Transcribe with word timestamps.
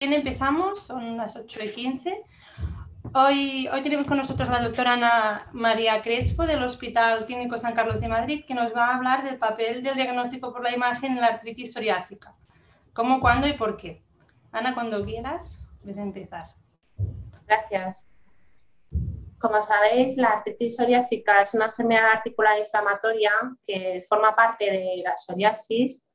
empezamos, 0.00 0.82
son 0.82 1.16
las 1.16 1.36
8 1.36 1.60
y 1.64 1.70
15. 1.70 2.22
Hoy, 3.14 3.68
hoy 3.72 3.82
tenemos 3.82 4.06
con 4.06 4.18
nosotros 4.18 4.48
la 4.48 4.60
doctora 4.60 4.92
Ana 4.92 5.48
María 5.52 6.02
Crespo 6.02 6.44
del 6.44 6.62
Hospital 6.62 7.24
Clínico 7.24 7.56
San 7.56 7.74
Carlos 7.74 8.00
de 8.00 8.08
Madrid, 8.08 8.44
que 8.46 8.54
nos 8.54 8.74
va 8.74 8.88
a 8.88 8.96
hablar 8.96 9.24
del 9.24 9.38
papel 9.38 9.82
del 9.82 9.94
diagnóstico 9.94 10.52
por 10.52 10.62
la 10.62 10.74
imagen 10.74 11.12
en 11.12 11.20
la 11.20 11.28
artritis 11.28 11.72
psoriásica. 11.72 12.34
¿Cómo, 12.92 13.20
cuándo 13.20 13.46
y 13.46 13.54
por 13.54 13.76
qué? 13.76 14.02
Ana, 14.52 14.74
cuando 14.74 15.04
quieras, 15.04 15.62
puedes 15.80 15.96
empezar. 15.96 16.46
Gracias. 17.46 18.10
Como 19.38 19.60
sabéis, 19.62 20.16
la 20.16 20.28
artritis 20.28 20.76
psoriásica 20.76 21.42
es 21.42 21.54
una 21.54 21.66
enfermedad 21.66 22.10
articular 22.10 22.58
inflamatoria 22.58 23.32
que 23.64 24.04
forma 24.08 24.34
parte 24.34 24.64
de 24.70 25.02
la 25.02 25.16
psoriasis 25.16 26.05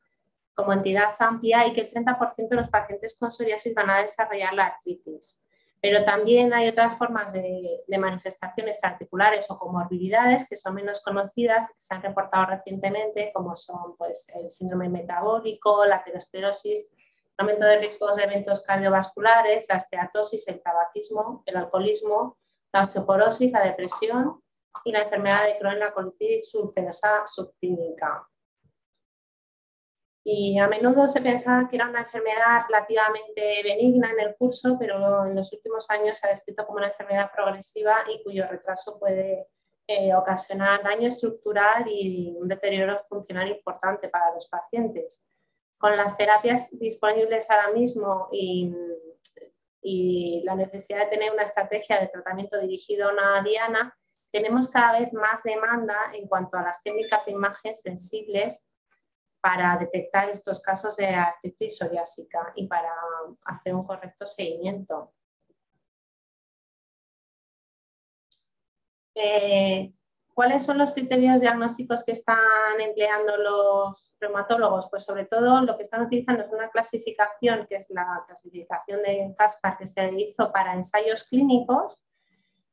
como 0.61 0.73
entidad 0.73 1.15
amplia 1.19 1.67
y 1.67 1.73
que 1.73 1.81
el 1.81 1.91
30% 1.91 2.47
de 2.47 2.55
los 2.55 2.69
pacientes 2.69 3.17
con 3.19 3.31
psoriasis 3.31 3.73
van 3.73 3.89
a 3.89 4.01
desarrollar 4.01 4.53
la 4.53 4.67
artritis. 4.67 5.39
Pero 5.81 6.05
también 6.05 6.53
hay 6.53 6.67
otras 6.67 6.95
formas 6.95 7.33
de, 7.33 7.83
manifestaciones 7.97 8.79
articulares 8.83 9.49
o 9.49 9.57
comorbilidades 9.57 10.47
que 10.47 10.55
son 10.55 10.75
menos 10.75 11.01
conocidas, 11.01 11.69
que 11.69 11.79
se 11.79 11.95
han 11.95 12.03
reportado 12.03 12.45
recientemente, 12.45 13.31
como 13.33 13.55
son 13.55 13.97
pues, 13.97 14.29
el 14.35 14.51
síndrome 14.51 14.89
metabólico, 14.89 15.83
la 15.85 15.97
aterosclerosis, 15.97 16.93
aumento 17.37 17.65
de 17.65 17.79
riesgos 17.79 18.15
de 18.15 18.23
eventos 18.23 18.61
cardiovasculares, 18.61 19.65
la 19.67 19.77
esteatosis, 19.77 20.47
el 20.47 20.61
tabaquismo, 20.61 21.41
el 21.47 21.57
alcoholismo, 21.57 22.37
la 22.71 22.83
osteoporosis, 22.83 23.51
la 23.51 23.63
depresión 23.63 24.39
y 24.85 24.91
la 24.91 25.01
enfermedad 25.01 25.45
de 25.45 25.57
Crohn, 25.57 25.79
la 25.79 25.91
colitis 25.91 26.53
ulcerosa 26.53 27.25
subclínica 27.25 28.27
y 30.23 30.59
a 30.59 30.67
menudo 30.67 31.07
se 31.07 31.21
pensaba 31.21 31.67
que 31.67 31.77
era 31.77 31.89
una 31.89 32.01
enfermedad 32.01 32.65
relativamente 32.67 33.63
benigna 33.63 34.11
en 34.11 34.19
el 34.19 34.35
curso, 34.35 34.77
pero 34.79 35.25
en 35.25 35.35
los 35.35 35.51
últimos 35.51 35.89
años 35.89 36.17
se 36.17 36.27
ha 36.27 36.31
descrito 36.31 36.65
como 36.65 36.77
una 36.77 36.87
enfermedad 36.87 37.31
progresiva 37.35 38.03
y 38.07 38.21
cuyo 38.23 38.45
retraso 38.47 38.99
puede 38.99 39.47
eh, 39.87 40.13
ocasionar 40.13 40.83
daño 40.83 41.07
estructural 41.07 41.85
y 41.87 42.35
un 42.39 42.47
deterioro 42.47 42.97
funcional 43.09 43.49
importante 43.49 44.09
para 44.09 44.31
los 44.35 44.47
pacientes. 44.47 45.23
Con 45.79 45.97
las 45.97 46.15
terapias 46.15 46.69
disponibles 46.71 47.49
ahora 47.49 47.71
mismo 47.71 48.29
y, 48.31 48.71
y 49.81 50.43
la 50.45 50.53
necesidad 50.53 50.99
de 50.99 51.09
tener 51.09 51.31
una 51.33 51.43
estrategia 51.43 51.99
de 51.99 52.09
tratamiento 52.09 52.59
dirigido 52.59 53.09
a 53.09 53.13
una 53.13 53.41
diana, 53.41 53.97
tenemos 54.31 54.69
cada 54.69 54.99
vez 54.99 55.11
más 55.13 55.41
demanda 55.41 55.97
en 56.13 56.27
cuanto 56.27 56.57
a 56.57 56.61
las 56.61 56.83
técnicas 56.83 57.25
de 57.25 57.31
imagen 57.31 57.75
sensibles 57.75 58.67
para 59.41 59.75
detectar 59.77 60.29
estos 60.29 60.61
casos 60.61 60.95
de 60.97 61.07
artritis 61.07 61.77
psoriásica 61.77 62.53
y 62.55 62.67
para 62.67 62.91
hacer 63.45 63.73
un 63.73 63.83
correcto 63.83 64.25
seguimiento. 64.25 65.13
Eh, 69.15 69.93
¿Cuáles 70.33 70.63
son 70.63 70.77
los 70.77 70.93
criterios 70.93 71.41
diagnósticos 71.41 72.05
que 72.05 72.13
están 72.13 72.79
empleando 72.79 73.35
los 73.37 74.13
reumatólogos? 74.19 74.89
Pues 74.89 75.03
sobre 75.03 75.25
todo 75.25 75.61
lo 75.61 75.75
que 75.75 75.83
están 75.83 76.03
utilizando 76.03 76.43
es 76.43 76.51
una 76.51 76.69
clasificación, 76.69 77.67
que 77.67 77.75
es 77.75 77.89
la 77.89 78.23
clasificación 78.25 79.01
de 79.01 79.35
Caspar 79.37 79.77
que 79.77 79.87
se 79.87 80.09
hizo 80.17 80.51
para 80.51 80.73
ensayos 80.73 81.25
clínicos 81.25 82.01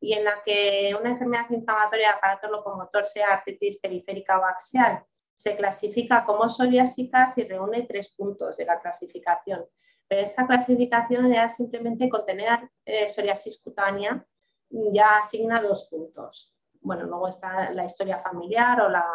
y 0.01 0.13
en 0.13 0.25
la 0.25 0.43
que 0.45 0.97
una 0.99 1.11
enfermedad 1.11 1.51
inflamatoria 1.51 2.09
de 2.09 2.15
aparato 2.15 2.49
locomotor 2.49 3.07
sea 3.07 3.33
artritis 3.33 3.79
periférica 3.81 4.39
o 4.39 4.45
axial 4.45 5.05
se 5.39 5.55
clasifica 5.55 6.25
como 6.25 6.49
psoriásica 6.49 7.33
y 7.37 7.45
reúne 7.45 7.83
tres 7.83 8.09
puntos 8.09 8.57
de 8.57 8.65
la 8.65 8.81
clasificación. 8.81 9.65
Pero 10.09 10.23
esta 10.23 10.45
clasificación 10.49 11.33
ya 11.33 11.49
simplemente 11.49 12.09
con 12.09 12.27
tener 12.27 12.69
eh, 12.85 13.07
psoriasis 13.07 13.61
cutánea 13.63 14.27
ya 14.69 15.19
asigna 15.19 15.63
dos 15.63 15.87
puntos. 15.89 16.53
Bueno, 16.81 17.05
luego 17.05 17.29
está 17.29 17.71
la 17.71 17.85
historia 17.85 18.19
familiar 18.19 18.81
o 18.81 18.89
la, 18.89 19.07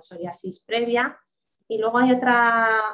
psoriasis 0.00 0.64
previa. 0.64 1.16
Y 1.68 1.78
luego 1.78 1.98
hay 1.98 2.18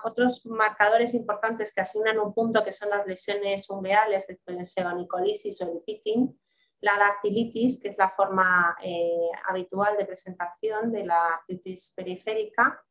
otros 0.04 0.44
marcadores 0.44 1.14
importantes 1.14 1.74
que 1.74 1.80
asignan 1.80 2.19
un 2.19 2.34
punto, 2.34 2.62
que 2.62 2.74
son 2.74 2.90
las 2.90 3.06
lesiones 3.06 3.70
ungueales, 3.70 4.26
de 4.26 4.64
sebanicollisis 4.66 5.62
o 5.62 5.72
el 5.72 5.80
pitting, 5.80 6.38
la 6.84 6.98
dactilitis, 6.98 7.80
que 7.82 7.88
es 7.88 7.98
la 7.98 8.10
forma 8.10 8.76
eh, 8.82 9.30
habitual 9.48 9.96
de 9.96 10.04
presentación 10.04 10.92
de 10.92 11.06
la 11.06 11.36
artritis 11.36 11.94
periférica 11.96 12.84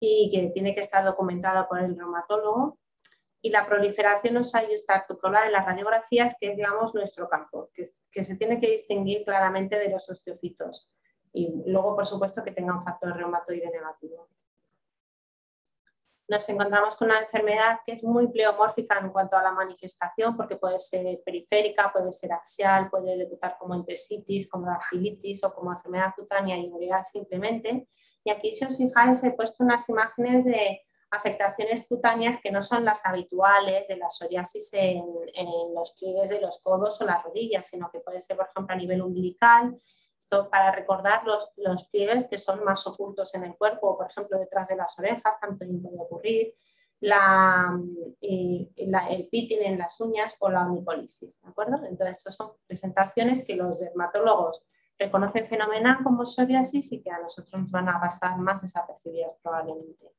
y 0.00 0.30
que 0.32 0.48
tiene 0.48 0.74
que 0.74 0.80
estar 0.80 1.04
documentada 1.04 1.68
por 1.68 1.78
el 1.78 1.96
reumatólogo, 1.96 2.78
y 3.44 3.50
la 3.50 3.66
proliferación 3.66 4.34
articular 4.88 5.46
en 5.46 5.52
las 5.52 5.66
radiografías, 5.66 6.36
que 6.40 6.52
es 6.52 6.56
digamos, 6.56 6.94
nuestro 6.94 7.28
campo, 7.28 7.70
que, 7.74 7.88
que 8.10 8.24
se 8.24 8.36
tiene 8.36 8.60
que 8.60 8.70
distinguir 8.70 9.24
claramente 9.24 9.78
de 9.78 9.90
los 9.90 10.08
osteofitos. 10.08 10.90
Y 11.32 11.52
luego, 11.66 11.94
por 11.96 12.06
supuesto, 12.06 12.42
que 12.42 12.52
tenga 12.52 12.74
un 12.74 12.82
factor 12.82 13.16
reumatoide 13.16 13.68
negativo 13.70 14.28
nos 16.32 16.48
encontramos 16.48 16.96
con 16.96 17.08
una 17.08 17.20
enfermedad 17.20 17.80
que 17.84 17.92
es 17.92 18.02
muy 18.02 18.26
pleomórfica 18.28 18.98
en 18.98 19.10
cuanto 19.10 19.36
a 19.36 19.42
la 19.42 19.52
manifestación, 19.52 20.34
porque 20.34 20.56
puede 20.56 20.80
ser 20.80 21.20
periférica, 21.22 21.92
puede 21.92 22.10
ser 22.10 22.32
axial, 22.32 22.88
puede 22.88 23.18
debutar 23.18 23.58
como 23.58 23.74
entesitis, 23.74 24.48
como 24.48 24.66
dactilitis 24.66 25.44
o 25.44 25.52
como 25.52 25.72
enfermedad 25.72 26.14
cutánea 26.16 26.56
y 26.56 26.68
ungueal 26.68 27.04
simplemente. 27.04 27.86
Y 28.24 28.30
aquí, 28.30 28.54
si 28.54 28.64
os 28.64 28.78
fijáis, 28.78 29.22
he 29.24 29.32
puesto 29.32 29.62
unas 29.62 29.86
imágenes 29.90 30.46
de 30.46 30.80
afectaciones 31.10 31.86
cutáneas 31.86 32.38
que 32.42 32.50
no 32.50 32.62
son 32.62 32.86
las 32.86 33.04
habituales 33.04 33.86
de 33.86 33.98
la 33.98 34.08
psoriasis 34.08 34.72
en, 34.72 35.04
en 35.34 35.74
los 35.74 35.92
pliegues 35.92 36.30
de 36.30 36.40
los 36.40 36.60
codos 36.60 36.98
o 37.02 37.04
las 37.04 37.22
rodillas, 37.22 37.66
sino 37.66 37.90
que 37.90 38.00
puede 38.00 38.22
ser, 38.22 38.38
por 38.38 38.46
ejemplo, 38.46 38.74
a 38.74 38.78
nivel 38.78 39.02
umbilical, 39.02 39.78
para 40.50 40.72
recordar 40.72 41.24
los, 41.24 41.50
los, 41.56 41.84
pliegues 41.88 42.28
que 42.28 42.38
son 42.38 42.64
más 42.64 42.86
ocultos 42.86 43.34
en 43.34 43.44
el 43.44 43.56
cuerpo, 43.56 43.96
por 43.96 44.10
ejemplo, 44.10 44.38
detrás 44.38 44.68
de 44.68 44.76
las 44.76 44.98
orejas, 44.98 45.38
también 45.40 45.82
puede 45.82 45.96
ocurrir, 45.98 46.54
la, 47.00 47.76
el 48.20 49.28
pitting 49.28 49.62
en 49.62 49.78
las 49.78 50.00
uñas 50.00 50.36
o 50.38 50.48
la 50.48 50.64
onipolisis, 50.64 51.42
¿de 51.42 51.48
acuerdo? 51.48 51.84
Entonces, 51.84 52.18
estas 52.18 52.36
son 52.36 52.52
presentaciones 52.66 53.44
que 53.44 53.56
los 53.56 53.80
dermatólogos 53.80 54.62
reconocen 54.98 55.46
fenomenal 55.46 55.98
como 56.04 56.24
psoriasis 56.24 56.92
y 56.92 57.02
que 57.02 57.10
a 57.10 57.18
nosotros 57.18 57.60
nos 57.60 57.70
van 57.72 57.88
a 57.88 58.00
pasar 58.00 58.38
más 58.38 58.62
desapercibidas 58.62 59.32
probablemente. 59.42 60.12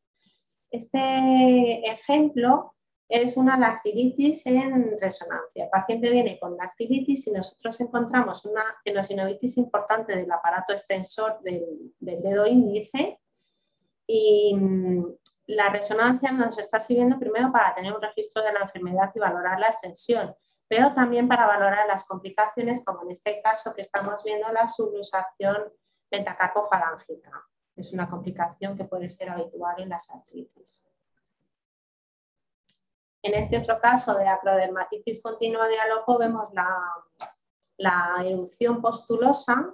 Este 0.70 1.90
ejemplo 1.90 2.74
es 3.10 3.38
una 3.38 3.58
dactilitis 3.58 4.46
en 4.48 5.00
resonancia. 5.00 5.66
El 5.66 5.70
paciente 5.70 6.10
viene 6.10 6.40
con 6.40 6.58
dactilitis 6.58 7.28
y 7.28 7.32
nosotros 7.32 7.80
encontramos 7.82 8.46
una 8.46 8.64
tenosinovitis 8.84 9.58
importante 9.58 10.16
del 10.16 10.32
aparato 10.32 10.74
extensor 10.74 11.40
del, 11.42 11.94
dedo 12.00 12.46
índice 12.46 13.20
y 14.08 14.56
mm, 14.56 15.06
la 15.48 15.70
resonancia 15.70 16.32
nos 16.32 16.58
está 16.58 16.80
sirviendo 16.80 17.20
primero 17.20 17.52
para 17.52 17.76
tener 17.76 17.94
un 17.94 18.02
registro 18.02 18.42
de 18.42 18.54
la 18.54 18.62
enfermedad 18.62 19.12
y 19.14 19.20
valorar 19.20 19.60
la 19.60 19.68
extensión, 19.68 20.34
pero 20.68 20.94
también 20.94 21.28
para 21.28 21.46
valorar 21.46 21.86
las 21.88 22.08
complicaciones, 22.08 22.84
como 22.84 23.04
en 23.04 23.12
este 23.12 23.42
caso 23.42 23.74
que 23.74 23.82
estamos 23.82 24.24
viendo 24.24 24.52
la 24.52 24.68
subluxación 24.68 25.72
metacarpofalángica. 26.10 27.32
Es 27.76 27.92
una 27.92 28.10
complicación 28.10 28.78
que 28.78 28.86
puede 28.86 29.10
ser 29.10 29.30
habitual 29.30 29.82
en 29.82 29.90
las 29.90 30.10
artritis. 30.10 30.86
En 33.24 33.34
este 33.36 33.58
otro 33.58 33.80
caso 33.80 34.16
de 34.16 34.28
acrodermatitis 34.28 35.22
continua 35.22 35.70
de 35.70 35.80
alopo 35.80 36.18
vemos 36.18 36.50
la, 36.54 38.24
erupción 38.26 38.82
postulosa 38.82 39.74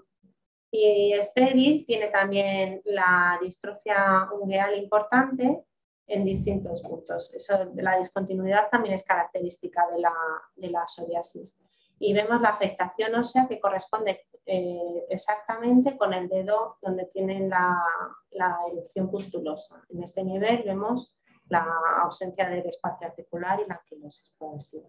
y 0.72 1.14
estéril, 1.14 1.84
tiene 1.86 2.08
también 2.08 2.82
la 2.86 3.40
distrofia 3.42 4.30
ungueal 4.32 4.78
importante 4.78 5.64
en 6.06 6.26
distintos 6.26 6.84
puntos. 6.84 7.34
Eso, 7.34 7.72
la 7.76 7.98
discontinuidad 7.98 8.70
también 8.70 8.94
es 8.94 9.04
característica 9.04 9.88
de 9.92 10.00
la, 10.00 10.14
de 10.56 10.72
psoriasis. 10.86 11.60
Y 11.98 12.13
vemos 12.13 12.40
la 12.42 12.50
afectación 12.50 13.16
ósea 13.16 13.48
que 13.48 13.60
corresponde 13.60 14.28
eh, 14.46 15.06
exactamente 15.10 15.98
con 15.98 16.13
el 16.13 16.30
dedo 16.30 16.78
donde 16.84 17.06
tienen 17.07 17.50
la, 17.50 17.84
la 18.31 18.60
erupción 18.72 19.10
pustulosa. 19.10 19.84
En 19.90 20.04
este 20.04 20.24
nivel 20.24 20.63
vemos 20.63 21.19
la 21.50 21.66
ausencia 22.01 22.48
del 22.48 22.66
espacio 22.66 23.07
articular 23.07 23.60
y 23.60 23.68
la 23.68 23.75
anquilosis 23.75 24.31
progresiva, 24.38 24.88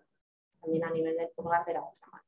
también 0.61 0.85
a 0.85 0.91
nivel 0.91 1.17
del 1.17 1.31
pulgar 1.31 1.65
de 1.65 1.75
la 1.75 1.83
otra 1.83 2.07
mano. 2.13 2.25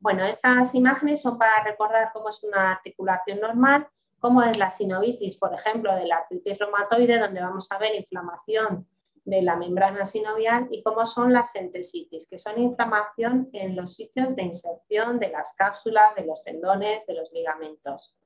Bueno, 0.00 0.24
estas 0.24 0.74
imágenes 0.74 1.22
son 1.22 1.38
para 1.38 1.62
recordar 1.64 2.10
cómo 2.12 2.28
es 2.28 2.42
una 2.44 2.72
articulación 2.72 3.40
normal, 3.40 3.88
cómo 4.20 4.42
es 4.42 4.58
la 4.58 4.70
sinovitis, 4.70 5.36
por 5.36 5.54
ejemplo, 5.54 5.94
de 5.94 6.06
la 6.06 6.18
artritis 6.18 6.58
reumatoide, 6.58 7.18
donde 7.18 7.40
vamos 7.40 7.70
a 7.70 7.78
ver 7.78 7.94
inflamación 7.94 8.86
de 9.24 9.42
la 9.42 9.56
membrana 9.56 10.06
sinovial 10.06 10.68
y 10.70 10.82
cómo 10.82 11.04
son 11.04 11.32
las 11.32 11.54
entesitis, 11.54 12.26
que 12.26 12.38
son 12.38 12.58
inflamación 12.60 13.50
en 13.52 13.76
los 13.76 13.94
sitios 13.94 14.34
de 14.34 14.42
inserción 14.42 15.18
de 15.18 15.28
las 15.28 15.54
cápsulas, 15.54 16.14
de 16.14 16.24
los 16.24 16.42
tendones, 16.42 17.06
de 17.06 17.14
los 17.14 17.30
ligamentos. 17.32 18.16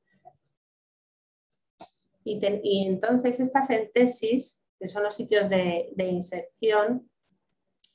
Y, 2.24 2.86
entonces 2.86 3.40
esta 3.40 3.60
entesis 3.74 4.62
que 4.78 4.88
son 4.88 5.04
los 5.04 5.14
sitios 5.14 5.48
de, 5.48 5.92
inserción, 5.96 7.08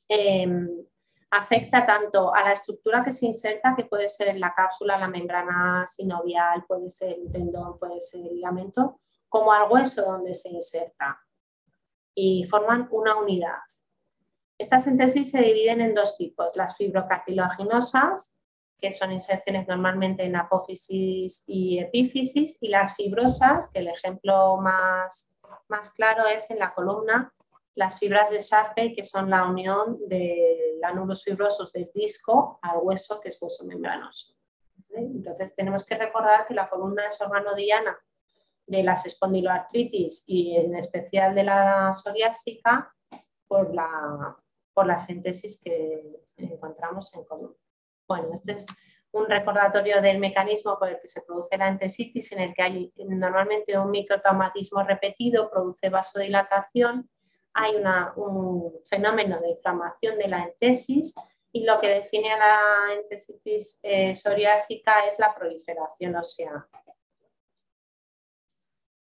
em, 0.07 0.69
afecta 1.29 1.85
tanto 1.85 2.33
a 2.33 2.43
la 2.43 2.53
estructura 2.53 3.03
que 3.03 3.11
se 3.11 3.25
inserta, 3.25 3.75
que 3.75 3.83
puede 3.83 4.07
ser 4.07 4.37
la 4.37 4.53
cápsula, 4.53 4.97
la 4.97 5.09
membrana 5.09 5.85
sinovial, 5.85 6.63
puede 6.65 6.89
ser 6.89 7.17
el 7.19 7.29
tendón, 7.29 7.77
puede 7.77 7.99
ser 7.99 8.25
el 8.25 8.35
ligamento, 8.35 9.01
como 9.27 9.51
al 9.51 9.69
hueso 9.69 10.03
donde 10.03 10.33
se 10.33 10.49
inserta 10.49 11.19
y 12.15 12.45
forman 12.45 12.87
una 12.91 13.17
unidad. 13.17 13.59
Estas 14.57 14.85
síntesis 14.85 15.29
se 15.29 15.41
dividen 15.41 15.81
en 15.81 15.93
dos 15.93 16.15
tipos, 16.15 16.47
las 16.55 16.77
fibrocartilaginosas, 16.77 18.36
que 18.79 18.93
son 18.93 19.11
inserciones 19.11 19.67
normalmente 19.67 20.23
en 20.23 20.35
apófisis 20.35 21.43
y 21.47 21.79
epífisis, 21.79 22.57
y 22.61 22.69
las 22.69 22.95
fibrosas, 22.95 23.67
que 23.69 23.79
el 23.79 23.87
ejemplo 23.87 24.57
más, 24.57 25.31
más 25.67 25.91
claro 25.91 26.27
es 26.27 26.49
en 26.51 26.59
la 26.59 26.73
columna, 26.73 27.33
las 27.75 27.99
fibras 27.99 28.31
de 28.31 28.39
Sharpe, 28.39 28.93
que 28.93 29.03
son 29.03 29.29
la 29.29 29.45
unión 29.45 29.99
de 30.07 30.79
los 31.05 31.23
fibrosos 31.23 31.71
del 31.71 31.91
disco 31.93 32.59
al 32.61 32.79
hueso, 32.81 33.19
que 33.19 33.29
es 33.29 33.41
hueso 33.41 33.65
membranoso. 33.65 34.33
Entonces 34.89 35.53
tenemos 35.55 35.85
que 35.85 35.97
recordar 35.97 36.47
que 36.47 36.53
la 36.53 36.69
columna 36.69 37.07
es 37.07 37.21
órgano 37.21 37.53
diana 37.53 37.97
de 38.65 38.83
las 38.83 39.05
espondiloartritis 39.05 40.23
y 40.27 40.55
en 40.55 40.75
especial 40.75 41.35
de 41.35 41.43
la 41.43 41.93
psoriásica 41.93 42.93
por 43.47 43.73
la, 43.73 44.35
por 44.73 44.87
la 44.87 44.97
síntesis 44.97 45.61
que 45.61 46.21
encontramos 46.35 47.13
en 47.13 47.23
común. 47.25 47.55
Bueno, 48.07 48.29
este 48.33 48.53
es 48.53 48.67
un 49.11 49.27
recordatorio 49.27 50.01
del 50.01 50.19
mecanismo 50.19 50.77
por 50.77 50.89
el 50.89 50.99
que 50.99 51.07
se 51.07 51.21
produce 51.21 51.57
la 51.57 51.67
entesitis, 51.67 52.31
en 52.31 52.41
el 52.41 52.53
que 52.53 52.61
hay 52.61 52.93
normalmente 52.97 53.77
un 53.77 53.91
microtraumatismo 53.91 54.83
repetido, 54.83 55.49
produce 55.49 55.89
vasodilatación, 55.89 57.09
hay 57.53 57.75
un 58.15 58.71
fenómeno 58.87 59.39
de 59.41 59.49
inflamación 59.49 60.17
de 60.17 60.27
la 60.27 60.43
entesis 60.43 61.15
y 61.51 61.63
lo 61.63 61.79
que 61.79 61.87
define 61.87 62.31
a 62.33 62.37
la 62.37 62.93
entesitis 62.93 63.79
eh, 63.81 64.13
psoriásica 64.13 65.07
es 65.07 65.17
la 65.17 65.33
proliferación 65.33 66.15
ósea. 66.15 66.67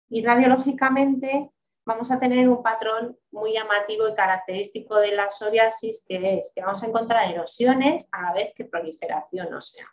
Y 0.10 0.26
radiológicamente 0.26 1.52
vamos 1.86 2.12
a 2.12 2.20
tener 2.20 2.48
un 2.50 2.62
patrón 2.62 3.18
muy 3.32 3.54
llamativo 3.54 4.08
y 4.08 4.14
característico 4.14 4.98
de 4.98 5.12
la 5.12 5.30
psoriasis, 5.30 6.06
que 6.08 6.40
es 6.40 6.52
que 6.54 6.62
vamos 6.62 6.84
a 6.84 6.88
encontrar 6.88 7.32
erosiones 7.32 8.08
a 8.12 8.22
la 8.24 8.34
vez 8.34 8.54
que 8.56 8.66
proliferación 8.66 9.54
ósea. 9.54 9.88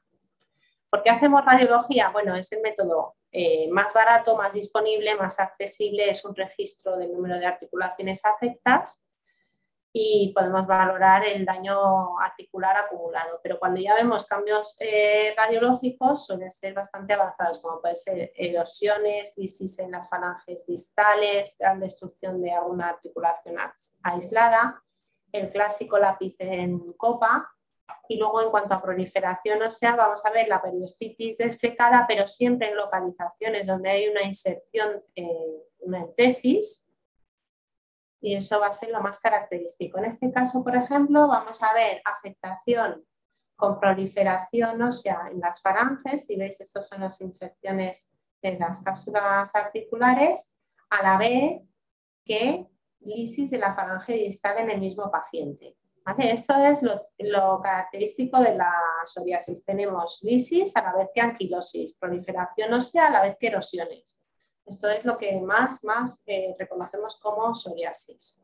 ¿Por 0.91 1.03
qué 1.03 1.11
hacemos 1.11 1.45
radiología? 1.45 2.11
Bueno, 2.11 2.35
es 2.35 2.51
el 2.53 2.63
método 2.63 3.17
eh, 3.31 3.69
más 3.71 3.93
barato, 3.93 4.37
más 4.37 4.55
disponible, 4.55 5.15
más 5.17 5.39
accesible, 5.39 6.09
es 6.09 6.25
un 6.25 6.35
registro 6.35 6.97
del 6.97 7.13
número 7.13 7.39
de 7.39 7.47
articulaciones 7.47 8.25
afectas 8.25 9.05
y 10.01 10.33
podemos 10.33 10.65
valorar 10.65 11.27
el 11.27 11.45
daño 11.45 12.21
articular 12.21 12.77
acumulado. 12.77 13.41
Pero 13.43 13.59
cuando 13.59 13.81
ya 13.81 13.97
vemos 13.97 14.27
cambios 14.27 14.77
eh, 14.79 15.35
radiológicos 15.37 16.25
suelen 16.25 16.53
ser 16.53 16.73
bastante 16.73 17.15
avanzados, 17.15 17.59
como 17.59 17.81
puede 17.81 17.97
ser 17.97 18.31
erosiones, 18.37 19.35
lisis 19.37 19.77
en 19.81 19.91
las 19.91 20.09
falanges 20.09 20.67
distales, 20.67 21.57
gran 21.59 21.81
destrucción 21.81 22.41
de 22.41 22.53
alguna 22.53 22.91
articulación 22.91 23.57
aislada, 24.05 24.81
el 25.33 25.51
clásico 25.51 25.99
lápiz 25.99 26.37
en 26.39 26.93
copa. 26.93 27.51
Y 28.09 28.19
luego 28.19 28.41
en 28.41 28.51
cuanto 28.51 28.75
a 28.75 28.83
proliferación 28.83 29.61
ósea, 29.63 29.97
vamos 29.97 30.25
a 30.25 30.31
ver 30.31 30.49
la 30.49 30.63
periostitis 30.63 31.39
desflecada, 31.39 32.05
pero 32.07 32.29
siempre 32.29 32.71
en 32.71 32.77
localizaciones 32.77 33.67
donde 33.67 33.91
hay 33.91 34.07
una 34.07 34.23
inserción, 34.23 35.03
eh, 35.17 35.65
una 35.81 35.99
entesis, 35.99 36.88
y 38.21 38.35
eso 38.35 38.61
va 38.61 38.69
a 38.69 38.73
ser 38.73 38.91
lo 38.91 39.01
más 39.01 39.21
característico. 39.21 39.99
En 39.99 40.07
este 40.07 40.31
caso, 40.33 40.63
por 40.65 40.77
ejemplo, 40.77 41.29
vamos 41.29 41.63
a 41.63 41.73
ver 41.75 42.01
afectación 42.05 43.05
con 43.57 43.79
proliferación 43.81 44.81
ósea 44.83 45.29
en 45.31 45.41
las 45.41 45.61
faranges. 45.61 46.27
Si 46.27 46.37
veis, 46.37 46.61
estas 46.61 46.89
son 46.89 47.01
las 47.01 47.21
inserciones 47.21 48.09
de 48.43 48.59
las 48.59 48.83
cápsulas 48.83 49.55
articulares, 49.55 50.53
a 50.91 51.03
la 51.03 51.19
vez 51.19 51.63
que 52.25 52.67
lisis 53.01 53.51
de 53.51 53.59
la 53.59 53.75
falange 53.75 54.15
distal 54.15 54.59
en 54.59 54.71
el 54.71 54.81
mismo 54.81 55.11
paciente. 55.11 55.77
Esto 56.19 56.55
es 56.57 56.81
lo, 56.81 57.07
lo, 57.19 57.61
característico 57.61 58.41
de 58.41 58.55
la 58.55 58.73
psoriasis. 59.05 59.63
Tenemos 59.65 60.21
lisis 60.23 60.75
a 60.75 60.83
la 60.83 60.97
vez 60.97 61.09
que 61.15 61.21
anquilosis, 61.21 61.99
proliferación 61.99 62.73
ósea 62.73 63.09
a 63.09 63.11
la 63.11 63.23
vez 63.23 63.37
que 63.39 63.49
erosiones. 63.49 64.19
Esto 64.69 64.89
es 64.89 65.05
lo 65.05 65.17
que 65.17 65.41
más, 65.41 65.83
más 65.85 66.23
eh, 66.27 66.55
reconocemos 66.59 67.19
como 67.21 67.55
psoriasis. 67.55 68.43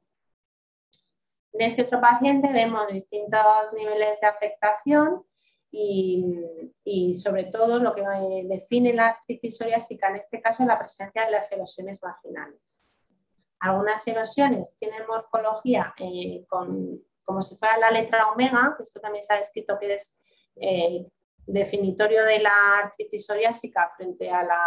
En 1.53 1.61
este 1.61 1.83
otro 1.83 2.01
paciente 2.01 2.53
vemos 2.53 2.89
distintos 2.89 3.73
niveles 3.77 4.21
de 4.21 4.27
afectación 4.27 5.25
y, 5.71 7.15
sobre 7.15 7.45
todo 7.45 7.79
lo 7.79 7.95
que 7.95 8.03
define 8.45 8.93
la 8.93 9.09
artritis 9.09 9.57
psoriásica 9.57 10.09
en 10.09 10.17
este 10.17 10.41
caso 10.41 10.63
es 10.63 10.69
la 10.69 10.79
presencia 10.79 11.25
de 11.25 11.33
las 11.33 11.51
erosiones 11.53 12.01
vaginales. 12.01 12.97
Algunas 13.61 14.07
erosiones 14.07 14.77
tienen 14.77 15.07
morfología 15.07 15.95
eh, 15.99 16.45
como 16.49 17.43
si 17.43 17.57
fuera 17.57 17.79
la 17.79 17.91
letra 17.91 18.31
omega, 18.31 18.77
esto 18.81 19.01
también 19.01 19.25
se 19.25 19.35
ha 19.35 19.39
descrito 19.39 19.79
que 19.79 19.95
es 19.95 20.21
eh, 20.57 21.07
definitorio 21.47 22.25
de 22.25 22.39
la 22.41 22.79
artritis 22.85 23.27
psoriásica 23.27 23.93
frente 23.97 24.31
a 24.31 24.45
la, 24.45 24.61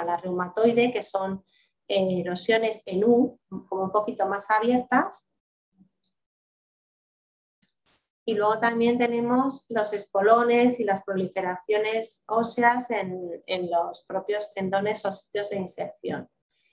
a 0.00 0.04
la 0.04 0.16
reumatoide, 0.16 0.92
que 0.92 1.02
son 1.02 1.44
eh, 1.88 2.20
erosiones 2.20 2.82
en 2.86 3.04
U, 3.04 3.40
como 3.68 3.84
un 3.84 3.90
poquito 3.90 4.26
más 4.26 4.50
abiertas. 4.50 5.28
Y 8.24 8.34
luego 8.34 8.60
también 8.60 8.96
tenemos 8.96 9.64
los 9.68 9.92
espolones 9.92 10.78
y 10.78 10.84
las 10.84 11.02
proliferaciones 11.02 12.22
óseas 12.28 12.90
en, 12.92 13.42
en 13.46 13.70
los 13.70 14.04
propios 14.04 14.52
tendones 14.54 15.04
o 15.04 15.10
sitios 15.10 15.50
de 15.50 15.56
inserción. 15.56 16.28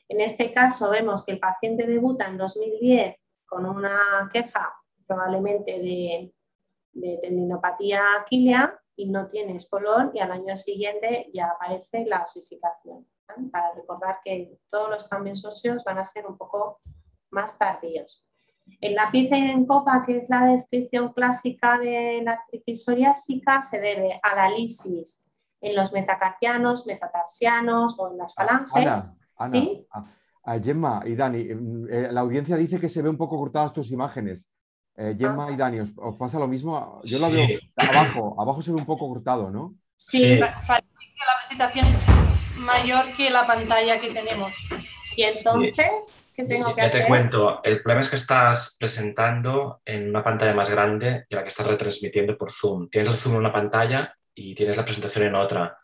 En 0.08 0.22
este 0.22 0.54
caso 0.54 0.92
vemos 0.92 1.26
que 1.26 1.32
el 1.32 1.40
paciente 1.40 1.88
debuta 1.88 2.28
en 2.28 2.38
2010 2.38 3.16
con 3.48 3.66
una 3.66 4.30
queja 4.32 4.72
probablemente 5.08 5.80
de, 5.80 6.34
de 6.92 7.18
tendinopatía 7.18 8.04
aquilea 8.22 8.80
y 8.96 9.10
no 9.10 9.28
tiene 9.30 9.56
espolón 9.56 10.12
y 10.14 10.20
al 10.20 10.32
año 10.32 10.56
siguiente 10.58 11.32
ya 11.34 11.48
aparece 11.48 12.06
la 12.06 12.24
osificación 12.24 13.08
para 13.52 13.74
recordar 13.74 14.20
que 14.24 14.58
todos 14.70 14.90
los 14.90 15.04
cambios 15.08 15.44
óseos 15.46 15.84
van 15.84 15.98
a 16.00 16.06
ser 16.06 16.26
un 16.26 16.38
poco 16.38 16.80
más 17.32 17.58
tardíos. 17.58 18.26
El 18.82 18.96
lápiz 18.96 19.32
en 19.32 19.66
copa, 19.66 20.04
que 20.06 20.18
es 20.18 20.30
la 20.30 20.46
descripción 20.46 21.14
clásica 21.14 21.78
de 21.78 22.22
la 22.24 22.34
artritis 22.34 22.84
psoriásica, 22.84 23.64
se 23.64 23.80
debe 23.80 24.20
a 24.22 24.36
la 24.36 24.50
lisis 24.50 25.24
en 25.62 25.76
los 25.76 25.94
metacarpianos, 25.94 26.86
metatarsianos 26.86 27.98
o 27.98 28.12
en 28.12 28.18
las 28.18 28.34
falanges. 28.34 29.20
¿Sí? 29.52 29.88
a, 30.44 30.60
Gemma 30.60 31.04
y 31.06 31.16
Dani, 31.16 31.48
eh, 31.90 32.08
la 32.12 32.22
audiencia 32.22 32.56
dice 32.56 32.80
que 32.80 32.90
se 32.90 33.02
ve 33.02 33.10
un 33.10 33.18
poco 33.18 33.38
cortadas 33.38 33.74
tus 33.74 33.92
imágenes. 33.92 34.50
Eh, 34.96 35.16
Gemma 35.18 35.48
ah. 35.48 35.52
y 35.52 35.56
Dani, 35.56 35.80
¿os, 35.80 36.18
pasa 36.18 36.40
lo 36.40 36.48
mismo? 36.48 37.00
Yo 37.04 37.20
la 37.20 37.28
veo 37.28 37.60
abajo, 37.76 38.36
abajo 38.40 38.62
se 38.62 38.72
ve 38.72 38.80
un 38.80 38.86
poco 38.86 39.08
cortado, 39.08 39.52
¿no? 39.52 39.76
Sí, 39.96 40.40
Parece 40.40 40.88
que 41.00 41.26
la 41.26 41.38
presentación 41.40 41.86
es 41.86 42.27
mayor 42.58 43.16
que 43.16 43.30
la 43.30 43.46
pantalla 43.46 44.00
que 44.00 44.14
tenemos. 44.14 44.54
Y 45.16 45.24
entonces, 45.24 46.28
¿qué 46.36 46.44
tengo 46.44 46.76
que 46.76 46.82
ya 46.82 46.88
hacer? 46.88 47.02
te 47.02 47.08
cuento, 47.08 47.62
el 47.64 47.82
problema 47.82 48.02
es 48.02 48.10
que 48.10 48.16
estás 48.18 48.78
presentando 48.80 49.82
en 49.84 50.10
una 50.10 50.24
pantalla 50.24 50.54
más 50.54 50.70
grande 50.70 51.26
de 51.30 51.36
la 51.36 51.42
que 51.42 51.50
estás 51.50 51.66
retransmitiendo 51.66 52.38
por 52.38 52.52
Zoom. 52.52 52.90
Tienes 52.90 53.12
el 53.12 53.18
Zoom 53.18 53.36
en 53.36 53.40
una 53.40 53.54
pantalla 53.54 54.16
y 54.36 54.54
tienes 54.54 54.78
la 54.78 54.86
presentación 54.86 55.26
en 55.26 55.36
otra. 55.36 55.78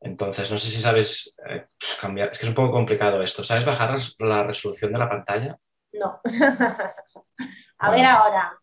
Entonces, 0.00 0.50
no 0.50 0.58
sé 0.58 0.68
si 0.68 0.80
sabes 0.80 1.36
eh, 1.48 1.66
cambiar. 2.00 2.28
Es 2.30 2.38
que 2.38 2.44
es 2.44 2.50
un 2.50 2.54
poco 2.54 2.70
complicado 2.70 3.20
esto. 3.20 3.42
¿Sabes 3.42 3.64
bajar 3.64 3.98
la 4.20 4.44
resolución 4.44 4.92
de 4.92 4.98
la 4.98 5.08
pantalla? 5.08 5.58
No. 5.92 6.20
A 7.78 7.90
ver 7.90 8.04
ahora. 8.04 8.58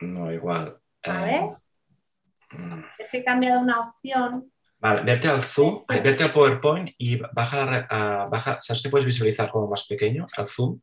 No, 0.00 0.32
igual. 0.32 0.80
A 1.02 1.22
ver. 1.22 1.34
Eh, 1.34 1.56
mm. 2.52 2.84
Es 2.98 3.10
que 3.10 3.18
he 3.18 3.24
cambiado 3.24 3.60
una 3.60 3.80
opción 3.80 4.52
Vale, 4.80 5.02
verte 5.02 5.26
al 5.28 5.42
Zoom, 5.42 5.84
verte 5.88 6.22
al 6.22 6.32
PowerPoint 6.32 6.90
y 6.98 7.16
baja, 7.16 7.86
a, 7.90 8.24
baja, 8.30 8.58
¿sabes 8.62 8.82
que 8.82 8.88
puedes 8.88 9.06
visualizar 9.06 9.50
como 9.50 9.66
más 9.66 9.86
pequeño 9.86 10.26
al 10.36 10.46
Zoom? 10.46 10.80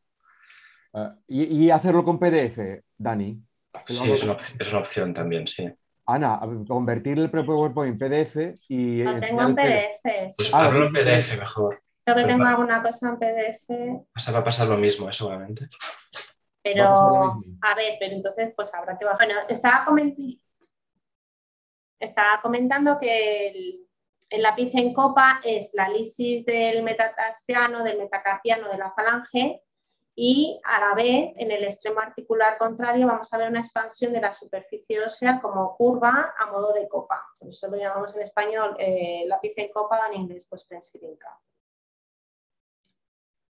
Ah, 0.92 1.14
y, 1.26 1.70
hacerlo 1.70 2.04
con 2.04 2.18
PDF, 2.18 2.58
Dani. 2.96 3.40
Sí, 3.86 4.12
es 4.12 4.22
una, 4.22 4.36
es 4.58 4.70
una, 4.70 4.80
opción 4.80 5.14
también, 5.14 5.46
sí. 5.46 5.70
Ana, 6.06 6.40
convertir 6.68 7.18
el 7.18 7.30
PowerPoint 7.30 7.92
en 7.92 7.98
PDF 7.98 8.60
y... 8.68 9.02
Lo 9.02 9.18
tengo 9.18 9.42
en 9.42 9.54
PDF. 9.54 10.02
Pues 10.36 10.54
ah, 10.54 10.70
en 10.72 10.92
PDF 10.92 11.38
mejor. 11.38 11.82
Creo 12.04 12.16
que 12.16 12.24
tengo 12.24 12.44
alguna 12.44 12.82
cosa 12.82 13.08
en 13.08 13.18
PDF. 13.18 14.34
va 14.34 14.38
a 14.38 14.44
pasar 14.44 14.68
lo 14.68 14.76
mismo, 14.76 15.12
seguramente. 15.12 15.68
Pero, 16.62 16.84
a, 17.62 17.74
ver, 17.76 17.96
pero 17.98 18.14
entonces 18.14 18.52
pues 18.54 18.74
habrá 18.74 18.98
que 18.98 19.04
bajar. 19.04 19.28
estaba 19.48 19.84
comentando, 19.84 20.38
estaba 21.98 22.40
comentando 22.42 22.98
que 22.98 23.48
el, 23.48 23.85
el 24.28 24.42
lápiz 24.42 24.74
en 24.74 24.92
copa 24.92 25.40
es 25.44 25.72
la 25.74 25.88
lisis 25.88 26.44
del 26.44 26.82
metatarsiano, 26.82 27.82
del 27.84 27.98
metacarpiano, 27.98 28.68
de 28.68 28.78
la 28.78 28.92
falange 28.92 29.62
y 30.18 30.58
a 30.64 30.80
la 30.80 30.94
vez 30.94 31.34
en 31.36 31.50
el 31.50 31.62
extremo 31.62 32.00
articular 32.00 32.56
contrario 32.58 33.06
vamos 33.06 33.32
a 33.32 33.38
ver 33.38 33.50
una 33.50 33.60
expansión 33.60 34.12
de 34.12 34.20
la 34.20 34.32
superficie 34.32 35.04
ósea 35.04 35.40
como 35.40 35.76
curva 35.76 36.34
a 36.38 36.46
modo 36.46 36.72
de 36.72 36.88
copa. 36.88 37.22
Por 37.38 37.50
eso 37.50 37.68
lo 37.68 37.76
llamamos 37.76 38.16
en 38.16 38.22
español 38.22 38.74
eh, 38.78 39.24
lápiz 39.26 39.52
en 39.56 39.70
copa 39.70 40.00
o 40.00 40.12
en 40.12 40.22
inglés 40.22 40.46
pues 40.48 40.64
pencil 40.64 41.18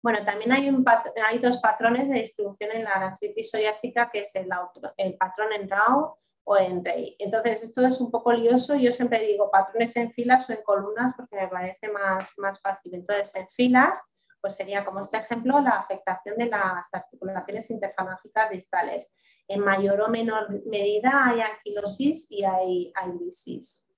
Bueno, 0.02 0.26
también 0.26 0.54
hay, 0.54 1.40
dos 1.40 1.58
patrones 1.60 2.08
de 2.10 2.20
distribución 2.20 2.72
en 2.72 2.86
la 2.86 2.94
artritis 2.94 3.52
psoriásica, 3.52 4.10
que 4.10 4.22
es 4.22 4.34
el, 4.36 4.50
el 4.98 5.18
patrón 5.18 5.52
en 5.54 5.70
RAW 5.70 6.16
o 6.46 6.58
en 6.58 6.84
rey. 6.84 7.16
Entonces, 7.20 7.64
esto 7.64 7.86
es 7.86 8.00
un 8.02 8.12
poco 8.12 8.34
lioso. 8.34 8.76
Yo 8.76 8.92
siempre 8.92 9.20
digo 9.26 9.50
patrones 9.50 9.96
en 9.96 10.12
filas 10.12 10.50
o 10.50 10.54
en 10.54 10.64
columnas 10.64 11.14
porque 11.16 11.36
me 11.36 11.48
parece 11.48 11.90
más, 11.90 12.30
más 12.38 12.60
fácil. 12.60 12.96
Entonces, 12.96 13.36
en 13.36 13.48
filas, 13.50 14.02
pues 14.42 14.56
sería 14.56 14.84
como 14.84 15.00
este 15.00 15.18
ejemplo 15.18 15.62
la 15.62 15.72
afectación 15.72 16.36
de 16.38 16.48
las 16.48 16.94
articulaciones 16.94 17.70
interfalángicas 17.72 18.50
distales. 18.50 19.14
En 19.48 19.62
mayor 19.62 20.02
o 20.02 20.10
menor 20.10 20.50
medida 20.66 21.26
hay 21.26 21.40
anquilosis 21.40 22.30
y 22.30 22.44
hay, 22.44 22.92
hay 22.94 23.12
lisis. 23.14 23.90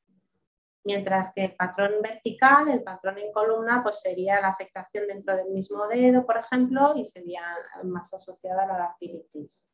Mientras 0.83 1.33
que 1.33 1.45
el 1.45 1.55
patrón 1.55 1.93
vertical, 2.03 2.67
el 2.67 2.83
patrón 2.83 3.17
en 3.17 3.31
columna, 3.31 3.81
pues 3.81 4.01
sería 4.01 4.39
la 4.39 4.49
afectación 4.49 5.07
dentro 5.07 5.35
del 5.35 5.49
mismo 5.49 5.87
dedo, 5.87 6.27
por 6.27 6.37
ejemplo, 6.37 6.93
y 6.95 7.05
sería 7.05 7.41
más 7.83 8.13
asociada 8.13 8.63
a 8.63 8.67
la 8.67 8.77
dactilitis. 8.77 9.65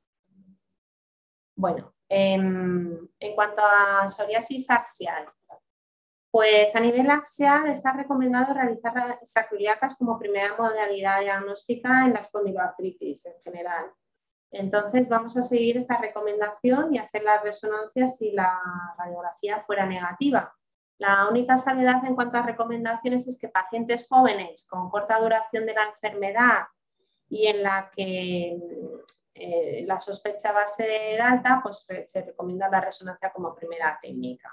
Bueno, 1.54 1.94
en 2.14 3.36
cuanto 3.36 3.62
a 3.64 4.10
psoriasis 4.10 4.70
axial, 4.70 5.26
pues 6.30 6.76
a 6.76 6.80
nivel 6.80 7.10
axial 7.10 7.68
está 7.68 7.92
recomendado 7.94 8.54
realizar 8.54 9.20
sacroiliacas 9.24 9.98
como 9.98 10.20
primera 10.20 10.56
modalidad 10.58 11.22
diagnóstica 11.22 12.06
en 12.06 12.14
la 12.14 12.20
espondiloartritis 12.20 13.26
en 13.26 13.42
general. 13.44 13.92
Entonces 14.52 15.08
vamos 15.08 15.36
a 15.38 15.42
seguir 15.42 15.78
esta 15.78 15.98
recomendación 15.98 16.94
y 16.94 17.00
hacer 17.00 17.24
las 17.24 17.44
resonancias 17.44 18.18
si 18.18 18.32
la 18.32 18.60
radiografía 18.98 19.64
fuera 19.66 19.86
negativa. 19.86 20.54
La 20.98 21.28
única 21.30 21.58
salvedad 21.58 22.04
en 22.06 22.16
cuanto 22.16 22.38
a 22.38 22.44
recomendaciones 22.44 23.28
es 23.28 23.40
que 23.40 23.48
pacientes 23.48 24.08
jóvenes 24.08 24.68
con 24.70 24.90
corta 24.90 25.20
duración 25.20 25.66
de 25.66 25.74
la 25.74 25.86
enfermedad 25.86 26.68
y 27.30 27.48
en 27.48 27.64
la 27.64 27.90
que 27.96 28.58
eh, 29.34 29.84
la 29.88 30.00
sospecha 30.00 30.52
va 30.52 30.64
a 30.64 30.68
ser 30.68 31.22
alta, 31.22 31.60
pues 31.64 31.86
se 32.06 32.22
recomienda 32.22 32.70
la 32.70 32.82
resonancia 32.82 33.32
como 33.32 33.56
primera 33.56 33.98
técnica. 34.02 34.52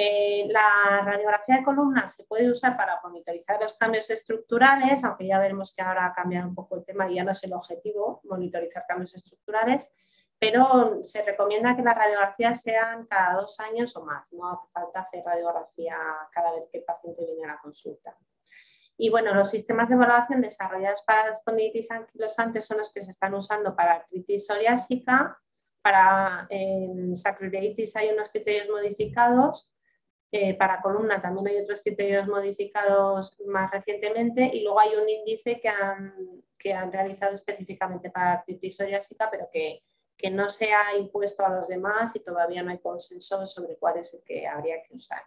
Eh, 0.00 0.46
la 0.48 1.02
radiografía 1.04 1.56
de 1.56 1.64
columna 1.64 2.06
se 2.06 2.22
puede 2.22 2.48
usar 2.48 2.76
para 2.76 3.00
monitorizar 3.02 3.60
los 3.60 3.74
cambios 3.74 4.08
estructurales, 4.10 5.02
aunque 5.02 5.26
ya 5.26 5.40
veremos 5.40 5.74
que 5.74 5.82
ahora 5.82 6.06
ha 6.06 6.12
cambiado 6.12 6.48
un 6.48 6.54
poco 6.54 6.76
el 6.76 6.84
tema 6.84 7.10
y 7.10 7.16
ya 7.16 7.24
no 7.24 7.32
es 7.32 7.42
el 7.42 7.52
objetivo 7.52 8.20
monitorizar 8.22 8.84
cambios 8.86 9.16
estructurales, 9.16 9.90
pero 10.38 11.02
se 11.02 11.24
recomienda 11.24 11.74
que 11.74 11.82
las 11.82 11.96
radiografías 11.96 12.62
sean 12.62 13.06
cada 13.06 13.40
dos 13.40 13.58
años 13.58 13.96
o 13.96 14.04
más, 14.04 14.32
no 14.32 14.52
hace 14.52 14.68
falta 14.72 15.00
hacer 15.00 15.24
radiografía 15.24 15.96
cada 16.30 16.52
vez 16.52 16.68
que 16.70 16.78
el 16.78 16.84
paciente 16.84 17.26
viene 17.26 17.46
a 17.46 17.54
la 17.54 17.58
consulta. 17.58 18.16
Y 19.00 19.10
bueno, 19.10 19.32
los 19.32 19.48
sistemas 19.48 19.88
de 19.88 19.94
evaluación 19.94 20.40
desarrollados 20.40 21.02
para 21.02 21.26
la 21.26 21.30
espondilitis 21.30 21.88
anquilosantes 21.92 22.66
son 22.66 22.78
los 22.78 22.92
que 22.92 23.00
se 23.00 23.10
están 23.10 23.32
usando 23.32 23.76
para 23.76 23.92
artritis 23.92 24.46
psoriásica. 24.46 25.38
Para 25.80 26.48
eh, 26.50 27.12
sacroileitis 27.14 27.94
hay 27.94 28.10
unos 28.10 28.28
criterios 28.28 28.68
modificados. 28.68 29.70
Eh, 30.32 30.54
para 30.54 30.82
columna 30.82 31.22
también 31.22 31.46
hay 31.46 31.62
otros 31.62 31.80
criterios 31.80 32.26
modificados 32.26 33.40
más 33.46 33.70
recientemente. 33.70 34.50
Y 34.52 34.64
luego 34.64 34.80
hay 34.80 34.96
un 34.96 35.08
índice 35.08 35.60
que 35.60 35.68
han, 35.68 36.42
que 36.58 36.74
han 36.74 36.90
realizado 36.90 37.36
específicamente 37.36 38.10
para 38.10 38.32
artritis 38.32 38.76
psoriásica, 38.76 39.30
pero 39.30 39.48
que, 39.52 39.84
que 40.16 40.28
no 40.28 40.48
se 40.48 40.72
ha 40.72 40.96
impuesto 40.96 41.46
a 41.46 41.50
los 41.50 41.68
demás 41.68 42.16
y 42.16 42.20
todavía 42.20 42.64
no 42.64 42.72
hay 42.72 42.78
consenso 42.80 43.46
sobre 43.46 43.76
cuál 43.76 43.98
es 43.98 44.12
el 44.12 44.24
que 44.24 44.48
habría 44.48 44.82
que 44.82 44.92
usar. 44.92 45.22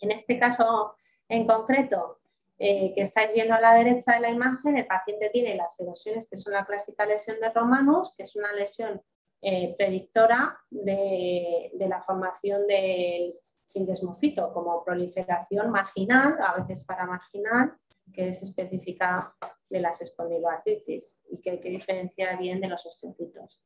En 0.00 0.10
este 0.10 0.36
caso 0.36 0.96
en 1.30 1.46
concreto, 1.46 2.19
eh, 2.62 2.92
que 2.94 3.00
estáis 3.00 3.32
viendo 3.32 3.54
a 3.54 3.60
la 3.60 3.72
derecha 3.72 4.12
de 4.12 4.20
la 4.20 4.28
imagen, 4.28 4.76
el 4.76 4.86
paciente 4.86 5.30
tiene 5.30 5.56
las 5.56 5.80
erosiones, 5.80 6.28
que 6.28 6.36
son 6.36 6.52
la 6.52 6.66
clásica 6.66 7.06
lesión 7.06 7.40
de 7.40 7.48
Romanus, 7.48 8.12
que 8.14 8.24
es 8.24 8.36
una 8.36 8.52
lesión 8.52 9.00
eh, 9.40 9.74
predictora 9.78 10.58
de, 10.68 11.72
la 11.78 12.02
formación 12.02 12.66
del 12.66 13.32
sindesmofito 13.62 14.52
como 14.52 14.84
proliferación 14.84 15.70
marginal, 15.70 16.36
a 16.38 16.60
veces 16.60 16.84
paramarginal, 16.84 17.72
que 18.12 18.28
es 18.28 18.42
específica 18.42 19.34
de 19.70 19.80
las 19.80 20.02
espondiloartritis 20.02 21.18
y 21.30 21.40
que 21.40 21.52
hay 21.52 21.60
que 21.60 21.70
diferenciar 21.70 22.36
bien 22.36 22.60
de 22.60 22.68
los 22.68 22.84
osteocitos. 22.84 23.58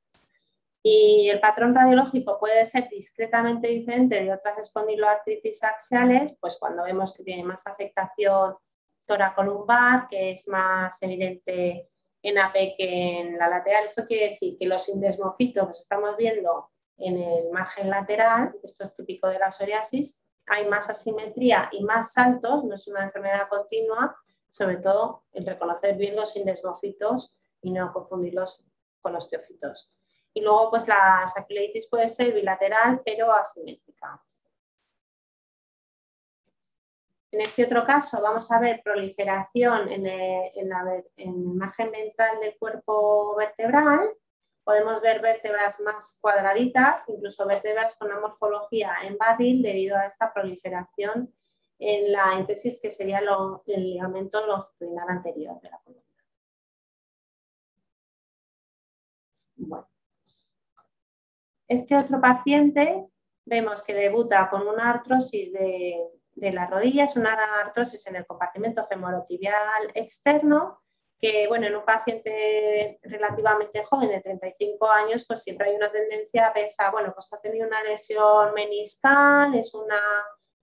Y 0.85 1.29
el 1.31 1.41
patrón 1.41 1.75
radiológico 1.75 2.39
puede 2.39 2.65
ser 2.65 2.89
discretamente 2.89 3.67
diferente 3.67 4.23
de 4.23 4.33
otras 4.33 4.59
espondiloartritis 4.59 5.65
axiales, 5.65 6.37
pues 6.39 6.59
cuando 6.61 6.85
vemos 6.85 7.13
que 7.13 7.25
tiene 7.25 7.43
más 7.43 7.67
afectación 7.67 8.55
toracolumbar, 9.07 10.09
que 10.09 10.33
es 10.33 10.49
más 10.49 11.03
evidente 11.03 11.89
en 12.23 12.39
AP 12.39 12.77
que 12.77 13.21
en 13.21 13.39
la 13.39 13.49
lateral. 13.49 13.85
Esto 13.85 14.07
quiere 14.07 14.31
decir 14.31 14.57
que 14.59 14.67
los 14.67 14.89
indesmofitos 14.89 15.67
los 15.67 15.81
estamos 15.81 16.17
viendo 16.17 16.71
en 16.97 17.21
el 17.21 17.51
margen 17.51 17.91
lateral, 17.91 18.55
esto 18.63 18.85
es 18.85 18.95
típico 18.95 19.29
de 19.29 19.39
la 19.39 19.51
psoriasis, 19.51 20.25
hay 20.47 20.67
más 20.69 20.89
asimetría 20.89 21.69
y 21.73 21.83
más 21.85 22.13
saltos, 22.13 22.65
no 22.65 22.75
es 22.75 22.87
una 22.87 23.05
enfermedad 23.05 23.49
continua, 23.49 24.17
sobre 24.49 24.77
todo 24.77 25.25
el 25.33 25.45
reconocer 25.45 25.97
bien 25.97 26.17
los 26.17 26.37
indesmofitos 26.37 27.37
y 27.61 27.73
no 27.73 27.93
confundirlos 27.93 28.63
con 29.01 29.13
los 29.13 29.29
teofitos. 29.29 29.93
Y 30.33 30.41
luego, 30.41 30.71
pues 30.71 30.87
la 30.87 31.25
sacroilitis 31.27 31.89
puede 31.89 32.09
ser 32.09 32.33
bilateral, 32.33 33.03
pero 33.05 33.33
asimétrica. 33.33 34.23
En 37.35 37.41
este 37.41 37.65
otro 37.65 37.85
caso 37.85 38.23
vamos 38.23 38.49
a 38.53 38.61
ver 38.61 38.81
proliferación 38.85 39.91
en 39.91 40.07
el, 40.07 41.35
margen 41.35 41.91
ventral 41.91 42.39
del 42.39 42.57
cuerpo 42.57 43.35
vertebral. 43.35 44.09
Podemos 44.63 45.01
ver 45.03 45.21
vértebras 45.21 45.81
más 45.81 46.21
cuadraditas, 46.23 47.03
incluso 47.09 47.45
vértebras 47.45 47.97
con 47.97 48.13
una 48.13 48.21
morfología 48.21 48.95
en 49.03 49.19
barril 49.19 49.63
debido 49.63 49.97
a 49.97 50.07
esta 50.07 50.33
proliferación 50.33 51.35
en 51.81 52.13
la 52.13 52.39
íntesis 52.39 52.81
que 52.81 52.93
sería 52.93 53.19
el 53.19 53.83
ligamento 53.83 54.47
longitudinal 54.47 55.09
anterior 55.09 55.61
de 55.61 55.71
la 55.71 55.81
columna. 59.57 59.89
Este 61.67 61.97
otro 61.97 62.21
paciente 62.21 63.09
vemos 63.45 63.83
que 63.83 63.93
debuta 63.95 64.49
con 64.49 64.69
una 64.69 64.91
artrosis 64.91 65.53
de 65.53 66.15
de 66.35 66.53
la 66.53 66.67
rodilla, 66.67 67.05
es 67.05 67.17
una 67.17 67.35
artrosis 67.61 68.07
en 68.07 68.17
el 68.17 68.27
compartimento 68.27 68.87
femorotibial 68.87 69.91
externo, 69.95 70.83
que 71.19 71.47
bueno, 71.49 71.67
en 71.67 71.77
un 71.77 71.85
paciente 71.85 72.99
relativamente 73.03 73.85
joven 73.85 74.09
de 74.09 74.21
35 74.21 74.91
años, 74.91 75.25
pues 75.27 75.43
siempre 75.43 75.71
hay 75.71 75.77
una 75.77 75.91
tendencia 75.91 76.49
a 76.49 76.53
pensar, 76.53 76.93
bueno, 76.93 77.13
pues 77.15 77.33
ha 77.33 77.41
tenido 77.41 77.67
una 77.67 77.83
lesión 77.83 78.53
meniscal, 78.55 79.55
es 79.55 79.73
una 79.75 80.01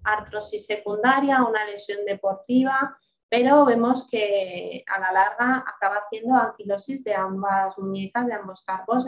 artrosis 0.04 0.66
secundaria, 0.66 1.44
una 1.44 1.66
lesión 1.66 2.06
deportiva, 2.06 2.98
pero 3.30 3.66
vemos 3.66 4.08
que 4.10 4.84
a 4.88 5.00
la 5.00 5.12
larga 5.12 5.64
acaba 5.66 6.02
haciendo 6.06 6.36
anquilosis 6.36 7.04
de 7.04 7.16
ambas 7.16 7.78
muñecas, 7.78 8.28
de 8.28 8.34
ambos 8.34 8.64
carpos, 8.64 9.06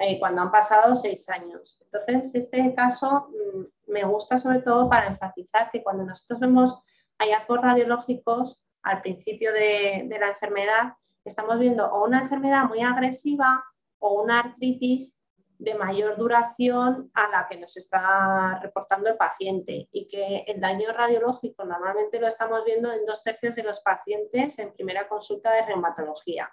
eh, 0.00 0.18
cuando 0.18 0.42
han 0.42 0.50
pasado 0.50 0.94
seis 0.96 1.28
años. 1.28 1.78
Entonces, 1.80 2.34
este 2.34 2.74
caso 2.74 3.28
mm, 3.28 3.92
me 3.92 4.04
gusta 4.04 4.36
sobre 4.36 4.60
todo 4.60 4.88
para 4.88 5.06
enfatizar 5.06 5.70
que 5.70 5.82
cuando 5.82 6.04
nosotros 6.04 6.40
vemos 6.40 6.78
hallazgos 7.18 7.60
radiológicos 7.60 8.60
al 8.82 9.02
principio 9.02 9.52
de, 9.52 10.06
de 10.08 10.18
la 10.18 10.28
enfermedad, 10.28 10.94
estamos 11.24 11.58
viendo 11.58 11.86
o 11.86 12.06
una 12.06 12.20
enfermedad 12.20 12.64
muy 12.64 12.80
agresiva 12.80 13.62
o 13.98 14.22
una 14.22 14.40
artritis 14.40 15.20
de 15.60 15.74
mayor 15.74 16.16
duración 16.16 17.10
a 17.12 17.28
la 17.28 17.46
que 17.46 17.58
nos 17.58 17.76
está 17.76 18.58
reportando 18.62 19.10
el 19.10 19.18
paciente 19.18 19.90
y 19.92 20.08
que 20.08 20.44
el 20.46 20.58
daño 20.58 20.90
radiológico 20.92 21.64
normalmente 21.64 22.18
lo 22.18 22.26
estamos 22.26 22.64
viendo 22.64 22.90
en 22.90 23.04
dos 23.04 23.22
tercios 23.22 23.54
de 23.56 23.62
los 23.62 23.80
pacientes 23.80 24.58
en 24.58 24.72
primera 24.72 25.06
consulta 25.06 25.52
de 25.52 25.66
reumatología, 25.66 26.50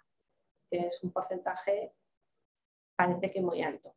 que 0.70 0.88
es 0.88 1.02
un 1.04 1.14
porcentaje 1.14 1.94
parece 2.98 3.32
que 3.32 3.42
muy 3.42 3.64
alto. 3.64 3.96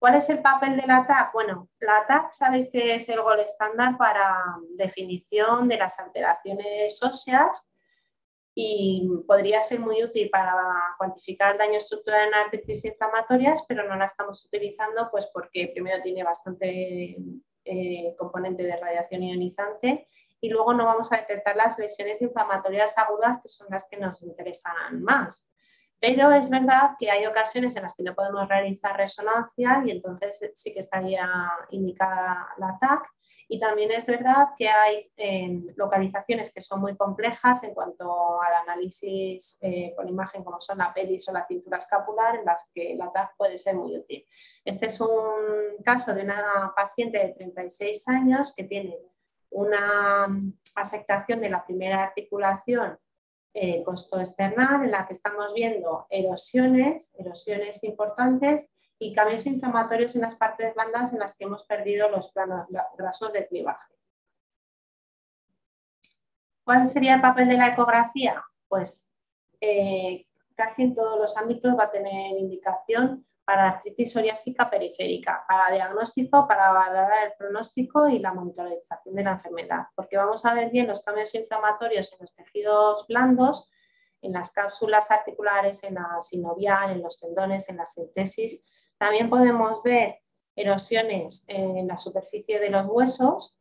¿Cuál 0.00 0.16
es 0.16 0.28
el 0.28 0.42
papel 0.42 0.76
de 0.76 0.86
la 0.86 1.06
TAC? 1.06 1.32
Bueno, 1.32 1.70
la 1.78 2.06
TAC 2.06 2.32
sabéis 2.32 2.68
que 2.70 2.94
es 2.94 3.08
el 3.08 3.22
gol 3.22 3.40
estándar 3.40 3.96
para 3.96 4.36
definición 4.76 5.68
de 5.68 5.78
las 5.78 5.98
alteraciones 5.98 7.02
óseas 7.02 7.70
y 8.54 9.08
podría 9.26 9.62
ser 9.62 9.80
muy 9.80 10.04
útil 10.04 10.28
para 10.30 10.52
cuantificar 10.98 11.52
el 11.52 11.58
daño 11.58 11.78
estructural 11.78 12.28
en 12.28 12.34
artritis 12.34 12.84
inflamatorias, 12.84 13.64
pero 13.66 13.88
no 13.88 13.96
la 13.96 14.04
estamos 14.04 14.44
utilizando 14.44 15.08
pues 15.10 15.26
porque 15.32 15.70
primero 15.72 16.02
tiene 16.02 16.22
bastante 16.22 17.16
eh, 17.64 18.14
componente 18.18 18.62
de 18.62 18.76
radiación 18.76 19.22
ionizante 19.22 20.06
y 20.38 20.50
luego 20.50 20.74
no 20.74 20.84
vamos 20.84 21.10
a 21.12 21.16
detectar 21.16 21.56
las 21.56 21.78
lesiones 21.78 22.20
inflamatorias 22.20 22.98
agudas 22.98 23.38
que 23.42 23.48
son 23.48 23.68
las 23.70 23.84
que 23.90 23.96
nos 23.96 24.20
interesan 24.22 25.02
más. 25.02 25.48
Pero 26.06 26.30
es 26.32 26.50
verdad 26.50 26.90
que 26.98 27.10
hay 27.10 27.24
ocasiones 27.24 27.74
en 27.76 27.84
las 27.84 27.96
que 27.96 28.02
no 28.02 28.14
podemos 28.14 28.46
realizar 28.46 28.94
resonancia 28.94 29.82
y 29.86 29.90
entonces 29.90 30.38
sí 30.52 30.74
que 30.74 30.80
estaría 30.80 31.26
indicada 31.70 32.46
la 32.58 32.76
TAC. 32.78 33.08
Y 33.48 33.58
también 33.58 33.90
es 33.90 34.06
verdad 34.06 34.48
que 34.58 34.68
hay 34.68 35.10
em, 35.16 35.64
localizaciones 35.76 36.52
que 36.52 36.60
son 36.60 36.82
muy 36.82 36.94
complejas 36.94 37.62
en 37.62 37.72
cuanto 37.72 38.38
al 38.42 38.52
análisis 38.68 39.58
eh, 39.62 39.94
con 39.96 40.06
imagen, 40.06 40.44
como 40.44 40.60
son 40.60 40.76
la 40.76 40.92
pelvis 40.92 41.26
o 41.30 41.32
la 41.32 41.46
cintura 41.46 41.78
escapular, 41.78 42.36
en 42.36 42.44
las 42.44 42.68
que 42.74 42.96
la 42.98 43.10
TAC 43.10 43.34
puede 43.38 43.56
ser 43.56 43.74
muy 43.74 43.96
útil. 43.96 44.26
Este 44.62 44.88
es 44.88 45.00
un 45.00 45.82
caso 45.82 46.12
de 46.12 46.22
una 46.22 46.74
paciente 46.76 47.16
de 47.16 47.32
36 47.32 48.08
años 48.08 48.52
que 48.54 48.64
tiene 48.64 48.98
una 49.48 50.28
afectación 50.74 51.40
de 51.40 51.48
la 51.48 51.64
primera 51.64 52.02
articulación 52.02 52.98
eh, 53.54 53.84
costoesternal 53.84 54.84
en 54.84 54.90
la 54.90 55.06
que 55.06 55.12
estamos 55.12 55.54
viendo 55.54 56.06
erosiones, 56.10 57.14
erosiones 57.16 57.84
importantes 57.84 58.68
y 58.98 59.12
cambios 59.12 59.46
inflamatorios 59.46 60.16
en 60.16 60.22
las 60.22 60.34
partes 60.34 60.74
blandas 60.74 61.12
en 61.12 61.20
las 61.20 61.36
que 61.36 61.44
hemos 61.44 61.64
perdido 61.64 62.10
los 62.10 62.32
planos 62.32 62.66
grasos 62.98 63.32
de 63.32 63.46
clivaje. 63.46 63.94
¿Cuál 66.64 66.88
sería 66.88 67.14
el 67.14 67.20
papel 67.20 67.48
de 67.48 67.56
la 67.56 67.68
ecografía? 67.68 68.42
Pues 68.66 69.08
eh, 69.60 70.26
casi 70.56 70.82
en 70.82 70.94
todos 70.94 71.18
los 71.18 71.36
ámbitos 71.36 71.78
va 71.78 71.84
a 71.84 71.90
tener 71.92 72.36
indicación 72.38 73.24
para 73.44 73.68
artritis 73.68 74.12
psoriásica 74.12 74.70
periférica, 74.70 75.44
para 75.46 75.74
diagnóstico, 75.74 76.48
para 76.48 76.72
valorar 76.72 77.26
el 77.26 77.32
pronóstico 77.38 78.08
y 78.08 78.18
la 78.18 78.32
monitorización 78.32 79.14
de 79.14 79.22
la 79.22 79.32
enfermedad, 79.32 79.84
porque 79.94 80.16
vamos 80.16 80.44
a 80.44 80.54
ver 80.54 80.70
bien 80.70 80.86
los 80.86 81.02
cambios 81.02 81.34
inflamatorios 81.34 82.12
en 82.12 82.18
los 82.20 82.34
tejidos 82.34 83.06
blandos, 83.06 83.70
en 84.22 84.32
las 84.32 84.52
cápsulas 84.52 85.10
articulares, 85.10 85.84
en 85.84 85.94
la 85.94 86.22
sinovial, 86.22 86.92
en 86.92 87.02
los 87.02 87.20
tendones, 87.20 87.68
en 87.68 87.76
la 87.76 87.86
sintesis. 87.86 88.64
También 88.96 89.28
podemos 89.28 89.82
ver 89.82 90.20
erosiones 90.56 91.44
en 91.48 91.86
la 91.86 91.98
superficie 91.98 92.58
de 92.58 92.70
los 92.70 92.86
huesos 92.86 93.58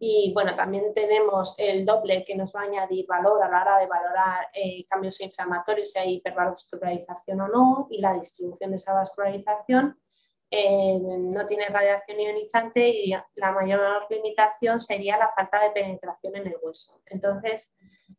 y 0.00 0.32
bueno, 0.32 0.54
también 0.54 0.92
tenemos 0.94 1.54
el 1.58 1.84
doble 1.84 2.24
que 2.24 2.36
nos 2.36 2.54
va 2.54 2.62
a 2.62 2.64
añadir 2.64 3.06
valor 3.06 3.42
a 3.42 3.48
la 3.48 3.62
hora 3.62 3.78
de 3.78 3.86
valorar 3.86 4.48
eh, 4.52 4.86
cambios 4.88 5.20
inflamatorios, 5.20 5.90
si 5.90 5.98
hay 5.98 6.14
hipervascularización 6.14 7.40
o 7.40 7.48
no, 7.48 7.86
y 7.90 8.00
la 8.00 8.14
distribución 8.14 8.70
de 8.70 8.76
esa 8.76 8.94
vascularización. 8.94 9.98
Eh, 10.50 10.98
no 10.98 11.46
tiene 11.46 11.68
radiación 11.68 12.20
ionizante 12.20 12.88
y 12.88 13.12
la 13.34 13.52
mayor 13.52 14.06
limitación 14.08 14.80
sería 14.80 15.18
la 15.18 15.30
falta 15.36 15.62
de 15.62 15.70
penetración 15.70 16.36
en 16.36 16.46
el 16.46 16.56
hueso. 16.62 17.02
Entonces, 17.06 17.74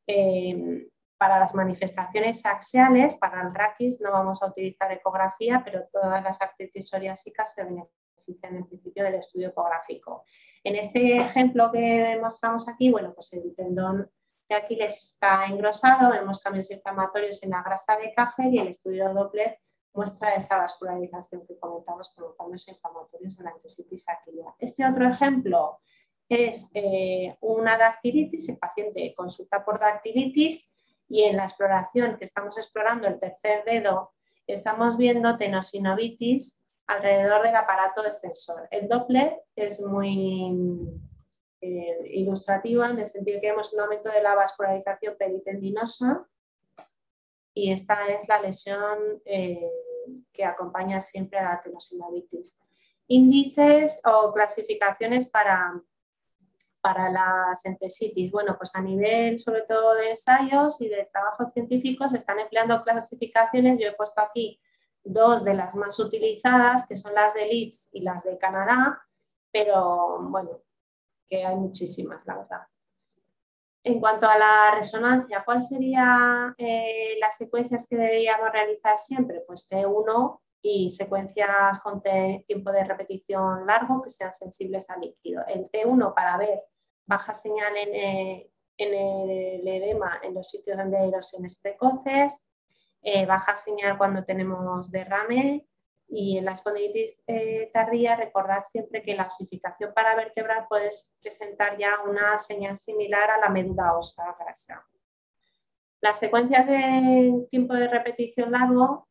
eh, 0.05 0.87
para 1.17 1.39
las 1.39 1.55
manifestaciones 1.55 2.45
axiales, 2.45 3.15
para 3.15 3.41
el 3.41 3.53
raquis, 3.53 3.99
no 3.99 4.11
vamos 4.11 4.43
a 4.43 4.47
utilizar 4.47 4.91
ecografía, 4.91 5.61
pero 5.65 5.87
todas 5.91 6.23
las 6.23 6.39
artritis 6.39 6.87
psoriásicas 6.87 7.53
se 7.53 7.63
benefician 7.63 8.08
en 8.27 8.67
principio 8.67 9.03
del 9.03 9.15
estudio 9.15 9.49
ecográfico. 9.49 10.23
En 10.63 10.75
este 10.75 11.17
ejemplo 11.17 11.71
que 11.71 12.17
mostramos 12.21 12.67
aquí, 12.67 12.91
bueno, 12.91 13.13
pues 13.13 13.33
el 13.33 13.55
tendón 13.55 14.09
de 14.47 14.55
Aquiles 14.55 15.13
está 15.13 15.45
engrosado, 15.45 16.11
vemos 16.11 16.41
cambios 16.41 16.71
inflamatorios 16.71 17.43
en 17.43 17.51
la 17.51 17.61
grasa 17.63 17.97
de 17.97 18.13
Cajer 18.13 18.53
y 18.53 18.59
el 18.59 18.67
estudio 18.69 19.13
Doppler 19.13 19.59
muestra 19.93 20.33
esa 20.33 20.57
vascularización 20.57 21.45
que 21.47 21.57
comentamos 21.59 22.11
los 22.17 22.35
cambios 22.35 22.67
inflamatorios 22.67 23.37
en 23.37 23.45
la 23.45 23.51
antesitis 23.51 24.07
aquilia. 24.09 24.55
Este 24.59 24.85
otro 24.85 25.07
ejemplo 25.07 25.79
es 26.27 26.71
eh, 26.73 27.35
una 27.41 27.77
dactilitis, 27.77 28.49
el 28.49 28.57
paciente 28.57 29.13
consulta 29.15 29.63
por 29.65 29.79
dactilitis 29.79 30.71
y 31.07 31.23
en 31.23 31.37
la 31.37 31.45
exploración 31.45 32.17
que 32.17 32.25
estamos 32.25 32.57
explorando 32.57 33.07
el 33.07 33.19
tercer 33.19 33.63
dedo 33.65 34.11
estamos 34.53 34.97
viendo 34.97 35.37
tenosinovitis 35.37 36.63
alrededor 36.89 37.43
del 37.43 37.55
aparato 37.55 38.03
extensor. 38.03 38.67
El 38.71 38.87
Doppler 38.87 39.43
es 39.55 39.79
muy 39.79 40.89
eh, 41.61 41.99
ilustrativo 42.05 42.83
en 42.83 42.97
el 42.97 43.05
sentido 43.05 43.39
que 43.39 43.51
vemos 43.51 43.71
un 43.73 43.81
aumento 43.81 44.09
de 44.09 44.23
la 44.23 44.33
vascularización 44.33 45.15
peritendinosa 45.15 46.27
y 47.53 47.71
esta 47.71 48.07
es 48.07 48.27
la 48.27 48.41
lesión 48.41 49.21
eh, 49.23 49.69
que 50.33 50.43
acompaña 50.43 50.99
siempre 50.99 51.37
a 51.37 51.49
la 51.49 51.61
tenosinovitis. 51.61 52.57
Índices 53.05 54.01
o 54.05 54.33
clasificaciones 54.33 55.29
para, 55.29 55.79
para 56.81 57.11
las 57.11 57.65
entesitis. 57.65 58.31
Bueno, 58.31 58.55
pues 58.57 58.73
a 58.73 58.81
nivel 58.81 59.37
sobre 59.37 59.61
todo 59.61 59.93
de 59.93 60.09
ensayos 60.09 60.81
y 60.81 60.89
de 60.89 61.07
trabajos 61.11 61.53
científicos 61.53 62.11
se 62.11 62.17
están 62.17 62.39
empleando 62.39 62.83
clasificaciones. 62.83 63.79
Yo 63.79 63.89
he 63.89 63.93
puesto 63.93 64.21
aquí 64.21 64.59
dos 65.03 65.43
de 65.43 65.53
las 65.53 65.75
más 65.75 65.99
utilizadas, 65.99 66.85
que 66.87 66.95
son 66.95 67.13
las 67.13 67.33
de 67.33 67.45
Leeds 67.45 67.89
y 67.93 68.01
las 68.01 68.23
de 68.23 68.37
Canadá, 68.37 69.01
pero 69.51 70.19
bueno, 70.21 70.61
que 71.27 71.45
hay 71.45 71.55
muchísimas, 71.55 72.25
la 72.25 72.37
verdad. 72.37 72.61
En 73.83 73.99
cuanto 73.99 74.27
a 74.27 74.37
la 74.37 74.75
resonancia, 74.75 75.43
¿cuáles 75.45 75.69
serían 75.69 76.53
eh, 76.57 77.15
las 77.19 77.37
secuencias 77.37 77.87
que 77.87 77.95
deberíamos 77.95 78.51
realizar 78.51 78.99
siempre? 78.99 79.41
Pues 79.47 79.69
T1 79.69 80.39
y 80.61 80.91
secuencias 80.91 81.79
con 81.81 82.01
tiempo 82.01 82.71
de 82.71 82.83
repetición 82.83 83.65
largo 83.65 84.01
que 84.01 84.09
sean 84.09 84.33
sensibles 84.33 84.89
al 84.89 85.01
líquido. 85.01 85.43
El 85.47 85.71
T1 85.71 86.13
para 86.13 86.37
ver 86.37 86.63
baja 87.05 87.33
señal 87.33 87.77
en, 87.77 87.95
eh, 87.95 88.51
en 88.77 88.93
el 88.93 89.67
edema 89.67 90.19
en 90.23 90.33
los 90.33 90.49
sitios 90.49 90.77
donde 90.77 90.97
hay 90.97 91.09
erosiones 91.09 91.57
precoces, 91.57 92.48
eh, 93.01 93.25
baja 93.25 93.55
señal 93.55 93.97
cuando 93.97 94.23
tenemos 94.23 94.91
derrame 94.91 95.65
y 96.07 96.37
en 96.37 96.45
la 96.45 96.53
espondilitis 96.53 97.23
eh, 97.27 97.69
tardía 97.71 98.15
recordar 98.15 98.65
siempre 98.65 99.01
que 99.03 99.15
la 99.15 99.27
osificación 99.27 99.93
paravertebral 99.93 100.65
puede 100.67 100.89
presentar 101.21 101.77
ya 101.77 102.01
una 102.01 102.39
señal 102.39 102.79
similar 102.79 103.29
a 103.29 103.37
la 103.37 103.49
médula 103.49 103.95
ósea 103.95 104.35
grasa. 104.39 104.85
Las 106.01 106.19
secuencias 106.19 106.65
de 106.65 107.45
tiempo 107.49 107.75
de 107.75 107.87
repetición 107.87 108.51
largo 108.51 109.07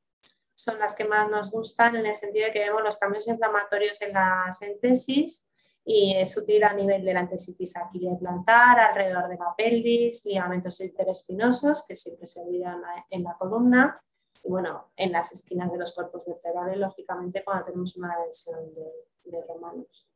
son 0.55 0.79
las 0.81 0.95
que 0.95 1.05
más 1.05 1.31
nos 1.31 1.51
gustan 1.51 1.97
en 1.97 2.07
el 2.07 2.15
sentido 2.15 2.47
de 2.47 2.53
que 2.53 2.61
vemos 2.61 2.83
los 2.83 2.97
cambios 2.97 3.29
inflamatorios 3.29 4.03
en 4.03 4.13
la 4.13 4.53
síntesis 4.53 5.48
y 5.91 6.15
es 6.15 6.37
útil 6.37 6.63
a 6.65 6.75
nivel 6.75 7.03
de 7.03 7.15
la 7.15 7.21
antesitis 7.21 7.73
plantar, 8.21 8.79
alrededor 8.79 9.27
de 9.27 9.37
la 9.37 9.55
pelvis, 9.57 10.27
ligamentos 10.27 10.79
interespinosos 10.83 11.87
que 11.87 11.97
siempre 11.97 12.27
se 12.27 12.43
olvidan 12.43 12.83
en 13.09 13.23
la 13.25 13.35
columna 13.39 13.99
y 14.45 14.51
bueno, 14.51 14.91
en 14.97 15.13
las 15.13 15.33
esquinas 15.33 15.73
de 15.73 15.79
los 15.79 15.95
cuerpos 15.95 16.27
vertebrales, 16.27 16.77
lógicamente 16.77 17.43
cuando 17.43 17.65
tenemos 17.65 17.97
una 17.97 18.15
lesión 18.27 18.75
de, 18.75 19.43
romanos. 19.49 20.07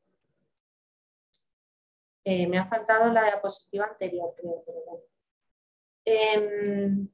Eh, 2.23 2.47
me 2.47 2.59
ha 2.59 2.67
faltado 2.67 3.11
la 3.11 3.25
diapositiva 3.25 3.87
anterior, 3.87 4.35
creo, 4.37 4.63
pero 4.67 4.79
bueno. 4.87 5.03
Em, 6.05 7.09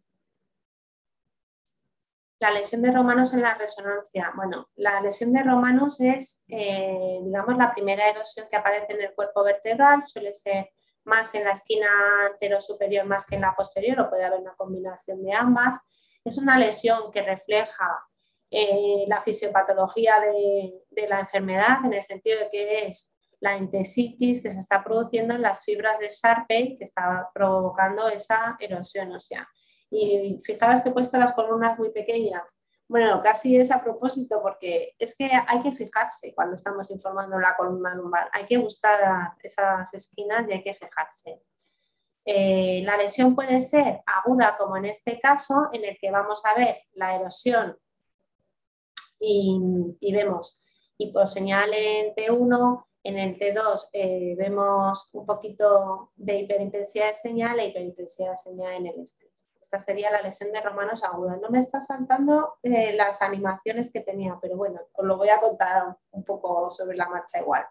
la 2.41 2.51
lesión 2.51 2.83
de 2.83 2.93
romanos 2.93 3.35
en 3.35 3.43
la 3.43 3.55
resonancia. 3.55 4.33
Bueno, 4.37 4.69
la 4.77 5.01
lesión 5.01 5.33
de 5.33 5.43
romanos 5.43 6.01
es, 6.01 6.43
eh, 6.49 7.19
digamos, 7.23 7.57
la 7.57 7.73
primera 7.73 8.09
erosión 8.09 8.47
que 8.51 8.57
aparece 8.57 8.93
en 8.93 9.03
el 9.03 9.15
cuerpo 9.15 9.43
vertebral. 9.43 10.05
Suele 10.07 10.33
ser 10.35 10.71
más 11.05 11.35
en 11.35 11.45
la 11.45 11.53
esquina 11.53 11.89
anterosuperior 12.31 13.07
más 13.07 13.27
que 13.27 13.37
en 13.37 13.43
la 13.43 13.55
posterior, 13.57 14.01
o 14.01 14.11
puede 14.11 14.25
haber 14.25 14.41
una 14.41 14.55
combinación 14.55 15.25
de 15.25 15.33
ambas. 15.33 15.79
Es 16.25 16.39
una 16.39 16.59
lesión 16.59 17.11
que 17.11 17.23
refleja 17.23 17.89
eh, 18.51 19.05
la 19.09 19.21
fisiopatología 19.21 20.15
de, 20.21 21.09
la 21.09 21.21
enfermedad, 21.21 21.79
en 21.85 21.93
el 21.93 22.03
sentido 22.03 22.39
de 22.39 22.51
que 22.51 22.87
es 22.87 23.15
la 23.41 23.57
entesitis 23.57 24.43
que 24.43 24.51
se 24.51 24.59
está 24.59 24.83
produciendo 24.83 25.35
en 25.35 25.43
las 25.43 25.65
fibras 25.65 25.99
de 26.01 26.09
Sharpey 26.09 26.77
que 26.77 26.85
está 26.85 27.29
provocando 27.33 28.09
esa 28.09 28.57
erosión 28.59 29.13
ósea. 29.13 29.49
Y 29.91 30.41
fijaros 30.45 30.83
que 30.83 30.91
he 30.91 30.93
puesto 30.93 31.19
las 31.19 31.33
columnas 31.33 31.79
muy 31.79 31.91
pequeñas. 31.91 32.43
Bueno, 32.89 33.21
casi 33.23 33.57
es 33.57 33.71
a 33.71 33.83
propósito 33.83 34.41
porque 34.43 34.95
es 34.99 35.15
que 35.15 35.31
hay 35.47 35.63
que 35.63 35.73
fijarse 35.73 36.35
cuando 36.35 36.55
estamos 36.55 36.91
informando 36.91 37.39
la 37.39 37.55
columna 37.57 37.95
lumbar. 37.95 38.31
Hay 38.33 38.47
que 38.47 38.57
buscar 38.59 39.35
esas 39.43 39.93
esquinas 39.93 40.49
y 40.49 40.53
hay 40.53 40.63
que 40.63 40.75
fijarse. 40.75 41.43
Eh, 42.25 42.83
la 42.85 42.97
lesión 42.97 43.35
puede 43.35 43.61
ser 43.61 44.01
aguda, 44.07 44.57
como 44.59 44.77
en 44.77 44.87
este 44.87 45.19
caso, 45.21 45.69
en 45.73 45.85
el 45.85 45.99
que 45.99 46.11
vamos 46.11 46.43
a 46.45 46.55
ver 46.55 46.83
la 46.93 47.15
erosión 47.15 47.77
y, 49.21 50.13
vemos 50.13 50.61
hiposeñal 50.99 51.73
en 51.73 52.15
T1, 52.15 52.85
en 53.05 53.19
el 53.19 53.39
T2 53.39 53.89
eh, 53.93 54.35
vemos 54.37 55.09
un 55.13 55.25
poquito 55.25 56.13
de 56.17 56.41
hiperintensidad 56.41 57.09
de 57.09 57.15
señal 57.15 57.59
e 57.61 57.69
hiperintensidad 57.69 58.31
de 58.31 58.37
señal 58.37 58.75
en 58.75 58.87
el 58.87 59.01
este. 59.01 59.31
Esta 59.61 59.79
sería 59.79 60.11
la 60.11 60.23
lesión 60.23 60.53
de 60.53 60.61
romanos 60.61 61.03
aguda. 61.05 61.37
No 61.37 61.51
me 61.51 61.59
está 61.59 61.81
saltando 61.81 62.59
eh, 62.63 62.95
las 62.95 63.23
animaciones 63.23 63.91
que 63.93 64.01
tenía, 64.01 64.39
pero 64.41 64.57
bueno, 64.57 64.81
os 64.93 65.05
lo 65.05 65.17
voy 65.17 65.29
a 65.29 65.41
contar 65.41 65.97
un 66.11 66.25
poco 66.25 66.71
sobre 66.71 66.97
la 66.97 67.09
marcha 67.09 67.41
igual. 67.41 67.67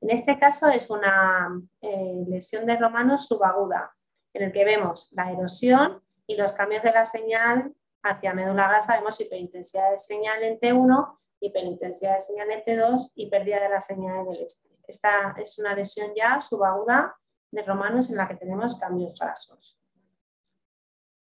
En 0.00 0.10
este 0.10 0.38
caso 0.38 0.68
es 0.68 0.88
una 0.90 1.48
eh, 1.82 2.24
lesión 2.26 2.66
de 2.66 2.76
romanos 2.76 3.26
subaguda, 3.26 3.94
en 4.32 4.44
el 4.44 4.52
que 4.52 4.64
vemos 4.64 5.08
la 5.12 5.30
erosión 5.30 6.02
y 6.26 6.36
los 6.36 6.52
cambios 6.52 6.82
de 6.82 6.92
la 6.92 7.04
señal 7.04 7.74
hacia 8.02 8.34
médula 8.34 8.68
grasa. 8.68 8.96
Vemos 8.96 9.20
hiperintensidad 9.20 9.90
de 9.90 9.98
señal 9.98 10.42
en 10.42 10.58
T1, 10.58 11.18
hiperintensidad 11.40 12.14
de 12.14 12.20
señal 12.20 12.50
en 12.50 12.64
T2 12.64 13.12
y 13.14 13.28
pérdida 13.28 13.60
de 13.60 13.68
la 13.68 13.80
señal 13.80 14.26
del 14.26 14.42
este. 14.42 14.68
Esta 14.86 15.34
es 15.36 15.58
una 15.58 15.74
lesión 15.74 16.12
ya 16.16 16.40
subaguda 16.40 17.16
de 17.50 17.62
romanos 17.62 18.10
en 18.10 18.16
la 18.16 18.26
que 18.26 18.36
tenemos 18.36 18.76
cambios 18.76 19.18
grasos. 19.18 19.79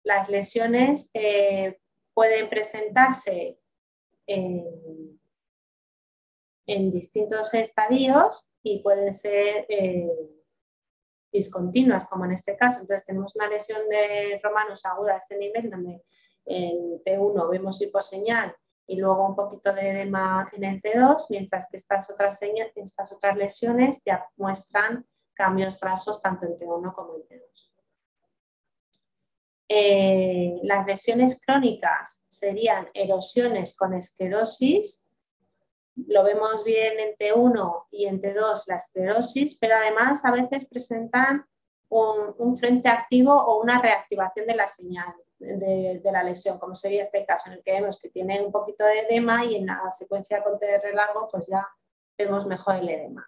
Las 0.03 0.29
lesiones 0.29 1.09
eh, 1.13 1.79
pueden 2.13 2.49
presentarse 2.49 3.59
en, 4.27 5.19
distintos 6.91 7.53
estadios 7.53 8.47
y 8.61 8.79
pueden 8.79 9.13
ser 9.13 9.65
eh, 9.67 10.09
discontinuas, 11.31 12.07
como 12.07 12.25
en 12.25 12.31
este 12.31 12.55
caso. 12.55 12.79
Entonces 12.79 13.05
tenemos 13.05 13.35
una 13.35 13.47
lesión 13.47 13.87
de 13.89 14.39
romanos 14.41 14.85
aguda 14.85 15.15
a 15.15 15.17
este 15.17 15.37
nivel, 15.37 15.69
donde 15.69 16.03
en 16.45 17.03
T1 17.03 17.49
vemos 17.49 17.81
hiposeñal 17.81 18.55
y 18.87 18.97
luego 18.97 19.27
un 19.27 19.35
poquito 19.35 19.73
de 19.73 19.89
edema 19.89 20.49
en 20.53 20.63
el 20.63 20.81
T2, 20.81 21.25
mientras 21.29 21.67
que 21.69 21.77
estas 21.77 22.09
otras, 22.09 22.39
estas 22.75 23.11
otras 23.11 23.37
lesiones 23.37 24.01
ya 24.05 24.27
muestran 24.35 25.05
cambios 25.33 25.79
grasos 25.79 26.21
tanto 26.21 26.45
en 26.45 26.57
T1 26.57 26.93
como 26.93 27.15
en 27.15 27.23
T2. 27.23 27.72
Eh, 29.67 30.59
las 30.63 30.85
lesiones 30.85 31.39
crónicas 31.43 32.23
serían 32.27 32.89
erosiones 32.93 33.75
con 33.75 33.93
esclerosis. 33.93 35.07
Lo 35.95 36.23
vemos 36.23 36.63
bien 36.63 36.99
en 36.99 37.15
T1 37.15 37.85
y 37.91 38.05
en 38.05 38.21
T2 38.21 38.63
la 38.67 38.75
esclerosis, 38.75 39.57
pero 39.59 39.75
además 39.75 40.25
a 40.25 40.31
veces 40.31 40.65
presentan 40.65 41.45
un, 41.89 42.57
frente 42.57 42.89
activo 42.89 43.33
o 43.33 43.61
una 43.61 43.81
reactivación 43.81 44.47
de 44.47 44.55
la 44.55 44.67
señal 44.67 45.13
de, 45.37 46.01
de, 46.03 46.11
la 46.11 46.23
lesión, 46.23 46.57
como 46.57 46.73
sería 46.73 47.01
este 47.01 47.25
caso 47.25 47.49
en 47.49 47.57
el 47.57 47.63
que 47.63 47.73
vemos 47.73 47.99
que 47.99 48.09
tiene 48.09 48.41
un 48.41 48.51
poquito 48.51 48.85
de 48.85 49.01
edema 49.01 49.45
y 49.45 49.55
en 49.55 49.67
la 49.67 49.91
secuencia 49.91 50.43
con 50.43 50.57
TR 50.57 50.93
largo 50.93 51.27
pues 51.29 51.47
ya 51.47 51.67
vemos 52.17 52.45
mejor 52.47 52.75
el 52.75 52.89
edema. 52.89 53.27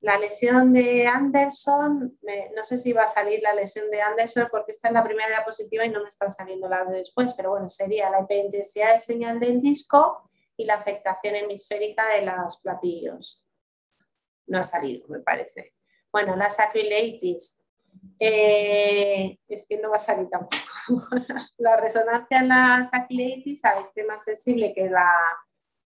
La 0.00 0.18
lesión 0.18 0.72
de 0.72 1.06
Anderson, 1.06 2.18
no 2.56 2.64
sé 2.64 2.78
si 2.78 2.92
va 2.92 3.02
a 3.02 3.06
salir 3.06 3.42
la 3.42 3.52
lesión 3.52 3.90
de 3.90 4.00
Anderson 4.00 4.48
porque 4.50 4.72
esta 4.72 4.88
es 4.88 4.94
la 4.94 5.04
primera 5.04 5.28
diapositiva 5.28 5.84
y 5.84 5.90
no 5.90 6.02
me 6.02 6.08
están 6.08 6.30
saliendo 6.30 6.68
las 6.68 6.88
de 6.88 6.98
después, 6.98 7.34
pero 7.34 7.50
bueno, 7.50 7.68
sería 7.68 8.08
la 8.08 8.22
hiperintensidad 8.22 8.94
de 8.94 9.00
señal 9.00 9.38
del 9.38 9.60
disco 9.60 10.30
y 10.56 10.64
la 10.64 10.74
afectación 10.74 11.36
hemisférica 11.36 12.08
de 12.14 12.22
los 12.22 12.58
platillos. 12.60 13.44
No 14.46 14.58
ha 14.58 14.62
salido, 14.62 15.06
me 15.08 15.20
parece. 15.20 15.74
Bueno, 16.10 16.34
la 16.34 16.48
sacroiliitis. 16.48 17.62
Eh, 18.18 19.38
es 19.48 19.66
que 19.68 19.76
no 19.78 19.90
va 19.90 19.96
a 19.96 20.00
salir 20.00 20.28
tampoco. 20.28 20.56
la 21.58 21.76
resonancia 21.76 22.38
en 22.38 22.48
la 22.48 22.84
sacroiliitis, 22.84 23.60
sabéis 23.60 23.88
que 23.94 24.00
es 24.00 24.06
más 24.06 24.24
sensible 24.24 24.72
que 24.72 24.88
la 24.88 25.10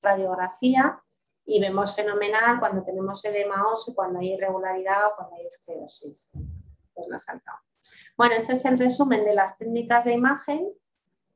radiografía 0.01 1.03
y 1.51 1.61
vemos 1.61 1.97
fenomenal 1.97 2.61
cuando 2.61 2.85
tenemos 2.85 3.25
edema 3.25 3.67
óseo, 3.73 3.95
cuando 3.95 4.19
hay 4.21 4.35
irregularidad 4.35 5.07
o 5.07 5.17
cuando 5.17 5.37
hay 5.37 5.47
esclerosis. 5.47 6.31
Pues 6.93 7.09
la 7.09 7.19
saltado. 7.19 7.59
Bueno, 8.19 8.35
este 8.35 8.53
es 8.53 8.65
el 8.67 8.79
resumen 8.79 9.25
de 9.25 9.33
las 9.33 9.57
técnicas 9.57 10.05
de 10.05 10.13
imagen. 10.13 10.69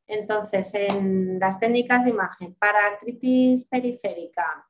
Entonces, 0.06 0.74
en 0.74 1.38
las 1.38 1.58
técnicas 1.58 2.04
de 2.04 2.10
imagen 2.10 2.54
para 2.56 2.88
artritis 2.88 3.66
periférica, 3.70 4.68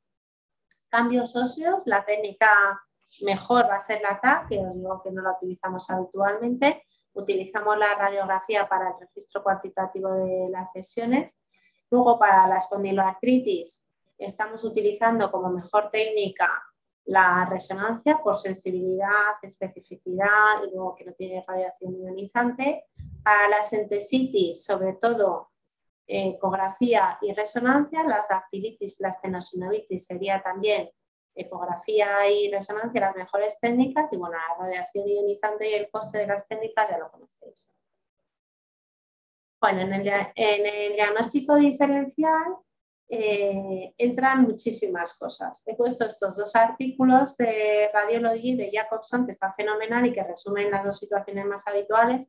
cambios 0.89 1.35
óseos, 1.35 1.89
la 1.89 2.05
técnica 2.05 2.81
mejor 3.23 3.69
va 3.69 3.75
a 3.77 3.81
ser 3.81 4.01
la 4.01 4.21
TAC, 4.21 4.49
que 4.49 4.61
os 4.61 4.75
digo 4.77 5.03
que 5.03 5.11
no 5.11 5.23
la 5.23 5.33
utilizamos 5.33 5.91
habitualmente. 5.91 6.85
Utilizamos 7.15 7.77
la 7.79 7.97
radiografía 7.97 8.69
para 8.69 8.91
el 8.91 8.95
registro 9.01 9.43
cuantitativo 9.43 10.09
de 10.09 10.51
las 10.51 10.69
lesiones. 10.73 11.37
Luego, 11.91 12.17
para 12.17 12.47
la 12.47 12.59
espondiloartritis, 12.59 13.89
estamos 14.25 14.65
utilizando 14.65 15.31
como 15.31 15.51
mejor 15.51 15.91
técnica 15.91 16.51
la 17.05 17.47
resonancia 17.51 18.21
por 18.23 18.39
sensibilidad, 18.39 19.35
especificidad 19.43 20.63
y 20.67 20.75
luego 20.75 20.95
que 20.95 21.05
no 21.05 21.13
tiene 21.13 21.45
radiación 21.47 21.97
ionizante. 22.01 22.85
Para 23.23 23.49
la 23.49 23.63
sintesitis, 23.63 24.65
sobre 24.65 24.95
todo 24.95 25.51
ecografía 26.07 27.19
y 27.23 27.33
resonancia, 27.33 28.05
las 28.05 28.29
dactilitis, 28.29 29.01
la 29.01 29.13
stenosinovitis 29.13 30.07
sería 30.07 30.43
también 30.43 30.91
ecografía 31.35 32.29
y 32.31 32.51
resonancia 32.51 33.01
las 33.01 33.17
mejores 33.17 33.59
técnicas 33.59 34.13
y 34.13 34.17
bueno, 34.17 34.37
la 34.37 34.65
radiación 34.65 35.09
ionizante 35.09 35.71
y 35.71 35.75
el 35.75 35.91
coste 35.91 36.19
de 36.19 36.27
las 36.27 36.47
técnicas 36.47 36.91
ya 36.91 36.99
lo 36.99 37.11
conocéis. 37.11 37.73
Bueno, 39.61 39.81
en 39.83 39.93
el, 39.93 40.09
en 40.35 40.67
el 40.67 40.93
diagnóstico 40.95 41.55
diferencial 41.55 42.57
eh, 43.15 43.93
entran 43.99 44.41
muchísimas 44.41 45.19
cosas. 45.19 45.63
He 45.67 45.77
puesto 45.77 46.07
estos 46.07 46.35
dos 46.35 46.57
artículos 46.57 47.37
de 47.37 47.91
Radiology 47.93 48.57
de 48.57 48.71
Jacobson, 48.73 49.27
que 49.27 49.33
está 49.33 49.53
fenomenal 49.53 50.07
y 50.07 50.15
que 50.15 50.23
resumen 50.23 50.71
las 50.71 50.83
dos 50.83 50.99
situaciones 50.99 51.45
más 51.45 51.67
habituales. 51.67 52.27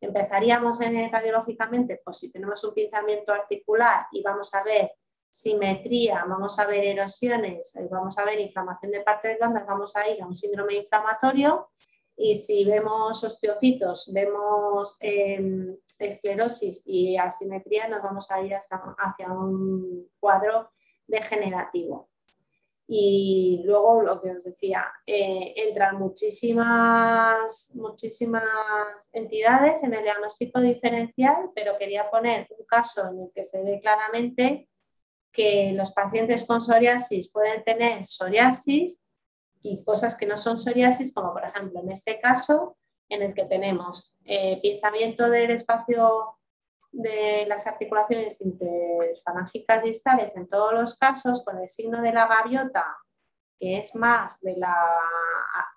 Empezaríamos 0.00 0.80
en, 0.80 1.12
radiológicamente, 1.12 2.00
pues 2.02 2.16
si 2.16 2.32
tenemos 2.32 2.64
un 2.64 2.72
pinzamiento 2.72 3.34
articular 3.34 4.06
y 4.10 4.22
vamos 4.22 4.54
a 4.54 4.62
ver 4.62 4.92
simetría, 5.28 6.24
vamos 6.26 6.58
a 6.58 6.66
ver 6.66 6.82
erosiones, 6.82 7.76
eh, 7.76 7.86
vamos 7.90 8.16
a 8.16 8.24
ver 8.24 8.40
inflamación 8.40 8.90
de 8.90 9.02
partes 9.02 9.36
blandas, 9.36 9.66
vamos 9.66 9.94
a 9.96 10.08
ir 10.08 10.22
a 10.22 10.26
un 10.26 10.34
síndrome 10.34 10.76
inflamatorio 10.76 11.68
y 12.22 12.36
si 12.36 12.64
vemos 12.64 13.24
osteocitos, 13.24 14.08
vemos 14.12 14.96
em, 15.00 15.76
esclerosis 15.98 16.84
y 16.86 17.16
asimetría, 17.16 17.88
nos 17.88 18.00
vamos 18.00 18.30
a 18.30 18.40
ir 18.40 18.54
hacia, 18.54 18.80
un 19.32 20.08
cuadro 20.20 20.70
degenerativo. 21.04 22.10
Y 22.86 23.62
luego 23.64 24.02
lo 24.02 24.20
que 24.20 24.30
os 24.30 24.44
decía, 24.44 24.84
eh, 25.04 25.52
entran 25.56 25.98
muchísimas, 25.98 27.72
muchísimas 27.74 28.44
entidades 29.12 29.82
en 29.82 29.94
el 29.94 30.04
diagnóstico 30.04 30.60
diferencial, 30.60 31.50
pero 31.56 31.76
quería 31.76 32.08
poner 32.08 32.46
un 32.56 32.64
caso 32.66 33.08
en 33.08 33.22
el 33.22 33.32
que 33.34 33.42
se 33.42 33.64
ve 33.64 33.80
claramente 33.80 34.68
que 35.32 35.72
los 35.72 35.90
pacientes 35.90 36.46
con 36.46 36.60
psoriasis 36.60 37.32
pueden 37.32 37.64
tener 37.64 38.06
psoriasis 38.06 39.04
y 39.62 39.82
cosas 39.84 40.16
que 40.16 40.26
no 40.26 40.36
son 40.36 40.58
psoriasis, 40.58 41.14
como 41.14 41.32
por 41.32 41.44
ejemplo 41.44 41.80
en 41.80 41.90
este 41.90 42.20
caso, 42.20 42.76
en 43.08 43.22
el 43.22 43.34
que 43.34 43.44
tenemos 43.44 44.14
eh, 44.24 44.60
pinzamiento 44.60 45.28
del 45.28 45.50
espacio 45.50 46.38
de 46.90 47.46
las 47.46 47.66
articulaciones 47.66 48.40
interfalángicas 48.40 49.82
distales 49.82 50.36
en 50.36 50.48
todos 50.48 50.74
los 50.74 50.96
casos, 50.96 51.44
con 51.44 51.58
el 51.58 51.68
signo 51.68 52.02
de 52.02 52.12
la 52.12 52.26
gaviota, 52.26 52.84
que 53.58 53.78
es 53.78 53.94
más 53.94 54.40
de 54.40 54.56
la 54.56 54.76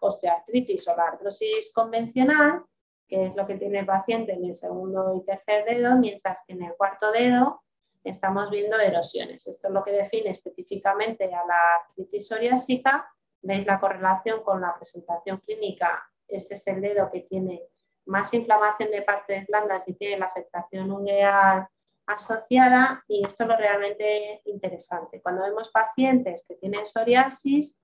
osteoartritis 0.01 0.87
o 0.87 0.95
la 0.95 1.03
artrosis 1.03 1.71
convencional, 1.73 2.63
que 3.07 3.25
es 3.25 3.35
lo 3.35 3.45
que 3.45 3.55
tiene 3.55 3.79
el 3.79 3.85
paciente 3.85 4.33
en 4.33 4.45
el 4.45 4.55
segundo 4.55 5.15
y 5.15 5.25
tercer 5.25 5.63
dedo, 5.65 5.95
mientras 5.95 6.43
que 6.45 6.53
en 6.53 6.63
el 6.63 6.73
cuarto 6.75 7.11
dedo 7.11 7.61
estamos 8.03 8.49
viendo 8.49 8.79
erosiones. 8.79 9.47
Esto 9.47 9.67
es 9.67 9.73
lo 9.73 9.83
que 9.83 9.91
define 9.91 10.31
específicamente 10.31 11.25
a 11.25 11.45
la 11.45 11.75
artritis 11.81 12.27
psoriásica 12.27 13.09
veis 13.41 13.65
la 13.65 13.79
correlación 13.79 14.43
con 14.43 14.61
la 14.61 14.75
presentación 14.75 15.37
clínica. 15.39 16.09
Este 16.27 16.55
es 16.55 16.67
el 16.67 16.81
dedo 16.81 17.11
que 17.11 17.21
tiene 17.21 17.63
más 18.05 18.33
inflamación 18.33 18.91
de 18.91 19.01
partes 19.01 19.47
blandas 19.47 19.87
y 19.87 19.93
tiene 19.93 20.19
la 20.19 20.25
afectación 20.25 20.91
ungueal 20.91 21.67
asociada 22.05 23.03
y 23.07 23.25
esto 23.25 23.43
es 23.43 23.49
lo 23.49 23.57
realmente 23.57 24.41
interesante. 24.45 25.21
Cuando 25.21 25.43
vemos 25.43 25.69
pacientes 25.69 26.45
que 26.47 26.55
tienen 26.55 26.85
psoriasis, 26.85 27.79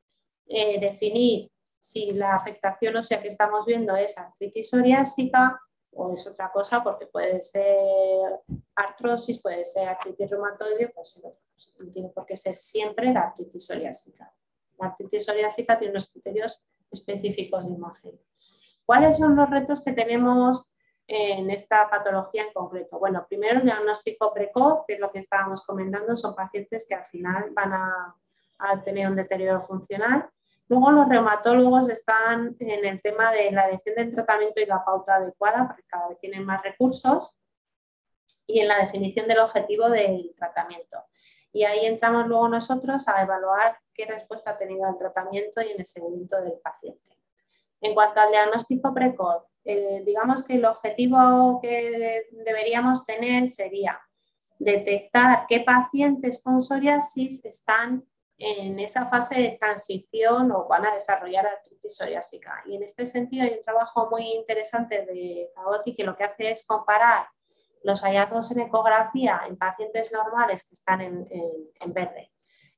eh, 0.47 0.79
definir 0.79 1.51
si 1.79 2.11
la 2.11 2.35
afectación 2.35 2.95
ósea 2.95 3.21
que 3.21 3.27
estamos 3.27 3.65
viendo 3.65 3.95
es 3.95 4.17
artritis 4.17 4.69
psoriásica 4.69 5.59
o 5.93 6.13
es 6.13 6.25
otra 6.27 6.51
cosa, 6.51 6.83
porque 6.83 7.07
puede 7.07 7.41
ser 7.41 8.39
artrosis, 8.75 9.41
puede 9.41 9.65
ser 9.65 9.89
artritis 9.89 10.29
reumatoide, 10.29 10.89
pues 10.89 11.19
no 11.21 11.91
tiene 11.91 12.09
por 12.09 12.25
qué 12.25 12.35
ser 12.35 12.55
siempre 12.55 13.11
la 13.11 13.21
artritis 13.21 13.65
psoriásica. 13.65 14.31
La 14.81 14.87
artritis 14.87 15.25
psoriásica 15.25 15.77
tiene 15.77 15.91
unos 15.91 16.09
criterios 16.09 16.63
específicos 16.91 17.67
de 17.67 17.73
imagen. 17.73 18.19
¿Cuáles 18.85 19.17
son 19.17 19.35
los 19.35 19.49
retos 19.49 19.83
que 19.83 19.93
tenemos 19.93 20.65
en 21.07 21.49
esta 21.51 21.89
patología 21.89 22.43
en 22.43 22.53
concreto? 22.53 22.97
Bueno, 22.99 23.25
primero 23.29 23.59
el 23.59 23.65
diagnóstico 23.65 24.33
precoz, 24.33 24.83
que 24.87 24.95
es 24.95 24.99
lo 24.99 25.11
que 25.11 25.19
estábamos 25.19 25.63
comentando, 25.63 26.17
son 26.17 26.35
pacientes 26.35 26.85
que 26.89 26.95
al 26.95 27.05
final 27.05 27.51
van 27.51 27.73
a, 27.73 28.15
tener 28.83 29.07
un 29.07 29.15
deterioro 29.15 29.59
funcional. 29.59 30.29
Luego 30.67 30.91
los 30.91 31.09
reumatólogos 31.09 31.89
están 31.89 32.55
en 32.59 32.85
el 32.85 33.01
tema 33.01 33.31
de 33.31 33.51
la 33.51 33.67
elección 33.67 33.95
del 33.95 34.13
tratamiento 34.13 34.61
y 34.61 34.67
la 34.67 34.85
pauta 34.85 35.15
adecuada, 35.15 35.67
porque 35.67 35.83
cada 35.87 36.09
vez 36.09 36.19
tienen 36.19 36.45
más 36.45 36.61
recursos, 36.61 37.33
y 38.45 38.59
en 38.59 38.67
la 38.67 38.77
definición 38.79 39.27
del 39.27 39.39
objetivo 39.39 39.89
del 39.89 40.33
tratamiento. 40.37 41.03
Y 41.51 41.63
ahí 41.63 41.85
entramos 41.85 42.27
luego 42.27 42.47
nosotros 42.49 43.07
a 43.07 43.21
evaluar 43.21 43.79
qué 44.01 44.11
respuesta 44.11 44.51
ha 44.51 44.57
tenido 44.57 44.89
el 44.89 44.97
tratamiento 44.97 45.61
y 45.61 45.71
en 45.71 45.79
el 45.79 45.85
seguimiento 45.85 46.41
del 46.41 46.59
paciente. 46.63 47.17
En 47.81 47.93
cuanto 47.93 48.19
al 48.21 48.31
diagnóstico 48.31 48.93
precoz, 48.93 49.43
eh, 49.63 50.01
digamos 50.05 50.43
que 50.43 50.55
el 50.55 50.65
objetivo 50.65 51.59
que 51.61 52.27
deberíamos 52.31 53.05
tener 53.05 53.49
sería 53.49 53.99
detectar 54.57 55.45
qué 55.47 55.61
pacientes 55.61 56.41
con 56.41 56.61
psoriasis 56.61 57.43
están 57.45 58.05
en 58.37 58.79
esa 58.79 59.05
fase 59.05 59.39
de 59.39 59.57
transición 59.59 60.51
o 60.51 60.67
van 60.67 60.85
a 60.85 60.93
desarrollar 60.93 61.45
artritis 61.45 61.95
psoriásica. 61.95 62.63
Y 62.65 62.75
en 62.75 62.83
este 62.83 63.05
sentido 63.05 63.43
hay 63.43 63.53
un 63.57 63.63
trabajo 63.63 64.09
muy 64.09 64.23
interesante 64.33 65.05
de 65.05 65.51
Caotti 65.53 65.95
que 65.95 66.03
lo 66.03 66.15
que 66.15 66.23
hace 66.23 66.49
es 66.49 66.65
comparar 66.65 67.27
los 67.83 68.01
hallazgos 68.01 68.51
en 68.51 68.61
ecografía 68.61 69.41
en 69.47 69.57
pacientes 69.57 70.11
normales 70.11 70.63
que 70.63 70.73
están 70.73 71.01
en, 71.01 71.93
verde, 71.93 72.30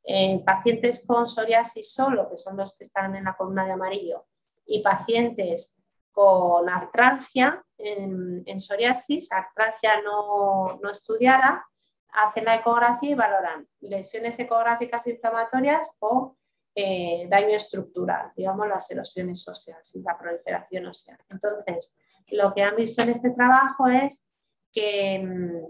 en 0.03 0.43
pacientes 0.43 1.05
con 1.05 1.27
psoriasis 1.27 1.93
solo, 1.93 2.29
que 2.29 2.37
son 2.37 2.57
los 2.57 2.75
que 2.77 2.83
están 2.83 3.15
en 3.15 3.23
la 3.23 3.35
columna 3.35 3.65
de 3.65 3.71
amarillo, 3.71 4.25
y 4.65 4.81
pacientes 4.81 5.81
con 6.11 6.69
artralgia 6.69 7.63
en, 7.77 8.59
psoriasis, 8.59 9.31
artralgia 9.31 10.01
no, 10.01 10.79
estudiada, 10.91 11.65
hacen 12.13 12.45
la 12.45 12.55
ecografía 12.55 13.11
y 13.11 13.15
valoran 13.15 13.67
lesiones 13.81 14.37
ecográficas 14.39 15.07
inflamatorias 15.07 15.95
o 15.99 16.37
eh, 16.75 17.27
daño 17.29 17.55
estructural, 17.55 18.31
digamos 18.35 18.67
las 18.67 18.89
erosiones 18.91 19.47
óseas 19.47 19.95
y 19.95 20.01
la 20.01 20.17
proliferación 20.17 20.85
ósea. 20.85 21.17
Entonces, 21.29 21.97
lo 22.27 22.53
que 22.53 22.63
han 22.63 22.75
visto 22.75 23.01
en 23.01 23.09
este 23.09 23.31
trabajo 23.31 23.87
es 23.87 24.27
que 24.71 25.19
mm, 25.19 25.65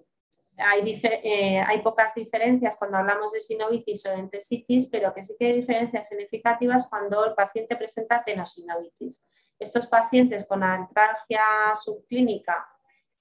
hay, 0.64 1.02
eh, 1.04 1.64
hay, 1.66 1.82
pocas 1.82 2.16
diferencias 2.16 2.78
cuando 2.78 2.98
hablamos 2.98 3.32
de 3.32 3.40
sinovitis 3.40 4.06
o 4.06 4.10
de 4.10 4.20
entesitis, 4.20 4.88
pero 4.88 5.14
que 5.14 5.24
sí 5.24 5.36
que 5.38 5.48
hay 5.48 5.54
diferencias 5.54 6.08
significativas 6.08 6.88
cuando 6.88 7.26
el 7.26 7.34
paciente 7.34 7.76
presenta 7.76 8.24
tenosinovitis. 8.24 9.24
Estos 9.60 9.88
pacientes 9.88 10.46
con 10.46 10.64
artralgia 10.64 11.44
subclínica 11.82 12.68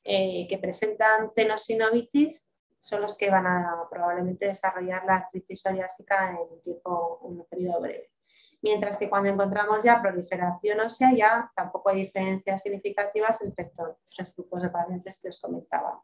eh, 0.05 0.47
que 0.49 0.59
presentan 0.59 1.33
tenosinovitis 1.35 2.47
son 2.81 3.01
los 3.01 3.17
que 3.17 3.31
van 3.31 3.47
a 3.47 3.87
probablemente 3.89 4.47
desarrollar 4.47 5.05
la 5.05 5.17
artritis 5.17 5.61
psoriásica 5.61 6.31
en 6.31 6.37
un, 6.37 6.61
tiempo, 6.61 7.19
un 7.23 7.47
periodo 7.47 7.81
breve. 7.81 8.11
Mientras 8.61 8.97
que 8.97 9.09
cuando 9.09 9.29
encontramos 9.29 9.83
ya 9.83 10.01
proliferación 10.01 10.81
ósea, 10.81 11.13
ya 11.15 11.53
tampoco 11.55 11.91
hay 11.91 12.07
diferencias 12.07 12.63
significativas 12.63 13.43
entre 13.43 13.65
estos 13.65 13.97
tres 14.17 14.35
grupos 14.35 14.63
de 14.63 14.71
pacientes 14.71 15.21
que 15.21 15.29
os 15.29 15.41
comentaba. 15.41 16.03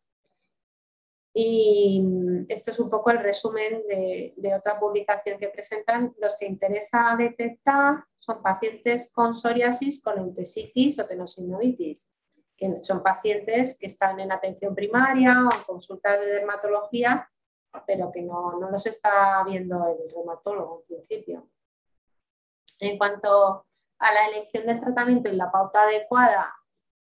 Y 1.40 2.02
esto 2.48 2.72
es 2.72 2.80
un 2.80 2.90
poco 2.90 3.10
el 3.10 3.20
resumen 3.20 3.84
de, 3.86 4.54
otra 4.56 4.80
publicación 4.80 5.38
que 5.38 5.46
presentan. 5.46 6.12
Los 6.18 6.36
que 6.36 6.46
interesa 6.46 7.14
detectar 7.16 8.04
son 8.18 8.42
pacientes 8.42 9.12
con 9.14 9.36
psoriasis, 9.36 10.02
con 10.02 10.18
entesitis 10.18 10.98
o 10.98 11.06
tenosinovitis, 11.06 12.10
que 12.56 12.80
son 12.80 13.04
pacientes 13.04 13.78
que 13.78 13.86
están 13.86 14.18
en 14.18 14.32
atención 14.32 14.74
primaria 14.74 15.46
o 15.46 15.54
en 15.54 15.62
consultas 15.62 16.18
de 16.18 16.26
dermatología, 16.26 17.30
pero 17.86 18.10
que 18.10 18.22
no, 18.22 18.58
no 18.58 18.68
los 18.68 18.84
está 18.86 19.44
viendo 19.44 19.86
el 19.86 20.10
reumatólogo 20.10 20.80
en 20.80 20.96
principio. 20.96 21.48
En 22.80 22.98
cuanto 22.98 23.64
a 24.00 24.12
la 24.12 24.26
elección 24.26 24.66
del 24.66 24.80
tratamiento 24.80 25.28
y 25.28 25.36
la 25.36 25.52
pauta 25.52 25.84
adecuada 25.84 26.57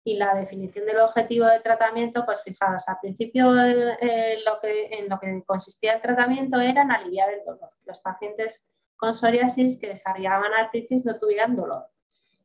y 0.07 0.19
la 0.19 0.35
definición 0.35 0.85
del 0.85 1.01
objetivo 1.01 1.47
de 1.47 1.61
tratamiento, 1.61 2.27
pues 2.27 2.43
fijaros, 2.43 2.87
al 2.87 2.99
principio 3.01 3.59
eh, 3.59 4.39
lo 4.45 4.61
que, 4.61 4.99
en 4.99 5.09
lo 5.09 5.19
que 5.19 5.43
consistía 5.47 5.95
el 5.95 6.03
tratamiento 6.03 6.61
era 6.61 6.83
en 6.83 6.91
aliviar 6.91 7.31
el 7.33 7.43
dolor. 7.43 7.71
Los 7.87 8.01
pacientes 8.01 8.69
con 8.97 9.15
psoriasis 9.15 9.81
que 9.81 9.89
desarrollaban 9.89 10.53
artritis 10.53 11.07
no 11.07 11.19
tuvieran 11.19 11.57
dolor. 11.57 11.87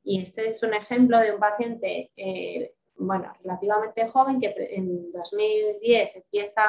Y 0.04 0.22
este 0.22 0.50
es 0.50 0.64
un 0.64 0.74
ejemplo 0.74 1.20
de 1.20 1.34
un 1.34 1.40
paciente, 1.40 2.12
eh, 2.16 2.76
bueno, 2.96 3.34
relativamente 3.44 4.08
joven 4.08 4.40
que 4.40 4.56
en 4.58 5.12
2010 5.12 6.16
empieza, 6.16 6.64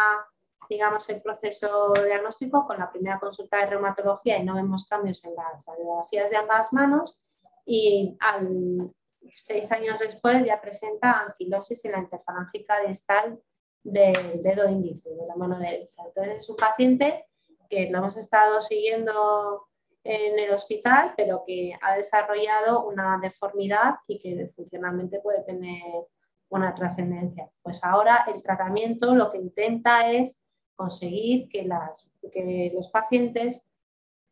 digamos, 0.69 1.09
el 1.09 1.23
proceso 1.23 1.93
diagnóstico 2.05 2.67
con 2.67 2.81
la 2.81 2.91
primera 2.91 3.21
consulta 3.21 3.59
de 3.59 3.67
reumatología 3.67 4.39
y 4.39 4.45
no 4.45 4.57
vemos 4.57 4.87
cambios 4.89 5.25
en 5.25 5.37
las 5.37 5.65
radiografías 5.65 6.31
de 6.31 6.37
ambas 6.37 6.73
manos 6.73 7.17
y 7.65 8.17
al, 8.19 8.93
seis 9.31 9.71
años 9.73 9.99
después 9.99 10.45
ya 10.45 10.61
presenta 10.61 11.21
anquilosis 11.21 11.85
en 11.85 11.93
la 11.93 11.99
interfalángica 11.99 12.81
distal 12.87 13.41
del 13.83 14.43
dedo 14.43 14.69
índice 14.69 15.11
de 15.11 15.27
la 15.27 15.37
mano 15.37 15.59
derecha. 15.59 16.03
Entonces 16.07 16.39
es 16.39 16.49
un 16.49 16.57
paciente 16.57 17.27
que 17.69 17.89
lo 17.91 17.99
hemos 17.99 18.17
estado 18.17 18.61
siguiendo 18.61 19.69
en 20.03 20.39
el 20.39 20.51
hospital, 20.51 21.15
pero 21.17 21.45
que 21.47 21.73
ha 21.81 21.97
desarrollado 21.97 22.87
una 22.87 23.19
deformidad 23.23 23.97
y 24.07 24.21
que 24.21 24.51
funcionalmente 24.57 25.21
puede 25.21 25.43
tener 25.45 25.83
una 26.49 26.75
trascendencia. 26.75 27.51
Pues 27.63 27.85
ahora 27.85 28.25
el 28.35 28.43
tratamiento 28.43 29.15
lo 29.15 29.31
que 29.31 29.39
intenta 29.39 30.11
es 30.11 30.41
conseguir 30.75 31.49
que, 31.49 31.65
las, 31.65 32.11
que 32.33 32.73
los 32.75 32.89
pacientes 32.89 33.67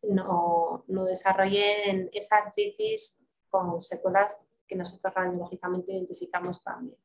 no, 0.01 0.83
no 0.87 1.05
desarrollen 1.05 2.09
esa 2.13 2.37
artritis 2.37 3.21
con 3.49 3.81
secuelas 3.81 4.35
que 4.69 4.75
nosotros 4.75 5.13
radiológicamente 5.13 5.91
identificamos 5.91 6.63
también. 6.63 6.97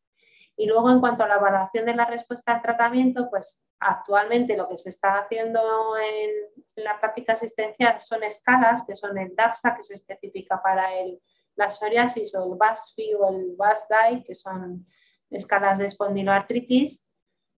Y 0.57 0.67
luego, 0.67 0.91
en 0.91 1.01
cuanto 1.01 1.25
a 1.25 1.29
la 1.29 1.37
evaluación 1.37 1.87
de 1.87 1.95
la 1.95 2.05
respuesta 2.05 2.53
al 2.53 2.63
tratamiento, 2.63 3.29
pues 3.29 3.61
actualmente 3.81 4.57
lo 4.57 4.69
que 4.69 4.77
se 4.77 4.91
está 4.91 5.15
haciendo 5.15 5.61
en 5.99 6.85
la 6.85 7.01
práctica 7.01 7.33
asistencial 7.33 8.01
son 8.01 8.23
escalas, 8.23 8.85
que 8.87 8.95
son 8.95 9.19
el 9.19 9.35
DAXA, 9.35 9.75
que 9.75 9.83
se 9.83 9.95
especifica 9.95 10.63
para 10.63 10.95
el, 10.95 11.21
la 11.57 11.71
psoriasis, 11.71 12.35
o 12.37 12.53
el 12.53 12.59
BASFI 12.59 13.15
o 13.15 13.31
el 13.31 13.57
BASDAI, 13.57 14.23
que 14.23 14.35
son 14.35 14.87
escalas 15.31 15.79
de 15.79 15.87
espondiloartritis, 15.87 17.11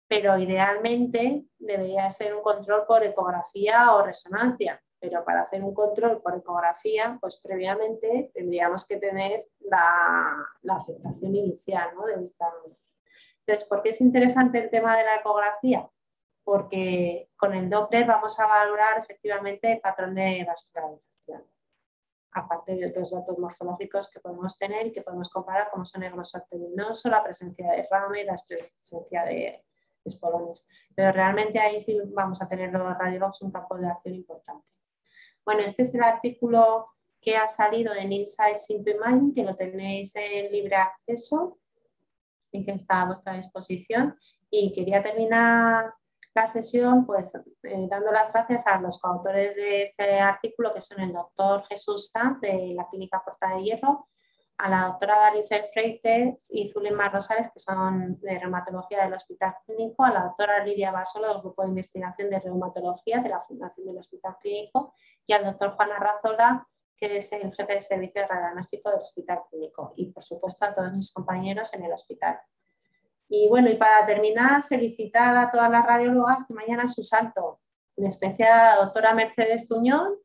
pero 0.08 0.38
idealmente 0.38 1.46
debería 1.58 2.10
ser 2.12 2.34
un 2.34 2.44
control 2.44 2.86
por 2.86 3.04
ecografía 3.04 3.94
o 3.94 4.06
resonancia 4.06 4.82
pero 5.08 5.24
para 5.24 5.42
hacer 5.42 5.64
un 5.64 5.74
control 5.74 6.20
por 6.20 6.36
ecografía, 6.36 7.18
pues 7.22 7.38
previamente 7.38 8.32
tendríamos 8.34 8.86
que 8.86 8.98
tener 8.98 9.48
la, 9.60 10.48
aceptación 10.68 11.36
inicial 11.36 11.90
¿no? 11.96 12.08
de 12.08 12.24
esta. 12.24 12.52
Entonces, 13.46 13.68
¿por 13.68 13.84
qué 13.84 13.90
es 13.90 14.02
interesante 14.02 14.58
el 14.58 14.72
tema 14.72 14.98
de 14.98 15.04
la 15.04 15.18
ecografía? 15.18 15.88
Porque 16.44 17.30
con 17.38 17.54
el 17.54 17.70
Doppler 17.70 18.08
vamos 18.08 18.40
a 18.40 18.48
valorar 18.48 18.98
efectivamente 18.98 19.74
el 19.74 19.80
patrón 19.80 20.16
de 20.16 20.44
vascularización, 20.48 21.44
aparte 22.32 22.76
de 22.76 22.88
otros 22.88 23.12
datos 23.12 23.38
morfológicos 23.38 24.10
que 24.10 24.20
podemos 24.20 24.58
tener 24.58 24.88
y 24.88 24.92
que 24.92 25.04
podemos 25.04 25.30
comparar, 25.30 25.70
como 25.70 25.86
son 25.86 26.02
el 26.02 26.14
grosor 26.14 26.46
tendinoso, 26.50 27.10
la 27.10 27.24
presencia 27.24 27.72
de 27.72 27.88
rame, 27.92 28.24
la 28.24 28.36
presencia 28.48 29.24
de 29.24 29.64
espolones. 30.04 30.66
Pero 30.96 31.12
realmente 31.12 31.60
ahí 31.60 31.86
vamos 32.08 32.42
a 32.42 32.48
tener 32.48 32.72
los 32.72 32.98
radiólogos 32.98 33.44
un 33.44 33.52
campo 33.52 33.78
de 33.78 33.88
acción 33.88 34.16
importante. 34.16 34.72
Bueno, 35.46 35.62
este 35.62 35.84
es 35.84 35.94
el 35.94 36.04
artículo 36.04 36.88
que 37.22 37.36
ha 37.38 37.48
salido 37.48 37.94
en 37.94 38.12
Insights 38.12 38.70
into 38.72 38.90
Imaging, 38.90 39.34
que 39.34 39.44
lo 39.44 39.56
tenéis 39.56 40.16
en 40.16 40.52
libre 40.52 40.76
acceso 40.76 41.60
y 42.52 42.66
que 42.66 42.72
está 42.72 43.02
a 43.02 43.06
vuestra 43.06 43.34
disposición. 43.34 44.18
Y 44.50 44.74
quería 44.74 45.04
terminar 45.04 45.94
la 46.34 46.48
sesión 46.48 47.06
pues 47.06 47.32
eh, 47.64 47.88
dando 47.90 48.12
las 48.12 48.32
gracias 48.32 48.66
a 48.68 48.80
los 48.80 49.00
coautores 49.00 49.56
de 49.56 49.84
este 49.84 50.20
artículo, 50.20 50.74
que 50.74 50.82
son 50.82 51.00
el 51.00 51.14
doctor 51.14 51.64
Jesús 51.68 52.10
Sanz 52.10 52.42
de 52.42 52.74
la 52.76 52.88
Clínica 52.90 53.24
Porta 53.24 53.56
de 53.56 53.64
Hierro, 53.64 54.08
a 54.58 54.70
la 54.70 54.88
doctora 54.88 55.18
Darifer 55.18 55.66
Freites 55.74 56.50
y 56.52 56.70
Zulema 56.70 57.10
Rosales, 57.10 57.50
que 57.52 57.60
son 57.60 58.20
de 58.22 58.40
reumatología 58.40 59.04
del 59.04 59.14
Hospital 59.14 59.56
Clínico, 59.66 60.04
a 60.06 60.12
la 60.12 60.24
doctora 60.24 60.64
Lidia 60.64 60.92
Basolo 60.92 61.28
del 61.28 61.42
Grupo 61.42 61.64
de 61.64 61.70
Investigación 61.70 62.30
de 62.30 62.40
Reumatología 62.40 63.20
de 63.20 63.30
la 63.30 63.42
Fundación 63.42 63.88
del 63.88 63.98
Hospital 63.98 64.38
Clínico 64.40 64.94
y 65.28 65.34
al 65.34 65.44
doctor 65.44 65.72
Juan 65.72 65.92
Arrazola, 65.92 66.68
que 66.98 67.18
es 67.18 67.34
el 67.34 67.54
jefe 67.54 67.76
de 67.76 67.82
servicio 67.82 68.22
de 68.22 68.28
radiodiagnóstico 68.28 68.90
del 68.90 69.02
Hospital 69.02 69.42
Clínico 69.50 69.94
y, 69.98 70.12
por 70.12 70.24
supuesto, 70.24 70.66
a 70.66 70.74
todos 70.74 70.94
mis 70.94 71.12
compañeros 71.12 71.74
en 71.74 71.84
el 71.84 71.92
hospital. 71.92 72.40
Y 73.28 73.50
bueno, 73.50 73.70
y 73.70 73.76
para 73.76 74.06
terminar, 74.06 74.64
felicitar 74.64 75.36
a 75.36 75.52
todas 75.52 75.70
las 75.70 75.86
radiólogas 75.86 76.46
que 76.48 76.54
mañana 76.54 76.88
su 76.88 77.04
salto, 77.04 77.60
en 77.98 78.06
especial 78.06 78.52
a 78.52 78.76
la 78.76 78.86
doctora 78.86 79.14
Mercedes 79.14 79.68
Tuñón 79.68 80.16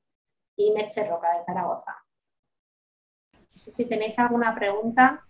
y 0.54 0.70
Merche 0.72 1.04
Roca 1.08 1.36
de 1.36 1.44
Zaragoza 1.44 1.96
si 3.61 3.85
tenéis 3.85 4.18
alguna 4.18 4.55
pregunta. 4.55 5.23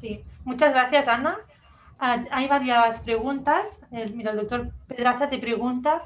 Sí, 0.00 0.22
muchas 0.44 0.72
gracias, 0.72 1.08
Ana. 1.08 1.38
Ah, 1.98 2.24
hay 2.30 2.48
varias 2.48 2.98
preguntas. 3.00 3.66
El, 3.90 4.14
mira, 4.14 4.32
el 4.32 4.36
doctor 4.36 4.70
Pedraza 4.86 5.28
te 5.28 5.38
pregunta 5.38 6.02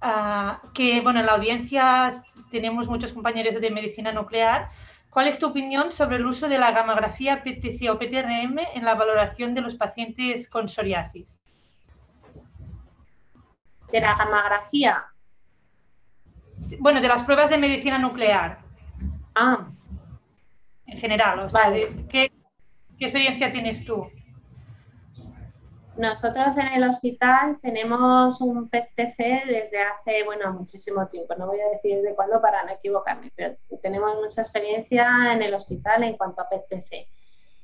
ah, 0.00 0.60
que, 0.74 1.00
bueno, 1.00 1.20
en 1.20 1.26
la 1.26 1.32
audiencia 1.32 2.22
tenemos 2.50 2.88
muchos 2.88 3.12
compañeros 3.12 3.60
de 3.60 3.70
medicina 3.70 4.12
nuclear. 4.12 4.70
¿Cuál 5.10 5.26
es 5.26 5.38
tu 5.38 5.48
opinión 5.48 5.90
sobre 5.90 6.16
el 6.16 6.26
uso 6.26 6.48
de 6.48 6.58
la 6.58 6.70
gamografía 6.70 7.42
PTC 7.42 7.90
o 7.90 7.98
PTRM 7.98 8.58
en 8.74 8.84
la 8.84 8.94
valoración 8.94 9.54
de 9.54 9.60
los 9.60 9.74
pacientes 9.74 10.48
con 10.48 10.68
psoriasis? 10.68 11.40
De 13.90 14.00
la 14.00 14.14
gammagrafía. 14.14 15.06
Bueno, 16.78 17.00
de 17.00 17.08
las 17.08 17.24
pruebas 17.24 17.50
de 17.50 17.58
medicina 17.58 17.98
nuclear. 17.98 18.58
Ah. 19.34 19.66
En 20.90 20.98
general, 20.98 21.38
o 21.40 21.48
sea, 21.48 21.72
¿qué, 22.08 22.32
¿qué 22.98 23.04
experiencia 23.04 23.52
tienes 23.52 23.84
tú? 23.84 24.06
Nosotros 25.96 26.56
en 26.56 26.68
el 26.68 26.82
hospital 26.84 27.58
tenemos 27.60 28.40
un 28.40 28.68
PET-TC 28.68 29.44
desde 29.46 29.82
hace, 29.82 30.24
bueno, 30.24 30.52
muchísimo 30.52 31.06
tiempo. 31.08 31.34
No 31.36 31.46
voy 31.46 31.60
a 31.60 31.68
decir 31.68 31.96
desde 31.96 32.14
cuándo 32.14 32.40
para 32.40 32.64
no 32.64 32.72
equivocarme, 32.72 33.30
pero 33.36 33.56
tenemos 33.82 34.14
mucha 34.16 34.40
experiencia 34.40 35.32
en 35.32 35.42
el 35.42 35.54
hospital 35.54 36.02
en 36.04 36.16
cuanto 36.16 36.40
a 36.40 36.48
PET-TC. 36.48 37.06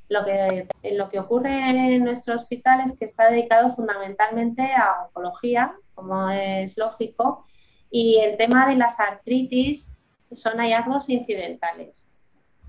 Lo 0.08 0.24
que, 0.24 0.68
lo 0.92 1.08
que 1.08 1.18
ocurre 1.18 1.94
en 1.94 2.04
nuestro 2.04 2.36
hospital 2.36 2.80
es 2.84 2.96
que 2.96 3.06
está 3.06 3.30
dedicado 3.30 3.70
fundamentalmente 3.74 4.62
a 4.62 5.06
oncología, 5.06 5.74
como 5.94 6.30
es 6.30 6.76
lógico, 6.76 7.46
y 7.90 8.18
el 8.20 8.36
tema 8.36 8.68
de 8.68 8.76
las 8.76 9.00
artritis 9.00 9.96
son 10.30 10.58
hallazgos 10.58 11.08
incidentales. 11.08 12.12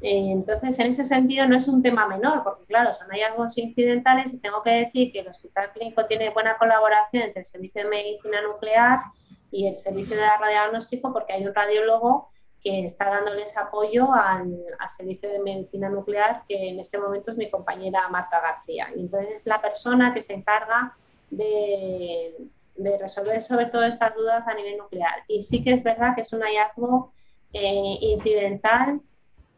Eh, 0.02 0.32
entonces, 0.32 0.78
en 0.80 0.88
ese 0.88 1.04
sentido 1.04 1.48
no 1.48 1.58
es 1.58 1.68
un 1.68 1.82
tema 1.82 2.08
menor, 2.08 2.44
porque 2.44 2.66
claro, 2.66 2.94
son 2.94 3.08
hallazgos 3.10 3.58
incidentales 3.58 4.34
y 4.34 4.40
tengo 4.40 4.62
que 4.62 4.72
decir 4.72 5.12
que 5.12 5.20
el 5.20 5.28
Hospital 5.28 5.72
Clínico 5.74 6.06
tiene 6.06 6.30
buena 6.30 6.58
colaboración 6.58 7.24
entre 7.24 7.40
el 7.40 7.46
Servicio 7.46 7.84
de 7.84 7.90
Medicina 7.90 8.42
Nuclear 8.42 9.00
y 9.52 9.68
el 9.68 9.78
Servicio 9.78 10.16
de 10.16 10.22
Radiodiagnóstico, 10.22 11.12
porque 11.12 11.34
hay 11.34 11.46
un 11.46 11.56
radiólogo 11.56 12.30
que 12.62 12.84
está 12.84 13.06
dándoles 13.06 13.58
apoyo 13.58 14.14
al, 14.14 14.56
Servicio 14.90 15.30
de 15.30 15.40
Medicina 15.40 15.90
Nuclear, 15.90 16.44
que 16.48 16.70
en 16.70 16.80
este 16.80 16.98
momento 16.98 17.32
es 17.32 17.38
mi 17.38 17.50
compañera 17.50 18.08
Marta 18.10 18.40
García. 18.40 18.90
Y 18.96 19.02
entonces 19.02 19.42
es 19.42 19.48
la 19.48 19.62
persona 19.62 20.14
que 20.14 20.22
se 20.22 20.34
encarga 20.34 20.96
de, 21.30 22.36
resolver 23.00 23.42
sobre 23.42 23.66
todo 23.66 23.84
estas 23.84 24.16
dudas 24.16 24.48
a 24.48 24.54
nivel 24.54 24.78
nuclear. 24.78 25.24
Y 25.28 25.44
sí 25.44 25.64
que 25.64 25.74
es 25.74 25.84
verdad 25.84 26.14
que 26.14 26.22
es 26.22 26.32
un 26.32 26.42
hallazgo 26.42 27.12
eh, 27.52 27.98
incidental 28.02 29.02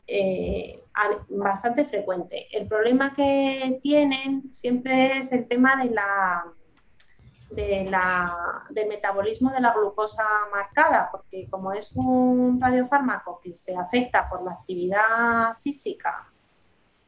eh, 0.10 0.84
bastante 1.30 1.86
frecuente. 1.86 2.48
El 2.52 2.67
problema 2.67 3.13
que 3.13 3.80
tienen 3.82 4.52
siempre 4.52 5.19
es 5.19 5.32
el 5.32 5.48
tema 5.48 5.82
de 5.82 5.91
la, 5.91 6.45
de 7.52 7.86
la, 7.89 8.65
del 8.69 8.88
metabolismo 8.88 9.52
de 9.52 9.62
la 9.62 9.74
glucosa 9.74 10.24
marcada, 10.52 11.10
porque 11.12 11.48
como 11.50 11.72
es 11.74 11.91
un 11.95 12.60
radiofármaco 12.60 13.39
que 13.43 13.56
se 13.56 13.76
afecta 13.76 14.28
por 14.30 14.43
la 14.43 14.52
actividad 14.54 15.58
física 15.63 16.30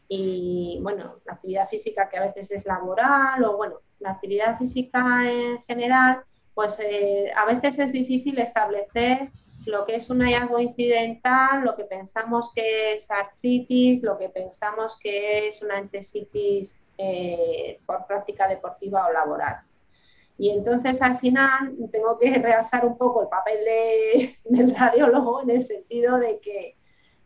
y 0.08 0.80
bueno, 0.82 1.16
la 1.26 1.34
actividad 1.34 1.70
física 1.70 2.10
que 2.10 2.18
a 2.18 2.26
veces 2.26 2.52
es 2.52 2.66
laboral 2.66 3.44
o 3.46 3.56
bueno, 3.56 3.76
la 4.00 4.12
actividad 4.12 4.58
física 4.58 5.30
en 5.30 5.64
general, 5.64 6.24
pues 6.54 6.80
eh, 6.82 7.32
a 7.36 7.46
veces 7.46 7.80
es 7.80 7.94
difícil 7.94 8.38
establecer 8.40 9.32
lo 9.65 9.86
que 9.86 9.95
es 9.95 10.10
un 10.10 10.21
hallazgo 10.21 10.60
incidental, 10.60 11.63
lo 11.63 11.76
que 11.76 11.84
pensamos 11.84 12.52
que 12.54 12.93
es 12.93 13.10
artritis, 13.12 14.02
lo 14.02 14.17
que 14.17 14.30
pensamos 14.30 15.00
que 15.00 15.47
es 15.47 15.62
una 15.62 15.78
entesitis 15.78 16.82
eh, 16.97 17.80
por 17.86 18.06
práctica 18.06 18.47
deportiva 18.47 19.08
o 19.08 19.13
laboral. 19.13 19.62
Y 20.38 20.50
entonces 20.50 21.02
al 21.02 21.17
final 21.17 21.76
tengo 21.91 22.17
que 22.17 22.32
realzar 22.39 22.86
un 22.86 22.97
poco 22.97 23.21
el 23.21 23.30
papel 23.30 23.60
del 24.43 24.76
radiólogo 24.76 25.43
en 25.43 25.52
el 25.52 25.62
sentido 25.62 26.17
de 26.17 26.39
que 26.39 26.76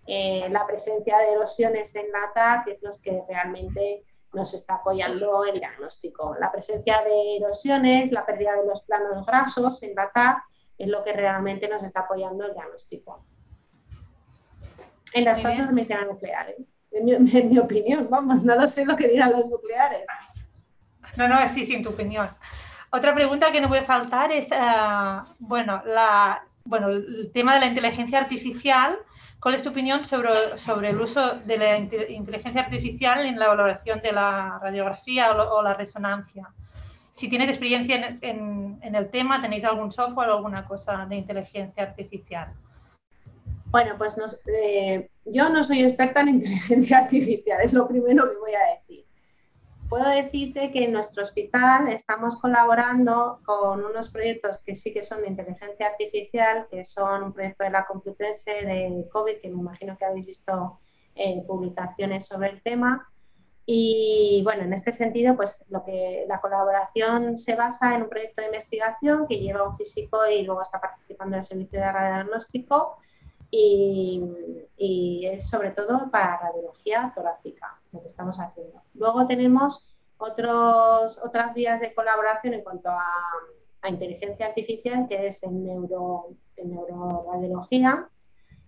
eh, 0.08 0.48
la 0.50 0.68
presencia 0.68 1.18
de 1.18 1.32
erosiones 1.32 1.96
en 1.96 2.12
la 2.12 2.32
TAC 2.34 2.68
es 2.68 2.84
lo 2.84 2.92
que 3.02 3.24
realmente 3.28 4.04
nos 4.34 4.54
está 4.54 4.76
apoyando 4.76 5.46
el 5.46 5.60
diagnóstico. 5.60 6.36
La 6.40 6.52
presencia 6.52 7.02
de 7.04 7.38
erosiones, 7.38 8.12
la 8.12 8.26
pérdida 8.26 8.56
de 8.56 8.68
los 8.68 8.82
planos 8.82 9.26
grasos 9.26 9.82
en 9.82 9.96
la 9.96 10.12
TAC 10.12 10.44
es 10.78 10.88
lo 10.88 11.04
que 11.04 11.14
realmente 11.14 11.68
nos 11.68 11.84
está 11.84 12.02
apoyando 12.02 12.46
el 12.46 12.54
diagnóstico. 12.54 13.26
En 15.14 15.26
las 15.26 15.42
tasas 15.42 15.68
de 15.68 15.74
medicina 15.74 16.06
nuclear, 16.06 16.50
¿eh? 16.50 16.66
en, 16.92 17.50
mi, 17.50 17.60
opinión, 17.60 18.08
vamos, 18.10 18.44
no 18.44 18.56
lo 18.56 18.68
sé 18.68 18.86
lo 18.86 18.96
que 18.96 19.08
dirán 19.08 19.32
los 19.32 19.48
nucleares. 19.48 20.06
No, 21.18 21.28
no, 21.28 21.36
sí, 21.50 21.66
sin 21.66 21.84
tu 21.84 21.90
opinión. 21.90 22.30
Otra 22.90 23.14
pregunta 23.14 23.52
que 23.52 23.62
no 23.62 23.68
puede 23.68 23.84
faltar 23.84 24.32
es, 24.32 24.48
eh, 24.52 25.20
bueno, 25.40 25.82
la, 25.86 26.44
bueno, 26.64 26.90
el 26.90 27.32
tema 27.34 27.56
de 27.56 27.60
la 27.62 27.66
inteligencia 27.68 28.20
artificial. 28.20 28.98
¿Cuál 29.40 29.56
es 29.56 29.64
tu 29.64 29.70
opinión 29.70 30.04
sobre, 30.06 30.58
sobre 30.58 30.90
el 30.90 31.00
uso 31.00 31.36
de 31.42 31.58
la 31.58 31.78
inteligencia 31.78 32.62
artificial 32.62 33.26
en 33.26 33.38
la 33.38 33.48
valoración 33.48 34.02
de 34.02 34.12
la 34.12 34.60
radiografía 34.60 35.32
o 35.32 35.62
la 35.62 35.74
resonancia? 35.74 36.48
Si 37.16 37.30
tienes 37.30 37.48
experiencia 37.48 38.18
en, 38.22 38.80
el 38.82 39.10
tema, 39.10 39.42
¿tenéis 39.42 39.64
algún 39.64 39.92
software 39.92 40.30
o 40.30 40.36
alguna 40.36 40.68
cosa 40.68 41.06
de 41.06 41.16
inteligencia 41.16 41.84
artificial? 41.84 42.54
Bueno, 43.68 43.96
pues 43.98 44.18
eh, 44.48 45.10
yo 45.24 45.50
no 45.50 45.64
soy 45.64 45.84
experta 45.84 46.22
en 46.22 46.30
inteligencia 46.30 46.98
artificial, 47.04 47.62
es 47.64 47.74
lo 47.74 47.88
primero 47.88 48.30
que 48.30 48.38
voy 48.38 48.54
a 48.54 48.76
decir. 48.76 49.06
Puedo 49.88 50.10
decirte 50.10 50.72
que 50.72 50.86
en 50.86 50.92
nuestro 50.92 51.24
hospital 51.24 51.88
estamos 51.90 52.38
colaborando 52.38 53.40
con 53.46 53.86
unos 53.86 54.10
proyectos 54.10 54.58
que 54.58 54.76
sí 54.76 54.92
que 54.92 55.04
son 55.04 55.22
de 55.22 55.28
inteligencia 55.28 55.88
artificial, 55.88 56.68
que 56.70 56.84
son 56.84 57.24
un 57.24 57.34
proyecto 57.34 57.64
de 57.64 57.70
la 57.70 57.86
Complutense 57.86 58.52
de 58.52 59.06
COVID, 59.12 59.38
que 59.42 59.50
me 59.50 59.60
imagino 59.60 59.98
que 59.98 60.06
habéis 60.06 60.26
visto 60.26 60.80
en 61.14 61.46
publicaciones 61.46 62.26
sobre 62.26 62.50
el 62.50 62.62
tema, 62.62 63.08
y 63.66 64.42
bueno, 64.44 64.64
en 64.64 64.74
este 64.74 64.92
sentido, 64.92 65.36
pues 65.36 65.64
lo 65.70 65.84
que 65.84 66.26
la 66.28 66.40
colaboración 66.40 67.38
se 67.38 67.56
basa 67.56 67.96
en 67.96 68.04
un 68.04 68.10
proyecto 68.10 68.42
de 68.42 68.48
investigación 68.48 69.26
que 69.28 69.40
lleva 69.40 69.68
un 69.68 69.76
físico 69.76 70.20
y 70.28 70.44
luego 70.44 70.62
está 70.62 70.80
participando 70.80 71.36
en 71.36 71.40
el 71.40 71.46
servicio 71.46 71.80
de 71.80 71.92
radiodiagnóstico 71.92 72.98
y, 73.50 74.22
y 74.78 75.26
es 75.26 75.50
sobre 75.50 75.72
todo 75.72 76.12
para 76.12 76.38
radiología 76.38 77.12
torácica 77.16 77.80
lo 77.92 78.02
que 78.02 78.08
estamos 78.08 78.40
haciendo. 78.40 78.82
Luego 78.94 79.26
tenemos 79.26 79.88
otros, 80.18 81.20
otras 81.24 81.54
vías 81.54 81.80
de 81.80 81.94
colaboración 81.94 82.54
en 82.54 82.64
cuanto 82.64 82.90
a, 82.90 83.04
a 83.82 83.90
inteligencia 83.90 84.48
artificial, 84.48 85.08
que 85.08 85.28
es 85.28 85.44
en, 85.44 85.64
neuro, 85.64 86.30
en 86.58 86.72
neuroradiología, 86.72 88.10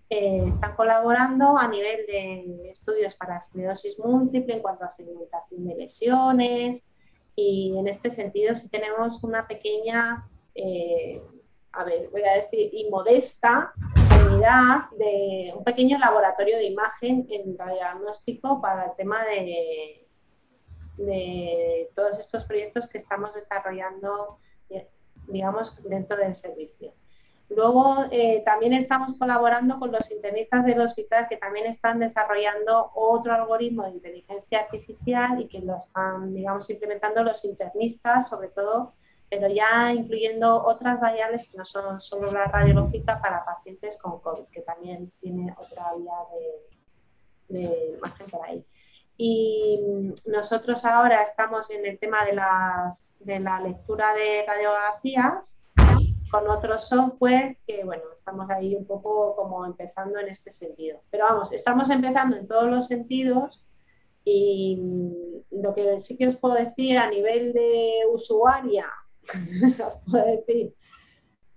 eh, 0.10 0.46
están 0.48 0.76
colaborando 0.76 1.58
a 1.58 1.68
nivel 1.68 2.06
de 2.06 2.70
estudios 2.70 3.16
para 3.16 3.38
esclerosis 3.38 4.00
múltiple 4.00 4.56
en 4.56 4.62
cuanto 4.62 4.86
a 4.86 4.90
segmentación 4.90 5.66
de 5.66 5.76
lesiones 5.76 6.88
y 7.36 7.76
en 7.78 7.88
este 7.88 8.10
sentido 8.10 8.56
sí 8.56 8.70
tenemos 8.70 9.24
una 9.24 9.48
pequeña, 9.48 10.28
eh, 10.56 11.22
a 11.72 11.84
ver, 11.84 12.10
voy 12.10 12.24
a 12.24 12.42
decir, 12.42 12.70
y 12.74 12.90
modesta 12.90 13.74
unidad 14.28 14.90
de 14.98 15.54
un 15.56 15.64
pequeño 15.64 16.00
laboratorio 16.00 16.58
de 16.58 16.64
imagen 16.64 17.28
en 17.30 17.58
radiodiagnóstico 17.58 18.62
para 18.62 18.86
el 18.86 18.92
tema 18.96 19.24
de, 19.26 20.08
de 20.98 21.90
todos 21.96 22.18
estos 22.18 22.44
proyectos 22.46 22.88
que 22.88 22.98
estamos 22.98 23.34
desarrollando, 23.34 24.40
eh, 24.70 24.88
digamos, 25.28 25.82
dentro 25.84 26.18
del 26.18 26.34
servicio. 26.34 26.94
Luego 27.50 28.06
eh, 28.12 28.42
también 28.46 28.74
estamos 28.74 29.14
colaborando 29.14 29.80
con 29.80 29.92
los 29.92 30.12
internistas 30.12 30.66
del 30.66 30.82
hospital 30.82 31.28
que 31.30 31.38
también 31.38 31.66
están 31.66 31.98
desarrollando 31.98 32.92
otro 32.94 33.34
algoritmo 33.34 33.84
de 33.84 33.92
inteligencia 33.92 34.60
artificial 34.60 35.40
y 35.40 35.48
que 35.48 35.60
lo 35.60 35.78
están, 35.78 36.34
digamos, 36.34 36.70
implementando 36.70 37.24
los 37.24 37.46
internistas, 37.46 38.28
sobre 38.28 38.50
todo, 38.50 38.94
pero 39.30 39.48
ya 39.48 39.94
incluyendo 39.94 40.62
otras 40.62 41.00
variables 41.00 41.48
que 41.48 41.58
no 41.58 41.64
son 41.64 42.02
solo 42.02 42.32
la 42.32 42.46
radiológica 42.46 43.22
para 43.22 43.46
pacientes 43.46 43.98
con 43.98 44.20
COVID, 44.20 44.46
que 44.52 44.62
también 44.62 45.12
tiene 45.22 45.56
otra 45.58 45.94
vía 45.96 46.14
de, 47.50 47.60
de 47.60 47.98
imagen 47.98 48.30
por 48.30 48.46
ahí. 48.46 48.66
Y 49.18 49.80
nosotros 50.26 50.86
ahora 50.86 51.24
estamos 51.24 51.70
en 51.72 51.86
el 51.86 51.98
tema 51.98 52.24
de, 52.26 52.34
las, 52.34 53.16
de 53.22 53.40
la 53.40 53.60
lectura 53.62 54.14
de 54.14 54.44
radiografías 54.46 55.60
con 56.30 56.48
otro 56.50 56.78
software 56.78 57.58
que, 57.66 57.84
bueno, 57.84 58.04
estamos 58.14 58.50
ahí 58.50 58.76
un 58.76 58.86
poco 58.86 59.36
como 59.36 59.66
empezando 59.66 60.20
en 60.20 60.28
este 60.28 60.50
sentido. 60.52 61.02
Pero 61.10 61.26
vamos, 61.26 61.52
estamos 61.52 61.90
empezando 61.90 62.36
en 62.36 62.48
todos 62.48 62.70
los 62.70 62.88
sentidos 62.88 63.64
y 64.24 64.82
lo 65.52 65.74
que 65.74 66.02
sí 66.02 66.18
que 66.18 66.28
os 66.28 66.36
puedo 66.36 66.56
decir 66.56 66.98
a 66.98 67.10
nivel 67.10 67.54
de 67.54 68.02
usuaria, 68.12 68.88
os 69.86 70.12
puedo 70.12 70.26
decir 70.26 70.74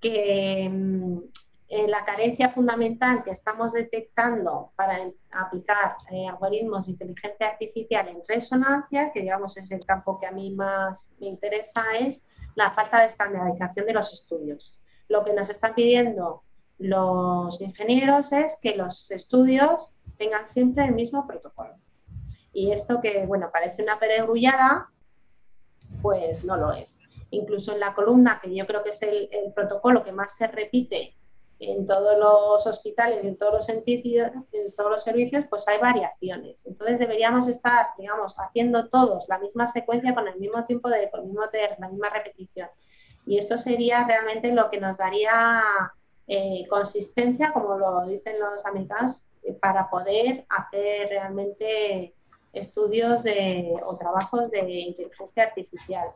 que 0.01 0.69
mm, 0.71 1.19
la 1.89 2.05
carencia 2.05 2.49
fundamental 2.49 3.23
que 3.23 3.31
estamos 3.31 3.73
detectando 3.73 4.73
para 4.75 4.99
aplicar 5.31 5.97
eh, 6.11 6.27
algoritmos 6.27 6.87
de 6.87 6.93
inteligencia 6.93 7.49
artificial 7.49 8.09
en 8.09 8.23
resonancia, 8.27 9.13
que 9.13 9.21
digamos 9.21 9.57
es 9.57 9.71
el 9.71 9.85
campo 9.85 10.19
que 10.19 10.27
a 10.27 10.33
mí 10.33 10.51
más 10.51 11.13
me 11.21 11.29
interesa, 11.29 11.85
es 11.99 12.27
la 12.61 12.71
falta 12.71 13.01
de 13.01 13.07
estandarización 13.07 13.87
de 13.87 13.93
los 13.93 14.13
estudios. 14.13 14.79
Lo 15.09 15.25
que 15.25 15.33
nos 15.33 15.51
están 15.51 15.75
pidiendo 15.75 16.45
los 16.79 17.61
ingenieros 17.61 18.33
es 18.33 18.59
que 18.63 18.75
los 18.75 19.11
estudios 19.11 19.91
tengan 20.17 20.47
siempre 20.47 20.85
el 20.85 20.95
mismo 20.95 21.27
protocolo. 21.27 21.75
Y 22.53 22.73
esto 22.73 23.01
que, 23.01 23.27
bueno, 23.27 23.51
parece 23.53 23.83
una 23.83 23.99
peregrullada, 23.99 24.91
pues 26.03 26.45
no 26.45 26.57
lo 26.57 26.73
es. 26.73 26.99
Incluso 27.31 27.73
en 27.73 27.81
la 27.81 27.95
columna, 27.95 28.41
que 28.43 28.55
yo 28.55 28.67
creo 28.67 28.83
que 28.83 28.91
es 28.91 29.03
el, 29.03 29.29
protocolo 29.55 30.03
que 30.05 30.13
más 30.13 30.37
se 30.37 30.47
repite 30.47 31.15
en 31.61 31.85
todos 31.85 32.19
los 32.19 32.67
hospitales 32.67 33.23
en 33.23 33.37
todos 33.37 33.53
los, 33.53 33.69
en 33.69 34.73
todos 34.75 34.91
los 34.91 35.03
servicios, 35.03 35.45
pues 35.51 35.69
hay 35.69 35.79
variaciones. 35.79 36.65
Entonces 36.65 36.99
deberíamos 36.99 37.49
estar, 37.49 37.89
digamos, 37.99 38.35
haciendo 38.39 38.89
todos 38.89 39.29
la 39.29 39.39
misma 39.39 39.69
secuencia 39.69 40.15
con 40.15 40.27
el 40.27 40.39
mismo 40.39 40.65
tiempo 40.65 40.89
de, 40.89 41.11
con 41.11 41.21
el 41.21 41.27
mismo 41.27 41.43
la 41.79 41.89
misma 41.89 42.09
repetición. 42.09 42.69
Y 43.27 43.37
esto 43.37 43.59
sería 43.59 44.05
realmente 44.05 44.53
lo 44.53 44.71
que 44.71 44.81
nos 44.81 44.97
daría 44.97 45.63
eh, 46.27 46.67
consistencia, 46.71 47.53
como 47.53 47.77
lo 47.77 48.07
dicen 48.07 48.41
los 48.41 48.65
americanos, 48.65 49.27
eh, 49.43 49.53
para 49.53 49.91
poder 49.91 50.47
hacer 50.49 51.11
realmente 51.11 52.15
estudios 52.55 53.23
de, 53.23 53.75
o 53.85 53.97
trabajos 53.97 54.51
de 54.51 54.61
inteligencia 54.61 55.43
artificial. 55.43 56.09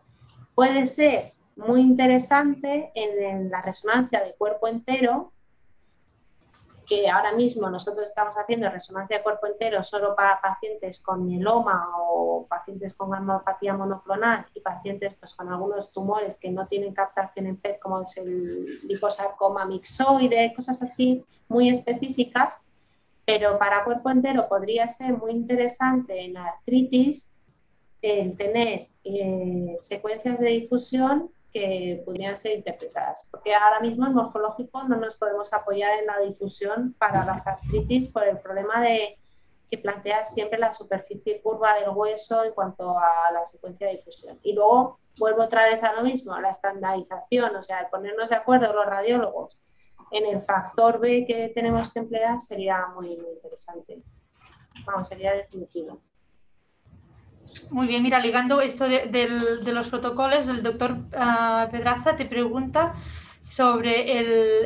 Puede 0.54 0.86
ser 0.86 1.34
muy 1.56 1.82
interesante 1.82 2.90
en 2.94 3.50
la 3.50 3.60
resonancia 3.60 4.24
de 4.24 4.34
cuerpo 4.34 4.66
entero, 4.66 5.33
que 6.86 7.08
ahora 7.08 7.32
mismo 7.32 7.68
nosotros 7.70 8.06
estamos 8.06 8.36
haciendo 8.36 8.68
resonancia 8.68 9.18
de 9.18 9.22
cuerpo 9.22 9.46
entero 9.46 9.82
solo 9.82 10.14
para 10.14 10.40
pacientes 10.40 11.00
con 11.00 11.26
mieloma 11.26 11.88
o 11.98 12.46
pacientes 12.48 12.94
con 12.94 13.10
gamopatía 13.10 13.74
monoclonal 13.74 14.46
y 14.54 14.60
pacientes 14.60 15.14
pues, 15.14 15.34
con 15.34 15.48
algunos 15.48 15.90
tumores 15.92 16.38
que 16.38 16.50
no 16.50 16.66
tienen 16.66 16.94
captación 16.94 17.46
en 17.46 17.56
PET, 17.56 17.78
como 17.78 18.02
es 18.02 18.16
el 18.18 18.78
liposarcoma 18.80 19.64
mixoide, 19.64 20.52
cosas 20.54 20.82
así 20.82 21.24
muy 21.48 21.68
específicas, 21.68 22.60
pero 23.24 23.58
para 23.58 23.84
cuerpo 23.84 24.10
entero 24.10 24.48
podría 24.48 24.86
ser 24.88 25.12
muy 25.14 25.32
interesante 25.32 26.24
en 26.24 26.36
artritis 26.36 27.30
el 28.02 28.36
tener 28.36 28.88
eh, 29.04 29.76
secuencias 29.78 30.38
de 30.38 30.48
difusión 30.50 31.30
que 31.54 32.02
pudieran 32.04 32.36
ser 32.36 32.58
interpretadas, 32.58 33.28
porque 33.30 33.54
ahora 33.54 33.78
mismo 33.78 34.04
en 34.04 34.12
morfológico 34.12 34.82
no 34.82 34.96
nos 34.96 35.16
podemos 35.16 35.52
apoyar 35.52 36.00
en 36.00 36.06
la 36.06 36.18
difusión 36.18 36.96
para 36.98 37.24
las 37.24 37.46
artritis 37.46 38.08
por 38.08 38.26
el 38.26 38.38
problema 38.38 38.80
de 38.80 39.16
que 39.70 39.78
plantea 39.78 40.24
siempre 40.24 40.58
la 40.58 40.74
superficie 40.74 41.40
curva 41.40 41.78
del 41.78 41.90
hueso 41.90 42.42
en 42.44 42.52
cuanto 42.52 42.98
a 42.98 43.30
la 43.32 43.44
secuencia 43.44 43.86
de 43.86 43.94
difusión. 43.94 44.38
Y 44.42 44.52
luego 44.52 44.98
vuelvo 45.16 45.44
otra 45.44 45.64
vez 45.66 45.80
a 45.84 45.92
lo 45.92 46.02
mismo, 46.02 46.36
la 46.40 46.50
estandarización, 46.50 47.54
o 47.54 47.62
sea, 47.62 47.80
el 47.82 47.86
ponernos 47.86 48.30
de 48.30 48.36
acuerdo 48.36 48.72
los 48.72 48.86
radiólogos 48.86 49.56
en 50.10 50.26
el 50.26 50.40
factor 50.40 50.98
B 50.98 51.24
que 51.24 51.52
tenemos 51.54 51.92
que 51.92 52.00
emplear 52.00 52.40
sería 52.40 52.86
muy, 52.94 53.12
interesante. 53.12 54.02
Vamos, 54.84 55.06
sería 55.06 55.32
definitivo. 55.32 56.00
Muy 57.70 57.86
bien, 57.86 58.02
mira, 58.02 58.20
ligando 58.20 58.60
esto 58.60 58.88
de, 58.88 59.28
los 59.64 59.88
protocolos, 59.88 60.48
el 60.48 60.62
doctor 60.62 60.98
ah, 61.16 61.68
Pedraza 61.70 62.16
te 62.16 62.24
pregunta 62.24 62.94
sobre 63.40 64.18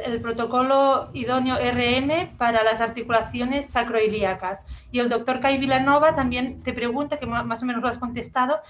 el, 0.05 0.21
protocolo 0.21 1.11
idóneo 1.13 1.57
RM 1.57 2.37
para 2.37 2.63
las 2.63 2.81
articulaciones 2.81 3.67
sacroilíacas. 3.67 4.65
Y 4.93 5.01
el 5.01 5.09
doctor 5.09 5.41
Kai 5.41 5.59
Villanova 5.59 6.15
también 6.15 6.63
te 6.63 6.73
pregunta, 6.73 7.19
que 7.19 7.27
más 7.27 7.63
o 7.63 7.67
menos 7.67 7.83
lo 7.83 7.89
has 7.89 7.99
contestado, 7.99 8.61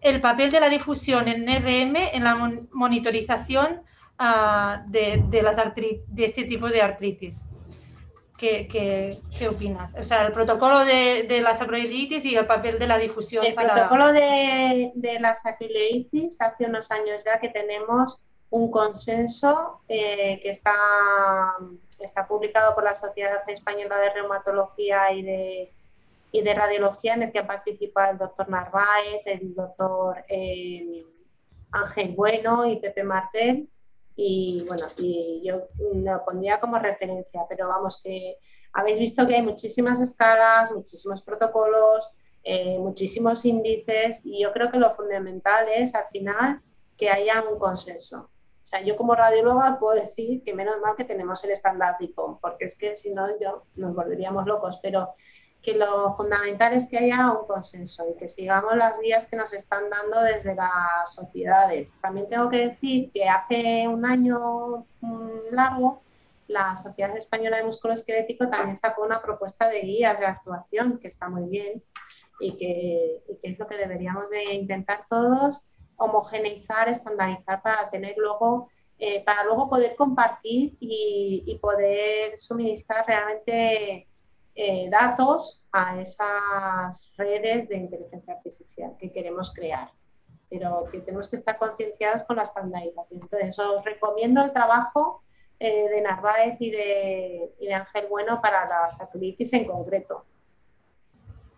el 0.00 0.20
papel 0.20 0.50
de 0.50 0.60
la 0.60 0.68
difusión 0.68 1.28
en 1.28 1.46
RM 1.46 1.96
en 1.96 2.24
la 2.24 2.34
monitorización 2.72 3.82
ah, 4.18 4.82
de, 4.86 5.22
de 5.26 6.24
este 6.24 6.44
tipo 6.44 6.68
de 6.68 6.82
artritis. 6.82 7.42
¿Qué, 8.38 9.18
opinas? 9.50 9.92
O 9.98 10.04
sea, 10.04 10.24
el 10.24 10.32
protocolo 10.32 10.84
de, 10.84 11.24
de, 11.28 11.40
la 11.40 11.54
sacroileitis 11.54 12.24
y 12.24 12.36
el 12.36 12.46
papel 12.46 12.78
de 12.78 12.86
la 12.86 12.96
difusión. 12.96 13.44
El 13.44 13.54
protocolo 13.54 14.12
de, 14.12 14.92
de, 14.94 15.18
la 15.18 15.34
sacroileitis, 15.34 16.40
hace 16.40 16.66
unos 16.66 16.88
años 16.92 17.24
ya 17.24 17.40
que 17.40 17.48
tenemos 17.48 18.20
un 18.50 18.70
consenso 18.70 19.80
eh, 19.88 20.38
que 20.40 20.50
está, 20.50 20.72
está 21.98 22.28
publicado 22.28 22.76
por 22.76 22.84
la 22.84 22.94
Sociedad 22.94 23.42
Española 23.48 23.98
de 23.98 24.10
Reumatología 24.10 25.12
y 25.12 25.22
de, 25.22 25.72
y 26.30 26.42
de 26.42 26.54
Radiología, 26.54 27.14
en 27.14 27.24
el 27.24 27.32
que 27.32 27.42
participa 27.42 28.10
el 28.10 28.18
doctor 28.18 28.48
Narváez, 28.48 29.22
el 29.26 29.52
doctor 29.52 30.24
eh, 30.28 31.04
Ángel 31.72 32.14
Bueno 32.14 32.64
y 32.66 32.76
Pepe 32.76 33.02
Martel 33.02 33.68
y 34.20 34.64
bueno, 34.66 34.88
y 34.96 35.42
yo 35.44 35.68
lo 35.94 36.24
pondría 36.24 36.58
como 36.58 36.76
referencia, 36.76 37.42
pero 37.48 37.68
vamos 37.68 38.02
que 38.02 38.36
habéis 38.72 38.98
visto 38.98 39.24
que 39.24 39.36
hay 39.36 39.42
muchísimas 39.42 40.00
escalas, 40.00 40.72
muchísimos 40.72 41.22
protocolos, 41.22 42.10
eh, 42.42 42.78
muchísimos 42.80 43.44
índices 43.44 44.22
y 44.24 44.42
yo 44.42 44.52
creo 44.52 44.72
que 44.72 44.78
lo 44.78 44.90
fundamental 44.90 45.68
es 45.72 45.94
al 45.94 46.06
final 46.08 46.60
que 46.96 47.08
haya 47.08 47.44
un 47.48 47.60
consenso. 47.60 48.28
O 48.60 48.66
sea, 48.66 48.82
yo 48.82 48.96
como 48.96 49.14
radióloga 49.14 49.78
puedo 49.78 49.94
decir 49.94 50.42
que 50.42 50.52
menos 50.52 50.80
mal 50.80 50.96
que 50.96 51.04
tenemos 51.04 51.44
el 51.44 51.52
estándar 51.52 51.94
DICOM, 52.00 52.40
porque 52.40 52.64
es 52.64 52.76
que 52.76 52.96
si 52.96 53.14
no 53.14 53.28
yo 53.38 53.66
nos 53.76 53.94
volveríamos 53.94 54.46
locos, 54.46 54.80
pero 54.82 55.14
que 55.62 55.74
lo 55.74 56.14
fundamental 56.14 56.72
es 56.72 56.88
que 56.88 56.98
haya 56.98 57.32
un 57.32 57.46
consenso 57.46 58.06
y 58.08 58.16
que 58.16 58.28
sigamos 58.28 58.76
las 58.76 59.00
guías 59.00 59.26
que 59.26 59.36
nos 59.36 59.52
están 59.52 59.90
dando 59.90 60.22
desde 60.22 60.54
las 60.54 61.12
sociedades. 61.12 61.94
También 62.00 62.28
tengo 62.28 62.48
que 62.48 62.68
decir 62.68 63.10
que 63.12 63.28
hace 63.28 63.88
un 63.88 64.06
año 64.06 64.86
largo 65.50 66.02
la 66.46 66.76
Sociedad 66.76 67.14
Española 67.16 67.58
de 67.58 67.64
Músculo 67.64 67.92
Esquelético 67.92 68.48
también 68.48 68.74
sacó 68.74 69.04
una 69.04 69.20
propuesta 69.20 69.68
de 69.68 69.80
guías 69.80 70.18
de 70.18 70.26
actuación 70.26 70.98
que 70.98 71.08
está 71.08 71.28
muy 71.28 71.46
bien 71.48 71.82
y 72.40 72.56
que, 72.56 73.22
es 73.42 73.58
lo 73.58 73.66
que 73.66 73.76
deberíamos 73.76 74.30
de 74.30 74.54
intentar 74.54 75.04
todos 75.10 75.60
homogeneizar, 75.96 76.88
estandarizar 76.88 77.60
para 77.60 77.90
tener 77.90 78.14
luego 78.16 78.70
eh, 79.00 79.22
para 79.24 79.44
luego 79.44 79.68
poder 79.68 79.94
compartir 79.94 80.76
y, 80.80 81.44
y 81.46 81.58
poder 81.58 82.38
suministrar 82.38 83.06
realmente 83.06 84.08
eh, 84.60 84.88
datos 84.90 85.62
a 85.70 86.00
esas 86.00 87.12
redes 87.16 87.68
de 87.68 87.76
inteligencia 87.76 88.34
artificial 88.34 88.96
que 88.98 89.12
queremos 89.12 89.54
crear, 89.54 89.92
pero 90.50 90.82
que 90.90 90.98
tenemos 90.98 91.28
que 91.28 91.36
estar 91.36 91.56
concienciados 91.56 92.24
con 92.24 92.38
la 92.38 92.42
estandarización. 92.42 93.20
Entonces, 93.22 93.56
os 93.60 93.84
recomiendo 93.84 94.42
el 94.42 94.52
trabajo 94.52 95.22
eh, 95.60 95.88
de 95.88 96.00
Narváez 96.00 96.56
y 96.58 96.72
de, 96.72 97.72
Ángel 97.72 98.08
Bueno 98.10 98.40
para 98.42 98.68
la 98.68 98.90
satellitis 98.90 99.52
en 99.52 99.64
concreto. 99.64 100.24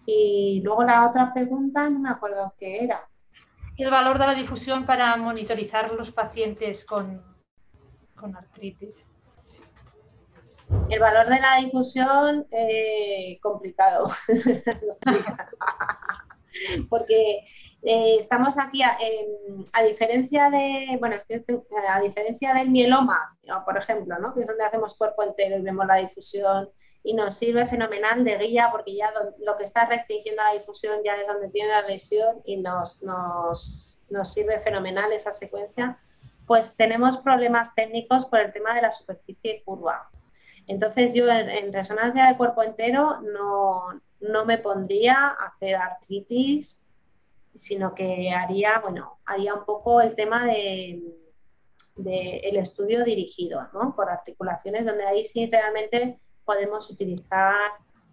Y 0.05 0.61
luego 0.63 0.85
la 0.85 1.09
otra 1.09 1.33
pregunta, 1.33 1.89
no 1.89 2.01
me 2.01 2.11
acuerdo 2.11 2.53
qué 2.59 2.85
era. 2.85 3.09
El 3.79 3.91
valor 3.91 4.19
de 4.19 4.27
la 4.27 4.35
difusión 4.35 4.85
para 4.85 5.17
monitorizar 5.17 5.91
los 5.95 6.13
pacientes 6.13 6.85
con 6.85 7.25
artritis. 8.37 9.07
El 10.89 11.01
valor 11.01 11.27
de 11.27 11.41
la 11.41 11.57
difusión, 11.57 12.47
eh, 12.51 13.39
complicado. 13.43 14.11
Porque 16.89 17.45
eh, 17.83 18.17
estamos 18.19 18.59
aquí, 18.59 18.83
a, 18.83 18.97
diferencia 19.83 20.51
de, 20.51 20.97
bueno, 20.99 21.17
a 21.89 22.01
diferencia 22.01 22.55
del 22.55 22.71
mieloma, 22.71 23.37
por 23.65 23.79
ejemplo, 23.79 24.19
¿no? 24.19 24.35
que 24.35 24.41
es 24.41 24.47
donde 24.47 24.65
hacemos 24.65 24.97
cuerpo 24.97 25.23
entero 25.23 25.57
y 25.57 25.63
vemos 25.63 25.87
la 25.87 25.97
difusión 25.97 26.69
y 27.03 27.15
nos 27.15 27.35
sirve 27.35 27.67
fenomenal 27.67 28.25
de 28.25 28.37
guía 28.37 28.69
porque 28.71 28.95
ya 28.95 29.11
lo, 29.39 29.57
que 29.57 29.65
está 29.65 29.87
restringiendo 29.87 30.43
la 30.43 30.53
difusión 30.53 31.01
ya 31.05 31.15
es 31.15 31.27
donde 31.27 31.49
tiene 31.49 31.71
la 31.71 31.83
lesión 31.83 32.43
y 32.45 32.59
nos, 32.59 33.03
nos, 33.03 34.05
nos 34.11 34.33
sirve 34.33 34.59
fenomenal 34.59 35.11
esa 35.13 35.33
secuencia, 35.33 35.99
pues 36.47 36.77
tenemos 36.77 37.17
problemas 37.17 37.75
técnicos 37.75 38.27
por 38.27 38.41
el 38.41 38.53
tema 38.53 38.75
de 38.75 38.83
la 38.83 38.93
superficie 38.93 39.63
curva. 39.65 40.11
Entonces 40.71 41.15
yo 41.15 41.29
en, 41.29 41.73
resonancia 41.73 42.29
de 42.29 42.37
cuerpo 42.37 42.63
entero 42.63 43.21
no, 43.23 44.45
me 44.47 44.57
pondría 44.59 45.17
a 45.17 45.47
hacer 45.49 45.75
artritis, 45.75 46.87
sino 47.57 47.93
que 47.93 48.31
haría, 48.31 48.79
bueno, 48.79 49.19
haría 49.25 49.53
un 49.53 49.65
poco 49.65 50.01
el 50.01 50.15
tema 50.15 50.47
de, 50.47 51.03
el 51.97 52.57
estudio 52.57 53.03
dirigido, 53.03 53.67
¿no? 53.73 53.97
Por 53.97 54.09
articulaciones, 54.11 54.87
donde 54.87 55.05
ahí 55.05 55.25
sí 55.25 55.47
realmente 55.51 56.21
podemos 56.45 56.89
utilizar 56.89 57.73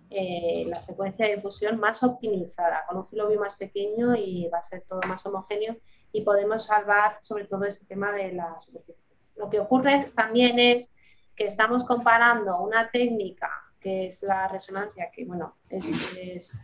eh, 0.09 0.65
la 0.67 0.81
secuencia 0.81 1.27
de 1.27 1.35
difusión 1.35 1.79
más 1.79 2.01
optimizada, 2.01 2.85
con 2.87 2.97
un 2.97 3.07
filobio 3.07 3.39
más 3.39 3.55
pequeño 3.55 4.15
y 4.15 4.47
va 4.47 4.57
a 4.57 4.63
ser 4.63 4.81
todo 4.89 5.01
más 5.07 5.23
homogéneo 5.27 5.77
y 6.11 6.21
podemos 6.21 6.65
salvar 6.65 7.19
sobre 7.21 7.45
todo 7.45 7.65
ese 7.65 7.85
tema 7.85 8.11
de 8.13 8.33
la 8.33 8.59
superficie. 8.59 9.05
Lo 9.35 9.47
que 9.47 9.59
ocurre 9.59 10.11
también 10.15 10.57
es 10.57 10.91
que 11.37 11.45
estamos 11.45 11.85
comparando 11.85 12.59
una 12.59 12.89
técnica 12.89 13.49
que 13.79 14.07
es 14.07 14.23
la 14.23 14.47
resonancia, 14.47 15.11
que 15.13 15.23
bueno, 15.23 15.55
es, 15.69 16.59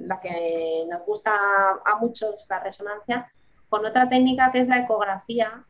la 0.00 0.20
que 0.20 0.84
nos 0.88 1.04
gusta 1.04 1.32
a 1.84 1.96
muchos, 1.98 2.46
la 2.48 2.60
resonancia, 2.60 3.32
con 3.70 3.84
otra 3.86 4.08
técnica 4.08 4.52
que 4.52 4.60
es 4.60 4.68
la 4.68 4.80
ecografía, 4.80 5.64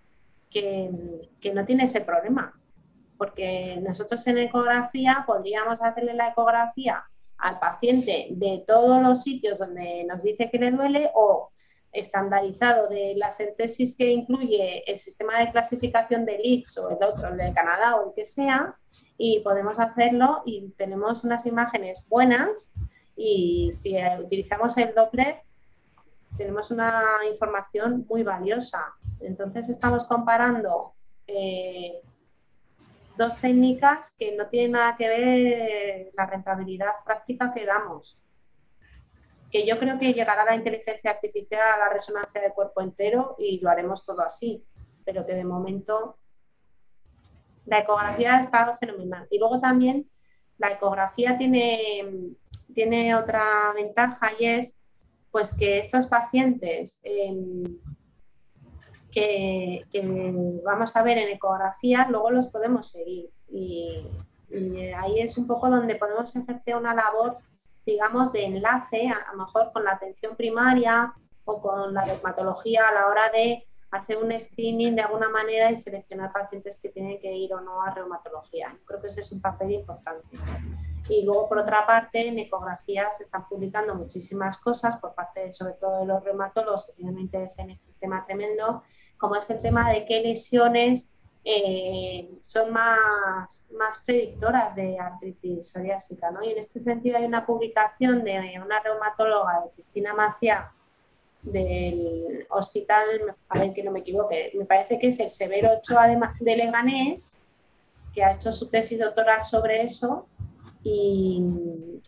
que, 0.51 0.91
que 1.41 1.55
no 1.55 1.65
tiene 1.65 1.85
ese 1.85 2.01
problema. 2.01 2.53
Porque 3.17 3.79
nosotros 3.81 4.27
en 4.27 4.39
ecografía 4.39 5.25
podríamos 5.27 5.81
hacerle 5.81 6.15
la 6.15 6.29
ecografía 6.29 7.05
al 7.39 7.61
paciente 7.61 8.27
de 8.31 8.65
todos 8.67 9.01
los 9.01 9.23
sitios 9.23 9.59
donde 9.59 10.05
nos 10.05 10.23
dice 10.25 10.51
que 10.51 10.59
le 10.59 10.73
duele 10.73 11.11
o 11.15 11.51
estandarizado 12.01 12.89
de 12.89 13.15
la 13.17 13.33
síntesis 13.33 13.97
que 13.97 14.11
incluye 14.11 14.85
el 14.91 15.01
sistema 15.01 15.39
de 15.39 15.51
clasificación 15.51 16.25
del 16.25 16.41
IX 16.43 16.79
o 16.79 16.91
el 16.91 17.03
otro, 17.03 17.29
el 17.29 17.37
de 17.37 17.53
Canadá 17.53 17.97
o 17.97 18.09
el 18.09 18.15
que 18.15 18.25
sea, 18.25 18.77
y 19.17 19.41
podemos 19.41 19.79
hacerlo 19.81 20.43
y 20.45 20.71
tenemos 20.77 21.25
unas 21.25 21.45
imágenes 21.47 22.05
buenas 22.09 22.73
y 23.17 23.71
si 23.73 23.97
utilizamos 24.21 24.77
el 24.79 24.95
Doppler 24.95 25.43
tenemos 26.37 26.71
una 26.71 27.03
información 27.29 28.07
muy 28.09 28.23
valiosa. 28.23 28.95
Entonces 29.21 29.69
estamos 29.69 30.05
comparando 30.05 30.93
eh, 31.27 32.01
dos 33.17 33.37
técnicas 33.39 34.15
que 34.17 34.37
no 34.37 34.47
tienen 34.47 34.73
nada 34.73 34.97
que 34.97 35.09
ver 35.09 36.11
la 36.17 36.27
rentabilidad 36.27 36.93
práctica 37.05 37.53
que 37.53 37.67
damos 37.67 38.21
que 39.51 39.67
yo 39.67 39.79
creo 39.79 39.99
que 39.99 40.13
llegará 40.13 40.45
la 40.45 40.55
inteligencia 40.55 41.11
artificial 41.11 41.61
a 41.75 41.79
la 41.79 41.89
resonancia 41.89 42.41
de 42.41 42.53
cuerpo 42.53 42.81
entero 42.81 43.35
y 43.39 43.61
lo 43.61 43.71
haremos 43.71 44.05
todo 44.05 44.23
así, 44.23 44.65
pero 45.05 45.25
que 45.25 45.35
de 45.35 45.45
momento 45.45 46.19
la 47.65 47.81
ecografía 47.81 48.41
estado 48.41 48.75
fenomenal. 48.77 49.27
Y 49.31 49.39
luego 49.39 49.61
también 49.61 50.09
la 50.59 50.73
ecografía 50.73 51.39
tiene, 51.39 52.35
tiene 52.75 53.15
otra 53.15 53.73
ventaja 53.75 54.33
y 54.39 54.45
es 54.47 54.79
pues 55.31 55.55
que 55.55 55.79
estos 55.79 56.07
pacientes 56.07 57.01
em, 57.03 57.79
que, 59.11 59.85
vamos 60.65 60.95
a 60.95 61.03
ver 61.03 61.19
en 61.19 61.29
ecografía, 61.29 62.07
luego 62.09 62.31
los 62.31 62.49
podemos 62.49 62.91
seguir. 62.91 63.31
y 63.51 64.07
ahí 64.97 65.21
es 65.21 65.37
un 65.37 65.47
poco 65.47 65.69
donde 65.69 65.97
podemos 65.97 66.35
ejercer 66.35 66.77
una 66.77 66.95
labor 66.95 67.39
digamos, 67.89 68.33
de 68.33 68.45
enlace, 68.45 69.09
a, 69.09 69.33
lo 69.33 69.39
mejor 69.39 69.73
con 69.73 69.83
la 69.83 69.93
atención 69.93 70.37
primaria 70.37 71.15
o 71.47 71.59
con 71.63 71.95
la 71.95 72.05
dermatología 72.05 72.87
a 72.87 72.93
la 72.93 73.07
hora 73.07 73.31
de 73.31 73.67
hacer 73.91 74.19
un 74.19 74.39
screening 74.39 74.95
de 74.95 75.01
alguna 75.01 75.31
manera 75.31 75.71
y 75.71 75.79
seleccionar 75.79 76.31
pacientes 76.31 76.79
que 76.83 76.91
tienen 76.91 77.19
que 77.19 77.33
ir 77.33 77.55
o 77.55 77.63
no 77.63 77.83
a 77.83 77.95
reumatología. 77.95 78.77
creo 78.85 79.01
que 79.01 79.07
ese 79.07 79.21
es 79.21 79.33
un 79.33 79.41
papel 79.41 79.71
importante. 79.73 80.37
Y 81.09 81.25
luego, 81.25 81.49
por 81.49 81.59
otra 81.61 81.87
parte, 81.87 82.29
en 82.29 82.39
ecografía 82.39 83.11
se 83.15 83.23
están 83.23 83.49
publicando 83.49 83.95
muchísimas 83.95 84.59
cosas 84.59 84.99
por 84.99 85.15
parte, 85.15 85.55
sobre 85.55 85.73
todo, 85.73 86.01
de 86.01 86.07
los 86.07 86.23
reumatólogos 86.23 86.85
que 86.85 86.93
tienen 86.93 87.15
un 87.15 87.21
interés 87.21 87.59
en 87.59 87.71
este 87.71 87.93
tema 87.99 88.27
tremendo, 88.27 88.83
como 89.17 89.35
es 89.37 89.49
el 89.49 89.61
tema 89.61 89.91
de 89.91 90.05
qué 90.05 90.21
lesiones 90.21 91.09
eh, 91.45 92.31
son 92.43 92.73
más, 92.73 93.67
más 93.73 93.99
predictoras 94.05 94.75
de 94.75 94.99
artritis 94.99 95.69
psoriásica. 95.69 96.31
¿no? 96.31 96.43
Y 96.43 96.53
en 96.53 96.59
este 96.59 96.81
sentido 96.81 97.17
hay 97.17 97.25
una 97.25 97.47
publicación 97.47 98.25
de 98.25 98.61
una 98.63 98.81
reumatóloga, 98.81 99.63
de 99.65 99.71
Cristina 99.71 100.15
Macia, 100.15 100.73
del 101.43 102.47
hospital, 102.51 103.37
a 103.49 103.59
ver 103.59 103.73
que 103.73 103.83
no 103.83 103.93
me 103.93 104.01
equivoque, 104.01 104.53
me 104.55 104.65
parece 104.65 104.99
que 104.99 105.09
es 105.09 105.21
el 105.21 105.31
Severo 105.31 105.71
Ochoa 105.73 106.09
de, 106.09 106.57
Leganés, 106.57 107.39
que 108.13 108.25
ha 108.25 108.33
hecho 108.33 108.53
su 108.53 108.69
tesis 108.69 108.99
doctoral 108.99 109.45
sobre 109.45 109.83
eso 109.83 110.27
y, 110.83 111.43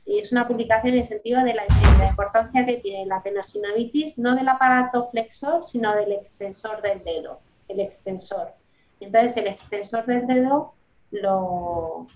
es 0.07 0.33
una 0.33 0.49
publicación 0.49 0.95
en 0.95 1.01
el 1.01 1.05
sentido 1.05 1.43
de 1.45 1.55
la, 1.55 1.63
de 1.63 1.99
la, 1.99 2.09
importancia 2.09 2.67
que 2.67 2.79
tiene 2.79 3.07
la 3.07 3.23
tenosinovitis, 3.23 4.19
no 4.19 4.35
del 4.35 4.49
aparato 4.49 5.09
flexor, 5.11 5.63
sino 5.63 5.95
del 5.95 6.13
extensor 6.13 6.83
del 6.83 7.05
dedo, 7.05 7.41
el 7.69 7.81
extensor. 7.81 8.60
Entonces 9.01 9.37
el 9.37 9.47
extensor 9.47 10.05
del 10.07 10.27
dedo 10.27 10.75
lo, 11.11 12.07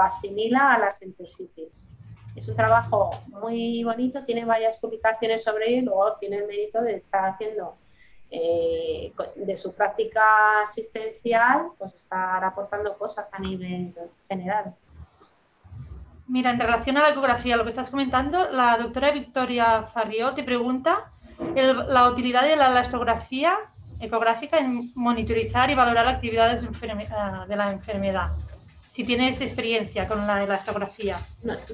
asimila 0.00 0.74
a 0.74 0.78
las 0.78 1.00
entesitis. 1.02 1.88
Es 2.34 2.48
un 2.48 2.56
trabajo 2.56 3.10
muy 3.28 3.82
bonito, 3.82 4.24
tiene 4.24 4.44
varias 4.44 4.76
publicaciones 4.76 5.42
sobre 5.42 5.70
ello 5.70 5.86
luego 5.86 6.16
tiene 6.20 6.36
el 6.36 6.46
mérito 6.46 6.82
de 6.82 6.96
estar 6.96 7.24
haciendo 7.24 7.76
eh, 8.30 9.12
de 9.36 9.56
su 9.56 9.72
práctica 9.72 10.60
asistencial, 10.62 11.68
pues 11.78 11.94
estar 11.94 12.44
aportando 12.44 12.98
cosas 12.98 13.30
a 13.32 13.38
nivel 13.38 13.94
general. 14.28 14.74
Mira, 16.28 16.50
en 16.50 16.58
relación 16.58 16.96
a 16.98 17.02
la 17.02 17.10
ecografía, 17.10 17.56
lo 17.56 17.62
que 17.62 17.70
estás 17.70 17.88
comentando, 17.88 18.50
la 18.50 18.76
doctora 18.76 19.12
Victoria 19.12 19.84
Farrió 19.84 20.34
te 20.34 20.42
pregunta 20.42 21.12
la 21.54 22.08
utilidad 22.08 22.42
de 22.42 22.56
la 22.56 22.70
elastografía 22.70 23.56
ecográfica 24.00 24.58
en 24.58 24.92
monitorizar 24.94 25.70
y 25.70 25.74
valorar 25.74 26.06
la 26.06 26.12
actividad 26.12 26.58
ah, 27.10 27.46
de 27.48 27.56
la 27.56 27.72
enfermedad. 27.72 28.30
Si 28.90 29.04
tienes 29.04 29.40
experiencia 29.40 30.08
con 30.08 30.26
la 30.26 30.42
elastografía. 30.42 31.18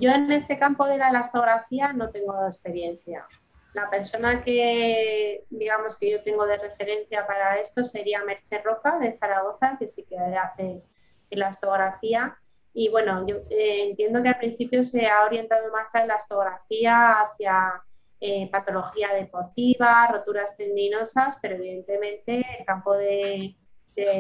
yo 0.01 0.11
en 0.11 0.33
este 0.33 0.59
campo 0.59 0.87
de 0.87 0.99
la 0.99 1.11
elastografía 1.11 1.93
no 1.93 2.11
tengo 2.11 2.47
experiencia. 2.47 3.27
La 3.75 3.89
persona 3.89 4.43
que, 4.43 5.45
digamos, 5.49 5.97
que 5.97 6.11
yo 6.11 6.23
tengo 6.23 6.45
de 6.47 6.59
referencia 6.59 7.27
para 7.27 7.59
esto 7.59 7.85
sería 7.85 8.25
Merche 8.25 8.61
Roca 8.61 8.99
de 8.99 9.17
Zaragoza, 9.17 9.77
que 9.79 9.89
sí 9.89 10.05
que 10.05 10.19
hace 10.19 10.83
elastografía. 11.31 12.37
Y 12.75 12.89
bueno, 12.89 13.27
yo 13.27 13.37
eh, 13.51 13.89
entiendo 13.89 14.23
que 14.23 14.29
al 14.29 14.39
principio 14.39 14.83
se 14.83 15.07
ha 15.07 15.25
orientado 15.25 15.71
más 15.73 15.87
la 15.95 16.05
elastografía 16.05 17.21
hacia 17.21 17.83
eh, 18.25 18.49
patología 18.53 19.13
deportiva, 19.15 20.07
roturas 20.07 20.57
tendinosas, 20.57 21.37
pero 21.43 21.57
evidentemente 21.57 22.47
el 22.57 22.65
campo 22.65 22.95
de, 22.95 23.57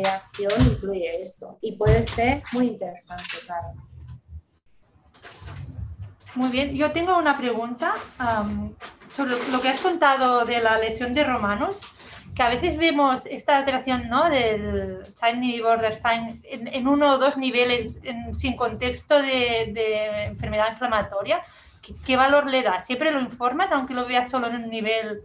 acción 0.04 0.50
incluye 0.60 1.20
esto 1.20 1.56
y 1.60 1.76
puede 1.76 2.04
ser 2.04 2.42
muy 2.52 2.66
interesante, 2.66 3.24
claro. 3.46 3.68
Muy 6.34 6.50
bien, 6.50 6.74
yo 6.74 6.90
tengo 6.90 7.16
una 7.16 7.38
pregunta 7.38 7.94
sobre 9.08 9.36
lo 9.52 9.62
que 9.62 9.68
has 9.68 9.80
contado 9.80 10.44
de 10.46 10.60
la 10.60 10.78
lesión 10.78 11.14
de 11.14 11.22
romanos, 11.22 11.80
que 12.34 12.42
a 12.42 12.48
veces 12.48 12.76
vemos 12.76 13.24
esta 13.26 13.56
alteración 13.56 14.08
¿no? 14.08 14.28
del 14.28 15.04
Shiny 15.22 15.60
Border 15.60 15.94
Sign 15.94 16.42
en, 16.42 16.88
uno 16.88 17.12
o 17.12 17.18
dos 17.18 17.36
niveles 17.36 18.00
sin 18.36 18.56
contexto 18.56 19.22
de 19.22 20.24
enfermedad 20.24 20.72
inflamatoria. 20.72 21.40
¿Qué, 21.82 22.16
valor 22.16 22.46
le 22.46 22.62
das? 22.62 22.86
¿Siempre 22.86 23.10
lo 23.10 23.20
informas, 23.20 23.72
aunque 23.72 23.94
lo 23.94 24.06
veas 24.06 24.30
solo 24.30 24.46
en 24.48 24.56
un 24.56 24.70
nivel, 24.70 25.22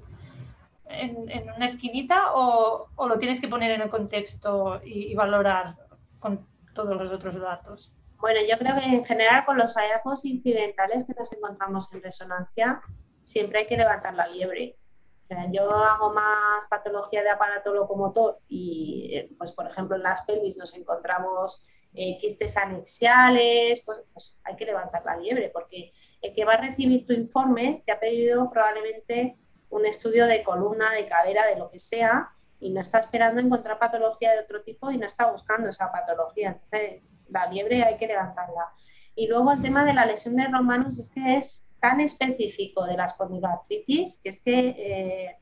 en, 0.86 1.50
una 1.56 1.66
esquinita, 1.66 2.34
o, 2.34 2.90
lo 3.08 3.20
tienes 3.20 3.40
que 3.40 3.48
poner 3.48 3.72
en 3.72 3.82
el 3.82 3.90
contexto 3.90 4.82
y, 4.84 5.14
valorar 5.16 5.76
con 6.20 6.48
todos 6.74 6.96
los 6.96 7.12
otros 7.12 7.40
datos? 7.40 7.92
Bueno, 8.20 8.40
yo 8.50 8.58
creo 8.58 8.76
que 8.76 8.86
en 8.86 9.06
general 9.06 9.46
con 9.46 9.58
los 9.58 9.76
hallazgos 9.76 10.26
incidentales 10.26 11.06
que 11.06 11.14
nos 11.14 11.32
encontramos 11.34 11.94
en 11.94 12.02
resonancia, 12.02 12.82
siempre 13.24 13.60
hay 13.60 13.68
que 13.68 13.78
levantar 13.78 14.16
la 14.16 14.28
liebre. 14.28 14.76
O 15.24 15.28
sea, 15.28 15.46
yo 15.52 15.70
hago 15.70 16.14
más 16.14 16.66
patología 16.70 17.22
de 17.22 17.30
aparato 17.30 17.74
locomotor 17.74 18.40
y, 18.48 19.12
eh, 19.14 19.30
pues, 19.38 19.52
por 19.52 19.68
ejemplo, 19.68 19.98
en 19.98 20.04
las 20.04 20.24
pelvis 20.24 20.58
nos 20.58 20.74
encontramos 20.76 21.64
eh, 21.94 22.18
quistes 22.20 22.58
anexiales, 22.58 23.84
pues, 23.86 24.00
pues, 24.14 24.38
hay 24.44 24.56
que 24.56 24.66
levantar 24.66 25.04
la 25.06 25.18
liebre 25.18 25.50
porque 25.54 25.94
el 26.22 26.34
que 26.34 26.46
va 26.46 26.54
a 26.54 26.62
recibir 26.62 27.06
tu 27.06 27.14
informe 27.14 27.84
te 27.86 27.92
ha 27.92 28.00
pedido 28.00 28.50
probablemente 28.50 29.38
un 29.70 29.86
estudio 29.86 30.28
de 30.28 30.44
columna, 30.44 30.92
de 30.92 31.08
cadera, 31.08 31.46
de 31.46 31.58
lo 31.58 31.70
que 31.70 31.80
sea, 31.80 32.30
y 32.60 32.72
no 32.72 32.82
está 32.82 33.00
esperando 33.00 33.42
encontrar 33.42 33.78
patología 33.78 34.34
de 34.34 34.40
otro 34.40 34.64
tipo 34.64 34.90
y 34.92 34.98
no 34.98 35.06
está 35.06 35.30
buscando 35.30 35.70
esa 35.70 35.92
patología. 35.92 36.60
Entonces, 36.64 37.08
la 37.30 37.46
liebre 37.48 37.84
hay 37.84 37.98
que 37.98 38.08
levantarla. 38.08 38.72
Y 39.16 39.28
luego 39.28 39.52
el 39.52 39.62
tema 39.62 39.86
de 39.86 39.94
la 39.94 40.06
lesión 40.06 40.36
de 40.36 40.48
romanos 40.48 40.98
es 40.98 41.12
que 41.12 41.38
es 41.38 41.70
tan 41.80 42.00
específico 42.02 42.86
de 42.86 42.98
la 42.98 43.06
espondiloartritis 43.06 44.20
que 44.22 44.30
es 44.30 44.42
que 44.42 44.70
eh, 44.70 45.38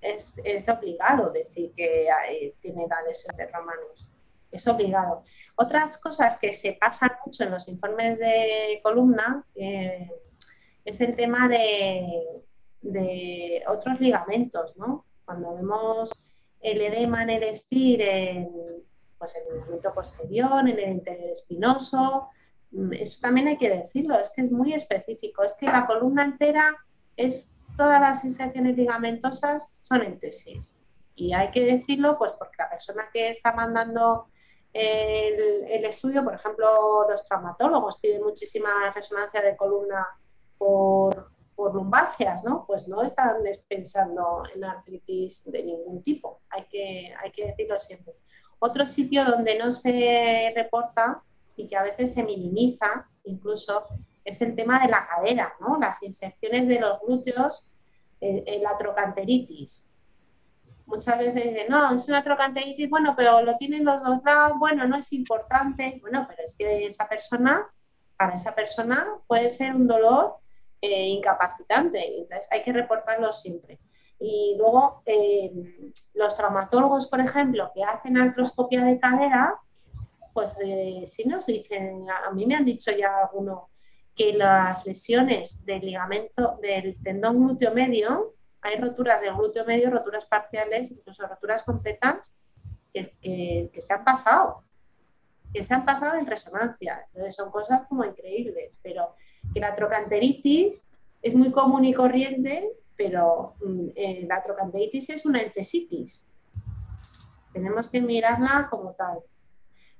es, 0.00 0.40
es, 0.44 0.68
obligado 0.68 1.30
decir 1.30 1.72
que 1.76 2.08
tiene 2.60 2.86
la 2.88 3.02
lesión 3.02 3.36
de 3.36 3.46
romanos. 3.46 4.08
Es 4.50 4.66
obligado. 4.66 5.24
Otras 5.54 5.98
cosas 5.98 6.36
que 6.38 6.52
se 6.52 6.76
pasan 6.80 7.12
mucho 7.24 7.44
en 7.44 7.50
los 7.50 7.68
informes 7.68 8.18
de 8.18 8.80
columna 8.82 9.44
eh, 9.54 10.10
es 10.84 11.00
el 11.00 11.14
tema 11.14 11.48
de, 11.48 13.62
otros 13.68 14.00
ligamentos, 14.00 14.76
¿no? 14.76 15.06
Cuando 15.24 15.54
vemos 15.54 16.10
el 16.60 16.80
edema 16.80 17.22
en 17.22 17.30
el 17.30 17.42
estir, 17.44 18.02
en, 18.02 18.50
pues 19.18 19.36
el 19.36 19.54
ligamento 19.54 19.94
posterior, 19.94 20.60
en 20.60 20.78
el 20.78 20.90
interespinoso, 20.90 22.28
mm, 22.72 22.92
eso 22.94 23.20
también 23.20 23.48
hay 23.48 23.56
que 23.56 23.70
decirlo, 23.70 24.18
es 24.18 24.30
que 24.30 24.42
es 24.42 24.50
muy 24.50 24.74
específico, 24.74 25.44
es 25.44 25.54
que 25.54 25.66
la 25.66 25.86
columna 25.86 26.24
entera 26.24 26.76
es 27.16 27.54
todas 27.76 28.00
las 28.00 28.24
inserciones 28.24 28.76
ligamentosas 28.76 29.86
son 29.86 30.02
en 30.02 30.18
tesis. 30.18 30.78
Y 31.14 31.34
hay 31.34 31.50
que 31.50 31.64
decirlo 31.64 32.18
pues 32.18 32.32
porque 32.38 32.56
la 32.58 32.70
persona 32.70 33.08
que 33.12 33.28
está 33.28 33.52
mandando 33.52 34.26
el, 34.72 35.84
estudio, 35.84 36.24
por 36.24 36.34
ejemplo, 36.34 37.06
los 37.08 37.24
traumatólogos 37.24 37.98
piden 37.98 38.22
muchísima 38.22 38.90
resonancia 38.94 39.42
de 39.42 39.56
columna 39.56 40.06
por, 40.56 41.30
por 41.54 41.74
lumbalgias, 41.74 42.44
¿no? 42.44 42.64
Pues 42.66 42.88
no 42.88 43.02
están 43.02 43.36
pensando 43.68 44.42
en 44.54 44.64
artritis 44.64 45.44
de 45.50 45.62
ningún 45.62 46.02
tipo, 46.02 46.40
hay 46.48 46.64
que, 46.64 47.14
hay 47.22 47.30
que 47.30 47.46
decirlo 47.46 47.78
siempre. 47.78 48.14
Otro 48.58 48.86
sitio 48.86 49.24
donde 49.24 49.58
no 49.58 49.72
se 49.72 50.52
reporta 50.54 51.22
y 51.56 51.68
que 51.68 51.76
a 51.76 51.82
veces 51.82 52.14
se 52.14 52.22
minimiza 52.22 53.08
incluso 53.24 53.86
es 54.24 54.40
el 54.40 54.54
tema 54.54 54.80
de 54.80 54.88
la 54.88 55.06
cadera, 55.06 55.54
¿no? 55.60 55.78
Las 55.78 56.02
inserciones 56.02 56.68
de 56.68 56.78
los 56.78 57.00
glúteos, 57.00 57.66
la 58.20 58.78
trocanteritis. 58.78 59.91
Muchas 60.86 61.18
veces 61.18 61.34
dicen, 61.34 61.66
no, 61.68 61.94
es 61.94 62.08
una 62.08 62.22
trochanteritis, 62.22 62.90
bueno, 62.90 63.14
pero 63.16 63.42
lo 63.42 63.56
tienen 63.56 63.84
los 63.84 64.02
dos 64.02 64.20
lados, 64.24 64.58
bueno, 64.58 64.86
no 64.86 64.96
es 64.96 65.12
importante. 65.12 65.98
Bueno, 66.00 66.26
pero 66.28 66.42
es 66.44 66.54
que 66.56 66.86
esa 66.86 67.08
persona, 67.08 67.66
para 68.16 68.34
esa 68.34 68.54
persona 68.54 69.06
puede 69.26 69.50
ser 69.50 69.74
un 69.74 69.86
dolor 69.86 70.36
eh, 70.80 71.08
incapacitante, 71.08 72.18
entonces 72.18 72.48
hay 72.50 72.62
que 72.62 72.72
reportarlo 72.72 73.32
siempre. 73.32 73.78
Y 74.18 74.54
luego, 74.58 75.02
eh, 75.06 75.52
los 76.14 76.36
traumatólogos, 76.36 77.08
por 77.08 77.20
ejemplo, 77.20 77.70
que 77.74 77.82
hacen 77.82 78.16
artroscopia 78.16 78.84
de 78.84 78.98
cadera, 78.98 79.58
pues 80.32 80.56
eh, 80.64 81.04
si 81.08 81.24
nos 81.24 81.46
dicen, 81.46 82.06
a 82.10 82.30
mí 82.32 82.46
me 82.46 82.54
han 82.54 82.64
dicho 82.64 82.90
ya 82.92 83.18
alguno 83.18 83.70
que 84.14 84.32
las 84.32 84.86
lesiones 84.86 85.64
del 85.64 85.80
ligamento 85.80 86.58
del 86.60 86.96
tendón 87.02 87.44
glúteo 87.44 87.72
medio, 87.72 88.34
hay 88.62 88.76
roturas 88.76 89.20
del 89.20 89.34
glúteo 89.34 89.64
medio, 89.66 89.90
roturas 89.90 90.24
parciales, 90.24 90.90
incluso 90.90 91.26
roturas 91.26 91.64
completas, 91.64 92.34
que, 92.92 93.70
se 93.78 93.92
han 93.92 94.04
pasado, 94.04 94.62
que 95.52 95.62
se 95.62 95.74
han 95.74 95.84
pasado 95.84 96.18
en 96.18 96.26
resonancia. 96.26 97.04
Entonces 97.08 97.34
son 97.34 97.50
cosas 97.50 97.86
como 97.88 98.04
increíbles, 98.04 98.78
pero 98.82 99.16
que 99.52 99.60
la 99.60 99.74
trocanteritis 99.74 100.88
es 101.20 101.34
muy 101.34 101.50
común 101.50 101.84
y 101.84 101.92
corriente, 101.92 102.70
pero 102.96 103.54
mm, 103.64 103.88
eh, 103.96 104.26
la 104.28 104.42
trocanteritis 104.42 105.10
es 105.10 105.26
una 105.26 105.42
entesitis. 105.42 106.28
Tenemos 107.52 107.88
que 107.88 108.00
mirarla 108.00 108.68
como 108.70 108.92
tal. 108.92 109.18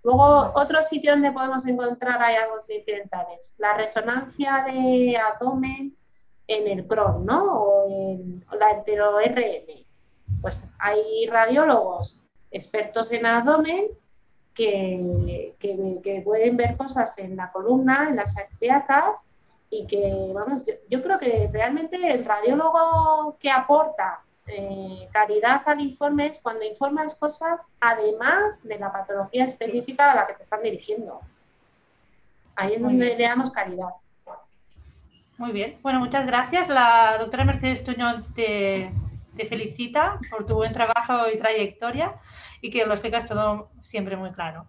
Luego, 0.05 0.53
otro 0.55 0.83
sitio 0.83 1.13
donde 1.13 1.33
podemos 1.33 1.67
encontrar 1.67 2.21
hallazgos 2.21 2.69
incidentales, 2.71 3.55
la 3.59 3.75
resonancia 3.75 4.65
de 4.67 5.17
abdomen 5.17 5.97
en 6.47 6.69
el 6.69 6.87
Crohn, 6.87 7.25
¿no? 7.25 7.63
O 7.63 7.91
en 7.91 8.45
la 8.59 8.71
entero-RM. 8.71 9.87
Pues 10.41 10.69
hay 10.79 11.27
radiólogos 11.27 12.21
expertos 12.51 13.11
en 13.13 13.27
abdomen 13.27 13.87
que, 14.55 15.55
que, 15.59 16.23
pueden 16.23 16.57
ver 16.57 16.77
cosas 16.77 17.19
en 17.19 17.37
la 17.37 17.51
columna, 17.51 18.09
en 18.09 18.17
las 18.17 18.37
arterias 18.37 19.25
y 19.71 19.87
que, 19.87 20.31
vamos, 20.35 20.65
yo 20.91 21.03
creo 21.03 21.19
que 21.19 21.49
realmente 21.51 21.97
el 22.13 22.25
radiólogo 22.25 23.37
que 23.41 23.51
aporta 23.51 24.21
eh, 24.47 25.09
calidad 25.13 25.63
al 25.67 25.81
informe 25.81 26.27
es 26.27 26.41
cuando 26.41 26.65
informas 26.65 27.15
cosas 27.15 27.69
además 27.81 28.63
de 28.65 28.79
la 28.79 28.93
patología 28.93 29.47
específica 29.47 30.13
a 30.13 30.15
la 30.15 30.27
que 30.27 30.35
te 30.35 30.43
están 30.43 30.63
dirigiendo. 30.63 31.21
Ahí 32.55 32.75
es 32.75 32.83
donde 32.83 33.17
le 33.17 33.23
damos 33.23 33.51
calidad. 33.51 33.91
Muy 35.43 35.51
bien. 35.51 35.75
Bueno, 35.83 35.99
muchas 35.99 36.25
gracias. 36.25 36.69
La 36.69 37.17
doctora 37.19 37.45
Mercedes 37.45 37.83
Tuñón 37.83 38.27
te, 38.33 38.93
te 39.37 39.45
felicita 39.45 40.21
por 40.31 40.47
tu 40.47 40.55
buen 40.55 40.73
trabajo 40.73 41.29
y 41.35 41.37
trayectoria 41.37 42.15
y 42.61 42.71
que 42.71 42.87
lo 42.87 42.93
explicas 42.93 43.27
todo 43.27 43.71
siempre 43.83 44.17
muy 44.17 44.31
claro. 44.31 44.67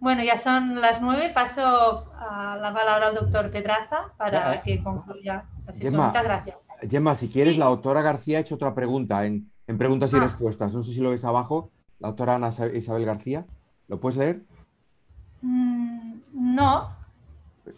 Bueno, 0.00 0.24
ya 0.24 0.36
son 0.36 0.80
las 0.80 1.00
nueve. 1.00 1.30
Paso 1.32 2.10
a 2.18 2.58
la 2.60 2.74
palabra 2.74 3.06
al 3.06 3.14
doctor 3.14 3.52
Pedraza 3.52 4.12
para 4.16 4.60
que 4.62 4.82
concluya. 4.82 5.44
muchas 5.68 6.24
gracias. 6.24 6.56
Gemma, 6.90 7.14
si 7.14 7.28
quieres, 7.28 7.56
la 7.56 7.66
doctora 7.66 8.02
García 8.02 8.38
ha 8.38 8.40
hecho 8.40 8.56
otra 8.56 8.74
pregunta 8.74 9.24
en, 9.24 9.48
preguntas 9.78 10.12
y 10.12 10.16
ah. 10.16 10.20
respuestas. 10.22 10.74
No 10.74 10.82
sé 10.82 10.92
si 10.92 11.00
lo 11.00 11.10
ves 11.10 11.24
abajo, 11.24 11.70
la 12.00 12.08
doctora 12.08 12.34
Ana 12.34 12.50
Isabel 12.74 13.04
García. 13.04 13.46
¿Lo 13.86 14.00
puedes 14.00 14.18
leer? 14.18 14.42
Mm, 15.42 16.14
no. 16.32 16.99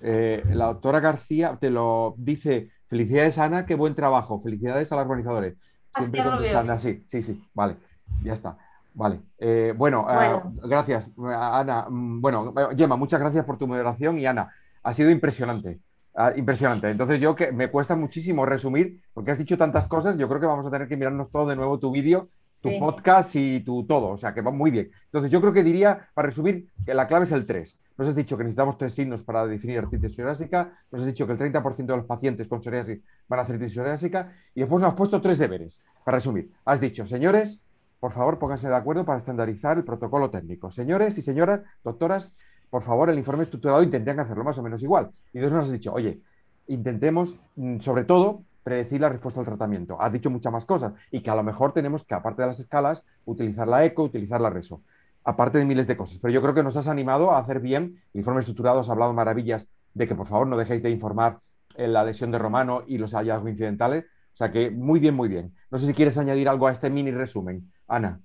Eh, 0.02 0.42
la 0.50 0.66
doctora 0.66 1.00
García 1.00 1.56
te 1.60 1.70
lo 1.70 2.14
dice. 2.16 2.70
Felicidades, 2.86 3.38
Ana, 3.38 3.64
qué 3.64 3.74
buen 3.74 3.94
trabajo. 3.94 4.40
Felicidades 4.40 4.92
a 4.92 4.96
los 4.96 5.06
organizadores. 5.06 5.54
Siempre 5.94 6.22
contestando 6.22 6.72
así. 6.72 7.04
Sí, 7.06 7.22
sí, 7.22 7.42
vale. 7.54 7.76
Ya 8.22 8.34
está. 8.34 8.56
Vale. 8.94 9.20
Eh, 9.38 9.74
bueno, 9.76 10.06
eh, 10.10 10.40
gracias, 10.64 11.10
Ana. 11.18 11.86
Mm, 11.88 12.20
bueno, 12.20 12.52
Gemma, 12.76 12.96
muchas 12.96 13.20
gracias 13.20 13.44
por 13.44 13.58
tu 13.58 13.66
moderación 13.66 14.18
y 14.18 14.26
Ana, 14.26 14.52
ha 14.82 14.92
sido 14.92 15.10
impresionante. 15.10 15.80
Ah, 16.14 16.32
impresionante. 16.36 16.90
Entonces 16.90 17.20
yo 17.20 17.34
que 17.34 17.52
me 17.52 17.70
cuesta 17.70 17.96
muchísimo 17.96 18.44
resumir, 18.44 19.02
porque 19.14 19.30
has 19.30 19.38
dicho 19.38 19.56
tantas 19.56 19.88
cosas, 19.88 20.18
yo 20.18 20.28
creo 20.28 20.40
que 20.40 20.46
vamos 20.46 20.66
a 20.66 20.70
tener 20.70 20.86
que 20.86 20.96
mirarnos 20.96 21.30
todo 21.30 21.48
de 21.48 21.56
nuevo 21.56 21.78
tu 21.78 21.90
vídeo, 21.90 22.28
tu 22.60 22.78
podcast 22.78 23.34
y 23.34 23.60
tu 23.60 23.86
todo, 23.86 24.10
o 24.10 24.16
sea 24.16 24.34
que 24.34 24.42
va 24.42 24.50
muy 24.50 24.70
bien. 24.70 24.90
Entonces 25.06 25.30
yo 25.30 25.40
creo 25.40 25.52
que 25.52 25.64
diría, 25.64 26.08
para 26.14 26.26
resumir, 26.26 26.68
que 26.84 26.94
la 26.94 27.06
clave 27.06 27.24
es 27.24 27.32
el 27.32 27.46
3. 27.46 27.78
Nos 27.96 28.08
has 28.08 28.14
dicho 28.14 28.36
que 28.36 28.44
necesitamos 28.44 28.78
tres 28.78 28.94
signos 28.94 29.22
para 29.22 29.46
definir 29.46 29.78
artritis 29.78 30.14
psoriásica, 30.14 30.72
nos 30.90 31.02
has 31.02 31.06
dicho 31.06 31.26
que 31.26 31.32
el 31.32 31.38
30% 31.38 31.76
de 31.86 31.96
los 31.96 32.06
pacientes 32.06 32.48
con 32.48 32.62
psoriasis 32.62 33.00
van 33.28 33.40
a 33.40 33.42
artritis 33.42 33.74
psoriásica 33.74 34.32
y 34.54 34.60
después 34.60 34.80
nos 34.80 34.90
has 34.90 34.96
puesto 34.96 35.20
tres 35.20 35.38
deberes, 35.38 35.82
para 36.04 36.18
resumir. 36.18 36.50
Has 36.64 36.80
dicho, 36.80 37.06
señores, 37.06 37.62
por 38.00 38.12
favor, 38.12 38.38
pónganse 38.38 38.68
de 38.68 38.74
acuerdo 38.74 39.04
para 39.04 39.18
estandarizar 39.18 39.76
el 39.76 39.84
protocolo 39.84 40.30
técnico. 40.30 40.70
Señores 40.70 41.16
y 41.18 41.22
señoras, 41.22 41.60
doctoras, 41.84 42.34
por 42.68 42.82
favor, 42.82 43.10
el 43.10 43.18
informe 43.18 43.44
estructurado 43.44 43.82
intenten 43.82 44.18
hacerlo 44.18 44.42
más 44.42 44.58
o 44.58 44.62
menos 44.62 44.82
igual. 44.82 45.10
Y 45.32 45.38
entonces 45.38 45.56
nos 45.56 45.64
has 45.66 45.72
dicho, 45.72 45.92
oye, 45.92 46.20
intentemos, 46.66 47.36
mm, 47.56 47.80
sobre 47.80 48.04
todo, 48.04 48.42
predecir 48.62 49.00
la 49.00 49.08
respuesta 49.08 49.40
al 49.40 49.46
tratamiento. 49.46 50.00
Has 50.00 50.12
dicho 50.12 50.30
muchas 50.30 50.52
más 50.52 50.64
cosas 50.64 50.92
y 51.10 51.20
que 51.20 51.30
a 51.30 51.34
lo 51.34 51.42
mejor 51.42 51.72
tenemos 51.72 52.04
que, 52.04 52.14
aparte 52.14 52.42
de 52.42 52.48
las 52.48 52.60
escalas, 52.60 53.04
utilizar 53.24 53.68
la 53.68 53.84
eco, 53.84 54.04
utilizar 54.04 54.40
la 54.40 54.50
reso, 54.50 54.82
aparte 55.24 55.58
de 55.58 55.64
miles 55.64 55.86
de 55.86 55.96
cosas. 55.96 56.18
Pero 56.18 56.32
yo 56.32 56.42
creo 56.42 56.54
que 56.54 56.62
nos 56.62 56.76
has 56.76 56.88
animado 56.88 57.30
a 57.30 57.38
hacer 57.38 57.60
bien. 57.60 58.02
El 58.12 58.20
informe 58.20 58.40
estructurado 58.40 58.80
has 58.80 58.88
hablado 58.88 59.12
maravillas 59.12 59.66
de 59.94 60.08
que, 60.08 60.14
por 60.14 60.26
favor, 60.26 60.46
no 60.46 60.56
dejéis 60.56 60.82
de 60.82 60.90
informar 60.90 61.38
en 61.76 61.92
la 61.92 62.04
lesión 62.04 62.30
de 62.30 62.38
Romano 62.38 62.82
y 62.86 62.98
los 62.98 63.14
hallazgos 63.14 63.50
incidentales. 63.50 64.04
O 64.04 64.36
sea 64.36 64.50
que 64.50 64.70
muy 64.70 65.00
bien, 65.00 65.14
muy 65.14 65.28
bien. 65.28 65.54
No 65.70 65.78
sé 65.78 65.86
si 65.86 65.94
quieres 65.94 66.16
añadir 66.16 66.48
algo 66.48 66.66
a 66.66 66.72
este 66.72 66.90
mini 66.90 67.10
resumen. 67.10 67.70
Ana. 67.86 68.20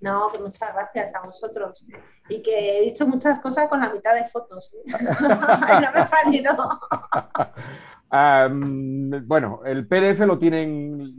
No, 0.00 0.30
que 0.30 0.38
muchas 0.38 0.72
gracias 0.74 1.14
a 1.14 1.20
vosotros. 1.20 1.84
Y 2.28 2.42
que 2.42 2.78
he 2.78 2.84
dicho 2.84 3.06
muchas 3.06 3.40
cosas 3.40 3.68
con 3.68 3.80
la 3.80 3.90
mitad 3.90 4.14
de 4.14 4.24
fotos. 4.24 4.72
¿eh? 4.74 4.92
no 5.20 5.92
me 5.92 6.00
ha 6.00 6.06
salido. 6.06 6.80
bueno, 9.26 9.60
el 9.64 9.86
PDF 9.86 10.20
lo 10.20 10.38
tienen. 10.38 11.14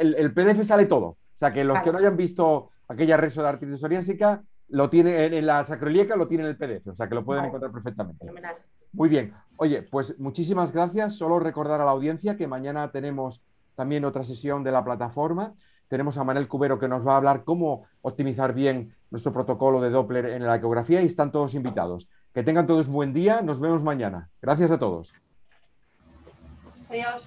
el, 0.00 0.34
PDF 0.34 0.64
sale 0.64 0.86
todo. 0.86 1.06
O 1.06 1.16
sea, 1.36 1.52
que 1.52 1.64
los 1.64 1.80
que 1.80 1.92
no 1.92 1.98
hayan 1.98 2.16
visto 2.16 2.70
aquella 2.92 3.16
reso 3.16 3.42
de 3.42 3.48
artritis 3.48 3.80
psoriásica, 3.80 4.42
lo 4.68 4.90
tiene 4.90 5.24
en, 5.24 5.46
la 5.46 5.64
sacrolieca, 5.64 6.16
lo 6.16 6.28
tienen 6.28 6.46
en 6.46 6.50
el 6.50 6.56
PDF. 6.56 6.88
O 6.88 6.94
sea, 6.94 7.08
que 7.08 7.14
lo 7.14 7.24
pueden 7.24 7.46
encontrar 7.46 7.72
perfectamente. 7.72 8.26
Muy 8.92 9.08
bien. 9.08 9.34
Oye, 9.56 9.82
pues 9.82 10.18
muchísimas 10.18 10.72
gracias. 10.72 11.16
Solo 11.16 11.38
recordar 11.38 11.80
a 11.80 11.84
la 11.84 11.90
audiencia 11.90 12.36
que 12.36 12.46
mañana 12.46 12.90
tenemos 12.92 13.42
también 13.74 14.04
otra 14.04 14.22
sesión 14.22 14.62
de 14.62 14.72
la 14.72 14.84
plataforma 14.84 15.54
tenemos 15.90 16.16
a 16.18 16.24
Manel 16.24 16.46
Cubero 16.46 16.78
que 16.78 16.86
nos 16.86 17.04
va 17.04 17.14
a 17.14 17.16
hablar 17.16 17.42
cómo 17.42 17.88
optimizar 18.02 18.54
bien 18.54 18.94
nuestro 19.10 19.32
protocolo 19.32 19.80
de 19.80 19.90
Doppler 19.90 20.26
en 20.26 20.46
la 20.46 20.54
ecografía 20.54 21.02
y 21.02 21.06
están 21.06 21.32
todos 21.32 21.54
invitados. 21.54 22.08
Que 22.32 22.44
tengan 22.44 22.68
todos 22.68 22.86
un 22.86 22.92
buen 22.94 23.12
día, 23.12 23.42
nos 23.42 23.58
vemos 23.58 23.82
mañana. 23.82 24.30
Gracias 24.40 24.70
a 24.70 24.78
todos. 24.78 25.12
Adiós. 26.88 27.18